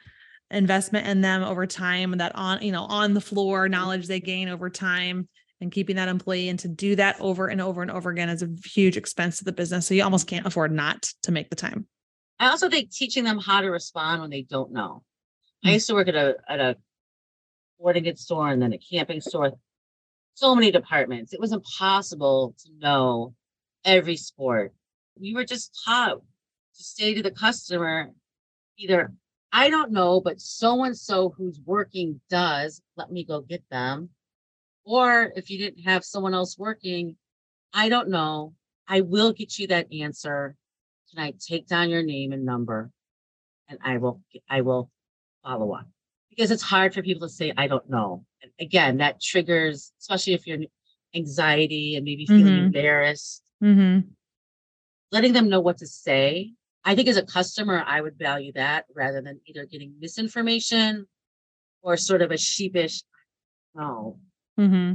investment 0.50 1.06
in 1.06 1.20
them 1.20 1.44
over 1.44 1.64
time, 1.64 2.10
and 2.10 2.20
that 2.20 2.34
on 2.34 2.60
you 2.60 2.72
know 2.72 2.82
on 2.82 3.14
the 3.14 3.20
floor 3.20 3.68
knowledge 3.68 4.08
they 4.08 4.18
gain 4.18 4.48
over 4.48 4.68
time 4.68 5.28
and 5.60 5.70
keeping 5.70 5.94
that 5.94 6.08
employee 6.08 6.48
and 6.48 6.58
to 6.58 6.66
do 6.66 6.96
that 6.96 7.20
over 7.20 7.46
and 7.46 7.60
over 7.60 7.82
and 7.82 7.90
over 7.92 8.10
again 8.10 8.28
is 8.28 8.42
a 8.42 8.48
huge 8.64 8.96
expense 8.96 9.38
to 9.38 9.44
the 9.44 9.52
business. 9.52 9.86
So 9.86 9.94
you 9.94 10.02
almost 10.02 10.26
can't 10.26 10.44
afford 10.44 10.72
not 10.72 11.02
to 11.22 11.30
make 11.30 11.50
the 11.50 11.56
time. 11.56 11.86
I 12.40 12.48
also 12.48 12.68
think 12.68 12.90
teaching 12.90 13.22
them 13.22 13.38
how 13.38 13.60
to 13.60 13.68
respond 13.68 14.20
when 14.20 14.30
they 14.30 14.42
don't 14.42 14.72
know. 14.72 15.04
I 15.64 15.68
Mm. 15.68 15.72
used 15.74 15.86
to 15.88 15.94
work 15.94 16.08
at 16.08 16.16
a 16.16 16.36
at 16.48 16.60
a 16.60 16.76
sporting 17.78 18.04
goods 18.04 18.22
store 18.22 18.48
and 18.48 18.60
then 18.62 18.72
a 18.72 18.78
camping 18.78 19.20
store. 19.20 19.52
So 20.34 20.54
many 20.54 20.70
departments. 20.70 21.32
It 21.32 21.40
was 21.40 21.52
impossible 21.52 22.54
to 22.64 22.72
know 22.78 23.34
every 23.84 24.16
sport. 24.16 24.74
We 25.20 25.34
were 25.34 25.44
just 25.44 25.78
taught 25.84 26.18
to 26.18 26.82
say 26.82 27.14
to 27.14 27.22
the 27.22 27.30
customer, 27.30 28.12
either 28.78 29.12
I 29.52 29.68
don't 29.68 29.92
know, 29.92 30.20
but 30.20 30.40
so 30.40 30.84
and 30.84 30.96
so 30.96 31.30
who's 31.30 31.60
working 31.60 32.20
does. 32.30 32.80
Let 32.96 33.12
me 33.12 33.24
go 33.24 33.42
get 33.42 33.62
them. 33.70 34.10
Or 34.84 35.32
if 35.36 35.50
you 35.50 35.58
didn't 35.58 35.82
have 35.84 36.04
someone 36.04 36.34
else 36.34 36.58
working, 36.58 37.16
I 37.74 37.88
don't 37.88 38.08
know. 38.08 38.54
I 38.88 39.02
will 39.02 39.32
get 39.32 39.58
you 39.58 39.66
that 39.68 39.92
answer. 39.92 40.56
Can 41.10 41.22
I 41.22 41.34
take 41.38 41.66
down 41.68 41.90
your 41.90 42.02
name 42.02 42.32
and 42.32 42.44
number? 42.44 42.90
And 43.68 43.78
I 43.82 43.98
will, 43.98 44.22
I 44.48 44.62
will 44.62 44.90
follow 45.44 45.72
up. 45.72 45.86
Because 46.30 46.50
it's 46.50 46.62
hard 46.62 46.94
for 46.94 47.02
people 47.02 47.28
to 47.28 47.32
say, 47.32 47.52
I 47.56 47.66
don't 47.66 47.88
know. 47.90 48.24
And 48.42 48.50
again, 48.58 48.98
that 48.98 49.20
triggers, 49.20 49.92
especially 50.00 50.32
if 50.34 50.46
you're 50.46 50.58
anxiety 51.14 51.96
and 51.96 52.04
maybe 52.04 52.26
feeling 52.26 52.54
Mhm. 52.54 52.64
embarrassed, 52.66 53.42
Mm-hmm. 53.62 54.08
letting 55.10 55.32
them 55.34 55.48
know 55.48 55.60
what 55.60 55.78
to 55.78 55.86
say. 55.86 56.54
I 56.84 56.94
think 56.94 57.08
as 57.08 57.16
a 57.18 57.22
customer, 57.24 57.84
I 57.86 58.00
would 58.00 58.18
value 58.18 58.52
that 58.54 58.86
rather 58.94 59.20
than 59.20 59.40
either 59.46 59.66
getting 59.66 59.94
misinformation 60.00 61.06
or 61.82 61.96
sort 61.96 62.22
of 62.22 62.30
a 62.30 62.38
sheepish, 62.38 63.02
no. 63.74 64.18
Mm-hmm. 64.58 64.94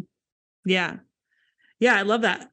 Yeah. 0.66 0.98
Yeah, 1.80 1.96
I 1.96 2.02
love 2.02 2.22
that. 2.24 2.50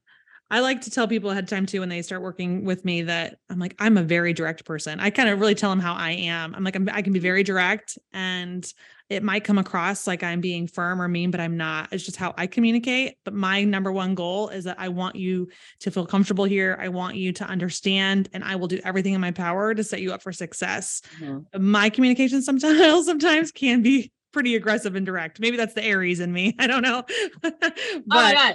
I 0.51 0.61
like 0.61 0.83
to 0.83 0.91
tell 0.91 1.09
people 1.09 1.31
ahead 1.31 1.45
of 1.45 1.51
time 1.51 1.67
too 1.67 1.81
when 1.81 1.89
they 1.89 2.03
start 2.03 2.23
working 2.23 2.65
with 2.65 2.85
me 2.85 3.03
that 3.03 3.39
I'm 3.51 3.59
like, 3.59 3.75
I'm 3.79 3.97
a 3.97 4.03
very 4.03 4.33
direct 4.33 4.65
person. 4.65 5.01
I 5.01 5.11
kind 5.11 5.29
of 5.29 5.41
really 5.41 5.55
tell 5.55 5.71
them 5.71 5.81
how 5.81 5.95
I 5.95 6.11
am. 6.13 6.55
I'm 6.55 6.63
like, 6.63 6.77
I'm, 6.77 6.89
I 6.93 7.03
can 7.03 7.13
be 7.13 7.19
very 7.19 7.43
direct 7.43 7.99
and 8.13 8.71
it 9.11 9.23
might 9.23 9.45
come 9.45 9.59
across 9.59 10.07
like 10.07 10.23
I'm 10.23 10.41
being 10.41 10.67
firm 10.67 11.01
or 11.01 11.09
mean, 11.09 11.31
but 11.31 11.41
I'm 11.41 11.57
not. 11.57 11.93
It's 11.93 12.05
just 12.05 12.17
how 12.17 12.35
I 12.39 12.47
communicate. 12.47 13.17
But 13.25 13.35
my 13.35 13.65
number 13.65 13.93
one 13.93 14.15
goal 14.15 14.49
is 14.49 14.65
that 14.65 14.79
I 14.79 14.89
want 14.89 15.17
you 15.17 15.49
to 15.81 15.91
feel 15.91 16.07
comfortable 16.07 16.45
here. 16.45 16.79
I 16.81 16.89
want 16.89 17.17
you 17.17 17.33
to 17.35 17.45
understand, 17.45 18.29
and 18.33 18.43
I 18.43 18.57
will 18.57 18.69
do 18.69 18.81
everything 18.85 19.13
in 19.13 19.21
my 19.21 19.31
power 19.31 19.75
to 19.75 19.85
set 19.85 20.01
you 20.01 20.13
up 20.13 20.23
for 20.23 20.33
success 20.33 21.03
Mhm. 21.21 21.45
my 21.61 21.91
communication 21.91 22.43
sometimes 22.43 23.07
sometimes 23.07 23.53
can 23.53 23.83
be 23.83 24.11
pretty 24.33 24.57
aggressive 24.57 24.97
and 24.97 25.07
direct. 25.07 25.39
Maybe 25.39 25.57
that's 25.57 25.75
the 25.75 25.85
Aries 25.85 26.21
in 26.21 26.33
me. 26.33 26.55
I 26.59 26.67
don't 26.67 26.83
know. 26.83 27.05
but 27.43 27.55
Oh 27.77 28.03
my 28.07 28.35
God. 28.35 28.55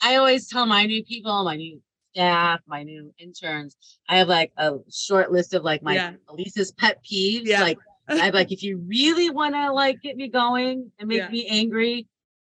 I 0.00 0.16
always 0.16 0.48
tell 0.48 0.66
my 0.66 0.86
new 0.86 1.04
people, 1.04 1.44
my 1.44 1.56
new 1.56 1.80
staff, 2.14 2.60
my 2.66 2.82
new 2.82 3.12
interns, 3.18 3.76
I 4.08 4.18
have 4.18 4.28
like 4.28 4.52
a 4.56 4.76
short 4.90 5.30
list 5.30 5.54
of 5.54 5.62
like 5.62 5.82
my 5.82 5.94
Yeah. 5.94 6.12
Alysa's 6.28 6.72
pet 6.72 6.98
peeves. 7.04 7.42
Yeah. 7.46 7.62
Like 7.62 7.78
I'm 8.08 8.32
like, 8.32 8.50
if 8.50 8.62
you 8.62 8.78
really 8.78 9.30
want 9.30 9.54
to 9.54 9.72
like 9.72 10.02
get 10.02 10.16
me 10.16 10.28
going 10.28 10.90
and 10.98 11.08
make 11.08 11.18
Yeah. 11.18 11.28
me 11.28 11.46
angry, 11.46 12.08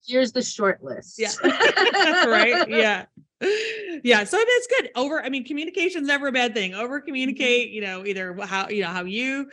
here's 0.08 0.32
the 0.32 0.42
short 0.42 0.84
list. 0.84 1.20
yeah. 1.20 1.32
right. 1.44 2.70
Yeah. 2.70 3.06
Yeah. 4.04 4.24
So 4.24 4.38
I 4.38 4.40
mean, 4.40 4.48
it's 4.50 4.68
good. 4.68 4.90
Over, 4.96 5.22
I 5.24 5.30
mean, 5.30 5.44
communication's 5.44 6.08
never 6.08 6.28
a 6.28 6.32
bad 6.32 6.54
thing. 6.54 6.74
Over 6.74 7.02
communicate, 7.02 7.72
you 7.72 7.82
know, 7.82 8.06
either 8.06 8.34
how, 8.46 8.70
you 8.70 8.84
know, 8.84 8.90
how 8.90 9.04
you 9.04 9.50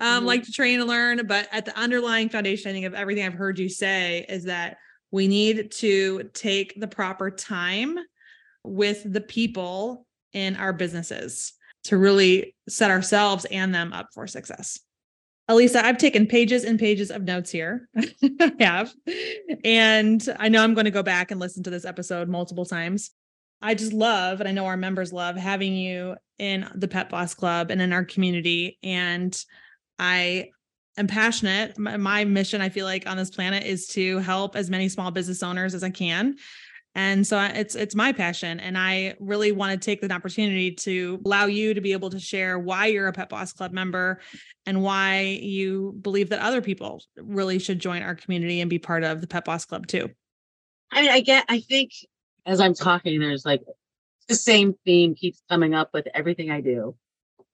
um 0.00 0.24
Mhm. 0.24 0.26
like 0.26 0.42
to 0.44 0.52
train 0.52 0.80
and 0.80 0.88
learn, 0.88 1.26
but 1.26 1.48
at 1.52 1.64
the 1.64 1.76
underlying 1.78 2.28
foundation, 2.28 2.68
I 2.70 2.74
think 2.74 2.84
of 2.84 2.94
everything 2.94 3.24
I've 3.24 3.32
heard 3.32 3.58
you 3.58 3.68
say 3.70 4.26
is 4.28 4.44
that 4.44 4.76
we 5.10 5.28
need 5.28 5.70
to 5.72 6.30
take 6.34 6.78
the 6.78 6.88
proper 6.88 7.30
time 7.30 7.98
with 8.64 9.10
the 9.10 9.20
people 9.20 10.06
in 10.32 10.56
our 10.56 10.72
businesses 10.72 11.54
to 11.84 11.96
really 11.96 12.54
set 12.68 12.90
ourselves 12.90 13.46
and 13.46 13.74
them 13.74 13.92
up 13.92 14.08
for 14.12 14.26
success. 14.26 14.80
Alysa, 15.48 15.82
I've 15.82 15.96
taken 15.96 16.26
pages 16.26 16.64
and 16.64 16.78
pages 16.78 17.10
of 17.10 17.22
notes 17.22 17.50
here. 17.50 17.88
I 17.96 18.52
have. 18.60 18.92
And 19.64 20.22
I 20.38 20.50
know 20.50 20.62
I'm 20.62 20.74
going 20.74 20.84
to 20.84 20.90
go 20.90 21.02
back 21.02 21.30
and 21.30 21.40
listen 21.40 21.62
to 21.62 21.70
this 21.70 21.86
episode 21.86 22.28
multiple 22.28 22.66
times. 22.66 23.10
I 23.62 23.74
just 23.74 23.92
love, 23.92 24.40
and 24.40 24.48
I 24.48 24.52
know 24.52 24.66
our 24.66 24.76
members 24.76 25.12
love 25.12 25.36
having 25.36 25.74
you 25.74 26.16
in 26.38 26.68
the 26.74 26.86
Pet 26.86 27.08
Boss 27.08 27.34
Club 27.34 27.70
and 27.70 27.80
in 27.80 27.92
our 27.92 28.04
community. 28.04 28.78
And 28.82 29.36
I 29.98 30.50
am 30.98 31.06
passionate. 31.06 31.78
My, 31.78 31.96
my 31.96 32.24
mission, 32.24 32.60
I 32.60 32.68
feel 32.68 32.84
like, 32.84 33.08
on 33.08 33.16
this 33.16 33.30
planet 33.30 33.64
is 33.64 33.86
to 33.88 34.18
help 34.18 34.56
as 34.56 34.70
many 34.70 34.88
small 34.88 35.10
business 35.10 35.42
owners 35.42 35.74
as 35.74 35.82
I 35.82 35.90
can. 35.90 36.36
And 36.94 37.26
so 37.26 37.40
it's 37.40 37.74
it's 37.76 37.94
my 37.94 38.12
passion, 38.12 38.58
and 38.58 38.76
I 38.76 39.14
really 39.20 39.52
want 39.52 39.70
to 39.72 39.84
take 39.84 40.00
the 40.00 40.12
opportunity 40.12 40.72
to 40.72 41.20
allow 41.24 41.46
you 41.46 41.74
to 41.74 41.80
be 41.80 41.92
able 41.92 42.10
to 42.10 42.18
share 42.18 42.58
why 42.58 42.86
you're 42.86 43.06
a 43.06 43.12
Pet 43.12 43.28
Boss 43.28 43.52
Club 43.52 43.72
member 43.72 44.20
and 44.66 44.82
why 44.82 45.38
you 45.40 45.94
believe 46.00 46.30
that 46.30 46.40
other 46.40 46.60
people 46.60 47.02
really 47.16 47.58
should 47.60 47.78
join 47.78 48.02
our 48.02 48.14
community 48.16 48.60
and 48.60 48.68
be 48.68 48.78
part 48.78 49.04
of 49.04 49.20
the 49.20 49.28
Pet 49.28 49.44
Boss 49.44 49.64
Club 49.64 49.86
too. 49.86 50.10
I 50.90 51.02
mean, 51.02 51.10
I 51.10 51.20
get, 51.20 51.44
I 51.48 51.60
think 51.60 51.92
as 52.46 52.60
I'm 52.60 52.74
talking, 52.74 53.20
there's 53.20 53.44
like 53.44 53.62
the 54.28 54.34
same 54.34 54.74
theme 54.84 55.14
keeps 55.14 55.42
coming 55.48 55.74
up 55.74 55.90
with 55.92 56.08
everything 56.14 56.50
I 56.50 56.62
do. 56.62 56.96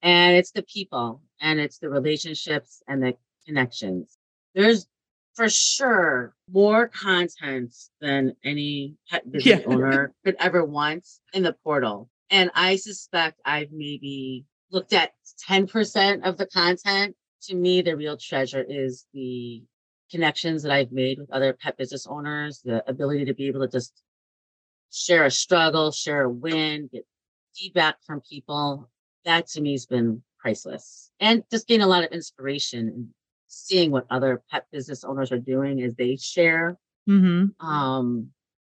And 0.03 0.37
it's 0.37 0.53
the 0.53 0.63
people 0.63 1.21
and 1.41 1.59
it's 1.59 1.79
the 1.79 1.89
relationships 1.89 2.83
and 2.89 3.03
the 3.03 3.15
connections. 3.47 4.17
There's 4.55 4.87
for 5.35 5.49
sure 5.49 6.35
more 6.51 6.89
content 6.89 7.75
than 8.01 8.35
any 8.45 8.95
pet 9.11 9.25
business 9.33 9.61
Yeah. 9.61 9.67
owner 9.67 10.15
could 10.25 10.37
ever 10.39 10.65
want 10.65 11.07
in 11.33 11.43
the 11.43 11.53
portal. 11.65 12.09
And 12.31 12.51
I 12.55 12.77
suspect 12.77 13.41
I've 13.45 13.73
maybe 13.73 14.45
looked 14.71 14.93
at 14.93 15.13
10% 15.49 16.27
of 16.27 16.37
the 16.37 16.47
content, 16.47 17.17
to 17.43 17.55
me, 17.55 17.83
the 17.83 17.97
real 17.97 18.17
treasure 18.17 18.65
is 18.67 19.07
the 19.13 19.63
connections 20.11 20.63
that 20.63 20.73
I've 20.73 20.93
made 20.93 21.19
with 21.19 21.31
other 21.31 21.53
pet 21.53 21.77
business 21.77 22.07
owners, 22.07 22.61
the 22.65 22.89
ability 22.89 23.27
to 23.27 23.35
be 23.35 23.47
able 23.49 23.61
to 23.61 23.69
just 23.69 23.93
share 24.91 25.25
a 25.25 25.31
struggle, 25.31 25.91
share 25.93 26.23
a 26.23 26.31
win, 26.31 26.89
get 26.93 27.07
feedback 27.55 27.97
from 28.07 28.21
people. 28.21 28.89
That 29.25 29.47
to 29.49 29.61
me 29.61 29.73
has 29.73 29.87
been 29.87 30.23
priceless. 30.39 31.11
And 31.21 31.43
just 31.51 31.67
gain 31.67 31.81
a 31.83 31.87
lot 31.87 32.05
of 32.05 32.13
inspiration 32.13 33.13
seeing 33.55 33.91
what 33.91 34.07
other 34.11 34.43
pet 34.51 34.67
business 34.73 35.05
owners 35.05 35.33
are 35.33 35.39
doing 35.39 35.83
as 35.83 35.95
they 35.95 36.17
share. 36.17 36.77
Mm-hmm. 37.09 37.67
Um, 37.67 38.29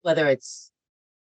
whether 0.01 0.27
it's 0.27 0.71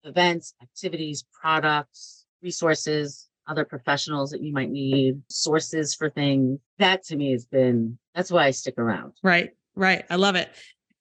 events, 0.05 0.55
activities, 0.62 1.24
products, 1.32 2.26
resources, 2.43 3.28
other 3.47 3.64
professionals 3.64 4.30
that 4.30 4.43
you 4.43 4.53
might 4.53 4.70
need, 4.70 5.20
sources 5.28 5.95
for 5.95 6.11
things. 6.11 6.59
That 6.78 7.05
to 7.05 7.16
me 7.16 7.32
has 7.32 7.45
been 7.45 7.99
that's 8.14 8.30
why 8.30 8.47
I 8.47 8.51
stick 8.51 8.74
around. 8.78 9.12
Right. 9.22 9.51
Right. 9.74 10.05
I 10.11 10.16
love 10.16 10.36
it. 10.36 10.51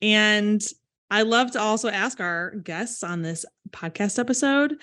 And 0.01 0.61
I 1.09 1.23
love 1.23 1.51
to 1.51 1.59
also 1.59 1.89
ask 1.89 2.19
our 2.19 2.51
guests 2.51 3.03
on 3.03 3.21
this 3.21 3.45
podcast 3.71 4.17
episode 4.17 4.77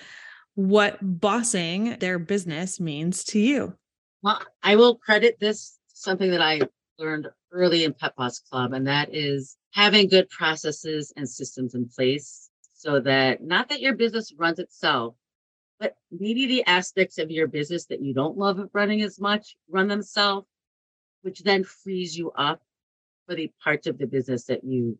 what 0.55 0.97
bossing 1.01 1.97
their 1.99 2.19
business 2.19 2.79
means 2.79 3.23
to 3.25 3.39
you. 3.39 3.75
Well, 4.21 4.41
I 4.61 4.75
will 4.75 4.95
credit 4.95 5.37
this 5.39 5.77
something 5.93 6.31
that 6.31 6.41
I 6.41 6.61
learned 6.97 7.29
early 7.51 7.83
in 7.83 7.93
Pet 7.93 8.15
Boss 8.15 8.39
Club, 8.39 8.73
and 8.73 8.87
that 8.87 9.13
is 9.13 9.57
having 9.73 10.07
good 10.07 10.29
processes 10.29 11.13
and 11.15 11.29
systems 11.29 11.75
in 11.75 11.87
place 11.87 12.49
so 12.73 12.99
that 13.01 13.43
not 13.43 13.69
that 13.69 13.81
your 13.81 13.93
business 13.95 14.33
runs 14.37 14.59
itself, 14.59 15.15
but 15.79 15.95
maybe 16.11 16.45
the 16.45 16.65
aspects 16.65 17.17
of 17.17 17.31
your 17.31 17.47
business 17.47 17.85
that 17.85 18.01
you 18.01 18.13
don't 18.13 18.37
love 18.37 18.59
running 18.73 19.01
as 19.01 19.19
much 19.19 19.57
run 19.69 19.87
themselves, 19.87 20.47
which 21.21 21.41
then 21.43 21.63
frees 21.63 22.17
you 22.17 22.31
up 22.31 22.61
for 23.27 23.35
the 23.35 23.51
parts 23.63 23.87
of 23.87 23.97
the 23.97 24.07
business 24.07 24.45
that 24.45 24.63
you 24.63 24.97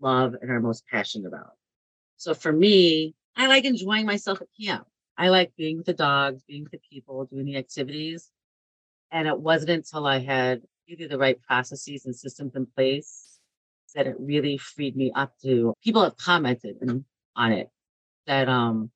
love 0.00 0.34
and 0.40 0.50
are 0.50 0.60
most 0.60 0.84
passionate 0.86 1.28
about. 1.28 1.52
So 2.16 2.34
for 2.34 2.52
me, 2.52 3.14
I 3.36 3.46
like 3.46 3.64
enjoying 3.64 4.06
myself 4.06 4.42
at 4.42 4.48
camp. 4.60 4.86
I 5.16 5.28
like 5.28 5.52
being 5.56 5.76
with 5.76 5.86
the 5.86 5.92
dogs, 5.92 6.42
being 6.46 6.64
with 6.64 6.72
the 6.72 6.80
people, 6.90 7.24
doing 7.24 7.46
the 7.46 7.56
activities. 7.56 8.30
And 9.10 9.28
it 9.28 9.38
wasn't 9.38 9.70
until 9.70 10.06
I 10.06 10.18
had 10.18 10.62
either 10.92 11.08
the 11.08 11.18
right 11.18 11.40
processes 11.42 12.04
and 12.06 12.14
systems 12.14 12.54
in 12.54 12.66
place 12.66 13.38
that 13.94 14.06
it 14.06 14.16
really 14.18 14.56
freed 14.58 14.96
me 14.96 15.12
up 15.14 15.32
to 15.42 15.74
people 15.82 16.02
have 16.02 16.16
commented 16.16 16.76
on 17.36 17.52
it 17.52 17.68
that 18.26 18.48
um 18.48 18.90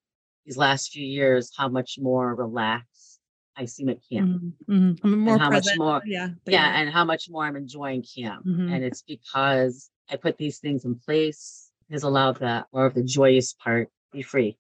these 0.45 0.57
last 0.57 0.91
few 0.93 1.05
years 1.05 1.51
how 1.57 1.69
much 1.69 1.99
more 2.01 2.35
relaxed 2.35 3.19
I 3.59 3.65
seem 3.65 3.89
at 3.89 3.99
camp. 4.11 4.29
Mm-hmm. 4.69 4.91
Mm-hmm. 4.91 5.19
More 5.19 5.35
and 5.35 5.43
how 5.43 5.49
present. 5.49 5.79
much 5.79 5.87
more 5.87 6.03
Yeah. 6.05 6.29
yeah, 6.47 6.79
and 6.79 6.91
how 6.91 7.05
much 7.05 7.31
more 7.31 7.45
I'm 7.45 7.57
enjoying 7.57 8.03
camp. 8.03 8.45
Mhm. 8.45 8.71
And 8.71 8.85
it's 8.85 9.03
because 9.03 9.91
I 10.11 10.17
put 10.17 10.37
these 10.37 10.59
things 10.59 10.85
in 10.85 10.97
place 10.97 11.71
has 11.91 12.03
allowed 12.03 12.37
that 12.41 12.67
more 12.73 12.85
of 12.85 12.95
the 12.95 13.03
joyous 13.03 13.55
part 13.55 13.89
be 14.13 14.23
free. 14.23 14.59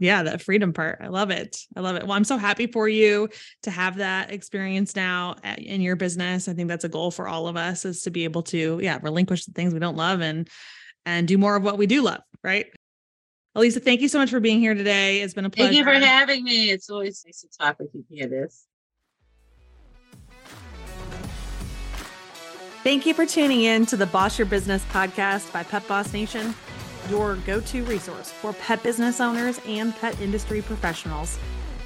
Yeah, 0.00 0.22
that 0.22 0.42
freedom 0.42 0.72
part. 0.72 0.98
I 1.02 1.08
love 1.08 1.30
it. 1.30 1.58
I 1.76 1.80
love 1.80 1.96
it. 1.96 2.02
Well, 2.02 2.12
I'm 2.12 2.24
so 2.24 2.36
happy 2.36 2.66
for 2.66 2.88
you 2.88 3.28
to 3.62 3.70
have 3.70 3.96
that 3.96 4.32
experience 4.32 4.94
now 4.94 5.36
at, 5.42 5.58
in 5.58 5.80
your 5.80 5.96
business. 5.96 6.48
I 6.48 6.54
think 6.54 6.68
that's 6.68 6.84
a 6.84 6.88
goal 6.88 7.10
for 7.10 7.28
all 7.28 7.48
of 7.48 7.56
us 7.56 7.84
is 7.84 8.02
to 8.02 8.10
be 8.10 8.24
able 8.24 8.42
to, 8.44 8.80
yeah, 8.82 8.98
relinquish 9.02 9.44
the 9.44 9.52
things 9.52 9.72
we 9.72 9.80
don't 9.80 9.96
love 9.96 10.20
and 10.20 10.48
and 11.06 11.26
do 11.26 11.38
more 11.38 11.56
of 11.56 11.62
what 11.62 11.78
we 11.78 11.86
do 11.86 12.02
love, 12.02 12.20
right? 12.44 12.66
Alysa, 13.56 13.82
thank 13.82 14.00
you 14.00 14.08
so 14.08 14.18
much 14.18 14.30
for 14.30 14.40
being 14.40 14.60
here 14.60 14.74
today. 14.74 15.20
It's 15.22 15.34
been 15.34 15.44
a 15.44 15.50
pleasure. 15.50 15.72
Thank 15.72 15.78
you 15.78 15.84
for 15.84 15.98
having 15.98 16.44
me. 16.44 16.70
It's 16.70 16.90
always 16.90 17.24
nice 17.26 17.40
to 17.40 17.48
talk 17.58 17.78
with 17.78 17.88
you, 17.94 18.04
Candace. 18.16 18.66
Thank 22.84 23.04
you 23.04 23.14
for 23.14 23.26
tuning 23.26 23.62
in 23.62 23.84
to 23.86 23.96
the 23.96 24.06
Boss 24.06 24.38
Your 24.38 24.46
Business 24.46 24.84
podcast 24.92 25.52
by 25.52 25.62
Pet 25.62 25.86
Boss 25.88 26.12
Nation, 26.12 26.54
your 27.08 27.36
go 27.36 27.60
to 27.60 27.84
resource 27.84 28.30
for 28.30 28.52
pet 28.52 28.82
business 28.82 29.20
owners 29.20 29.60
and 29.66 29.94
pet 29.96 30.20
industry 30.20 30.62
professionals. 30.62 31.38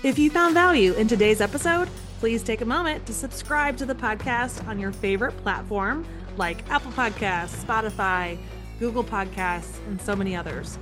If 0.03 0.19
you 0.19 0.31
found 0.31 0.55
value 0.55 0.95
in 0.95 1.09
today's 1.09 1.41
episode, 1.41 1.89
please 2.19 2.43
take 2.43 2.61
a 2.61 2.65
moment 2.65 3.07
to 3.07 3.13
subscribe 3.13 3.77
to 3.77 3.87
the 3.87 3.95
podcast 3.95 4.67
on 4.67 4.79
your 4.79 4.93
favorite 4.93 5.37
platform 5.39 6.05
like 6.37 6.69
Apple 6.71 6.93
Podcasts, 6.93 7.65
Spotify, 7.65 8.39
Google 8.79 9.05
Podcasts, 9.05 9.79
and 9.87 10.01
so 10.01 10.17
many 10.17 10.35
others. 10.35 10.79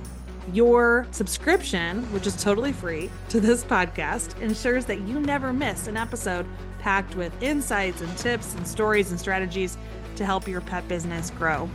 Your 0.53 1.07
subscription, 1.11 2.01
which 2.13 2.25
is 2.25 2.41
totally 2.41 2.71
free 2.71 3.09
to 3.29 3.39
this 3.39 3.63
podcast, 3.63 4.39
ensures 4.41 4.85
that 4.85 5.01
you 5.01 5.19
never 5.19 5.53
miss 5.53 5.87
an 5.87 5.97
episode 5.97 6.45
packed 6.79 7.15
with 7.15 7.31
insights 7.43 8.01
and 8.01 8.17
tips 8.17 8.55
and 8.55 8.67
stories 8.67 9.11
and 9.11 9.19
strategies 9.19 9.77
to 10.15 10.25
help 10.25 10.47
your 10.47 10.61
pet 10.61 10.87
business 10.87 11.29
grow. 11.29 11.69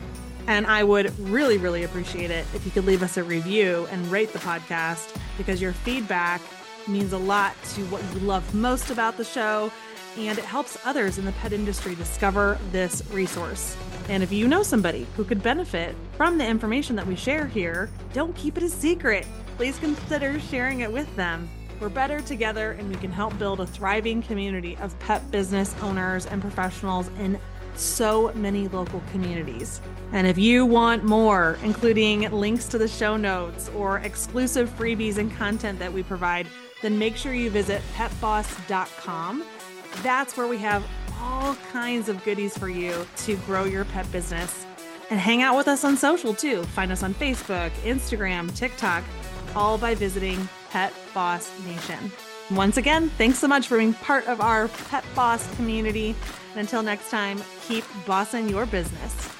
And 0.47 0.67
I 0.67 0.85
would 0.85 1.19
really, 1.19 1.59
really 1.59 1.83
appreciate 1.83 2.31
it 2.31 2.47
if 2.55 2.65
you 2.65 2.71
could 2.71 2.85
leave 2.85 3.03
us 3.03 3.17
a 3.17 3.25
review 3.25 3.89
and 3.91 4.07
rate 4.11 4.33
the 4.33 4.39
podcast 4.39 5.17
because 5.37 5.61
your 5.61 5.73
feedback 5.73 6.41
means 6.87 7.13
a 7.13 7.19
lot 7.19 7.55
to 7.75 7.85
what 7.87 8.03
you 8.15 8.21
love 8.21 8.55
most 8.55 8.91
about 8.91 9.17
the 9.17 9.25
show 9.25 9.73
and 10.19 10.39
it 10.39 10.45
helps 10.45 10.79
others 10.85 11.19
in 11.19 11.25
the 11.25 11.33
pet 11.33 11.53
industry 11.53 11.95
discover 11.95 12.59
this 12.73 13.03
resource. 13.11 13.77
And 14.09 14.23
if 14.23 14.33
you 14.33 14.49
know 14.49 14.63
somebody 14.63 15.07
who 15.17 15.25
could 15.25 15.43
benefit 15.43 15.95
from 16.17 16.39
the 16.39 16.47
information 16.47 16.97
that 16.97 17.07
we 17.07 17.17
share 17.17 17.47
here, 17.47 17.91
don't 18.13 18.35
keep 18.35 18.57
it 18.57 18.63
a 18.63 18.69
secret. 18.69 19.27
Please 19.57 19.79
consider 19.79 20.41
sharing 20.41 20.81
it 20.81 20.93
with 20.93 21.15
them. 21.17 21.49
We're 21.81 21.89
better 21.91 22.21
together 22.21 22.73
and 22.73 22.89
we 22.89 22.97
can 22.97 23.13
help 23.13 23.39
build 23.39 23.61
a 23.61 23.67
thriving 23.67 24.23
community 24.23 24.79
of 24.81 24.99
pet 25.01 25.31
business 25.31 25.75
owners 25.83 26.25
and 26.25 26.41
professionals 26.41 27.11
in 27.19 27.39
so 27.79 28.33
many 28.35 28.69
local 28.69 29.03
communities. 29.13 29.81
And 30.13 30.27
if 30.27 30.39
you 30.39 30.65
want 30.65 31.05
more, 31.05 31.59
including 31.63 32.31
links 32.31 32.67
to 32.69 32.79
the 32.79 32.89
show 32.89 33.17
notes 33.17 33.71
or 33.77 33.99
exclusive 33.99 34.69
freebies 34.79 35.19
and 35.19 35.35
content 35.37 35.79
that 35.79 35.93
we 35.93 36.03
provide, 36.03 36.47
then 36.83 36.99
make 36.99 37.17
sure 37.17 37.33
you 37.33 37.51
visit 37.51 37.83
petboss.com. 37.95 39.45
That's 40.03 40.37
where 40.37 40.47
we 40.47 40.59
have 40.59 40.87
all 41.21 41.55
kinds 41.73 42.09
of 42.09 42.23
goodies 42.25 42.57
for 42.57 42.69
you 42.69 43.07
to 43.17 43.37
grow 43.39 43.65
your 43.65 43.85
pet 43.87 44.11
business. 44.13 44.67
And 45.11 45.21
hang 45.21 45.43
out 45.43 45.57
with 45.57 45.69
us 45.69 45.85
on 45.85 45.97
social 45.97 46.35
too. 46.35 46.63
Find 46.65 46.91
us 46.91 47.03
on 47.03 47.15
Facebook, 47.15 47.71
Instagram, 47.85 48.55
TikTok, 48.55 49.05
all 49.55 49.79
by 49.79 49.95
visiting 49.95 50.49
Pet 50.71 50.93
Boss 51.15 51.51
Nation. 51.65 52.13
Once 52.51 52.77
again, 52.77 53.09
thanks 53.11 53.39
so 53.39 53.49
much 53.49 53.67
for 53.67 53.79
being 53.79 53.95
part 53.95 54.27
of 54.27 54.41
our 54.41 54.69
Pet 54.69 55.05
Boss 55.15 55.53
community. 55.57 56.15
And 56.57 56.63
until 56.63 56.83
next 56.83 57.11
time, 57.11 57.39
keep 57.69 57.85
bossing 58.07 58.49
your 58.49 58.65
business. 58.65 59.36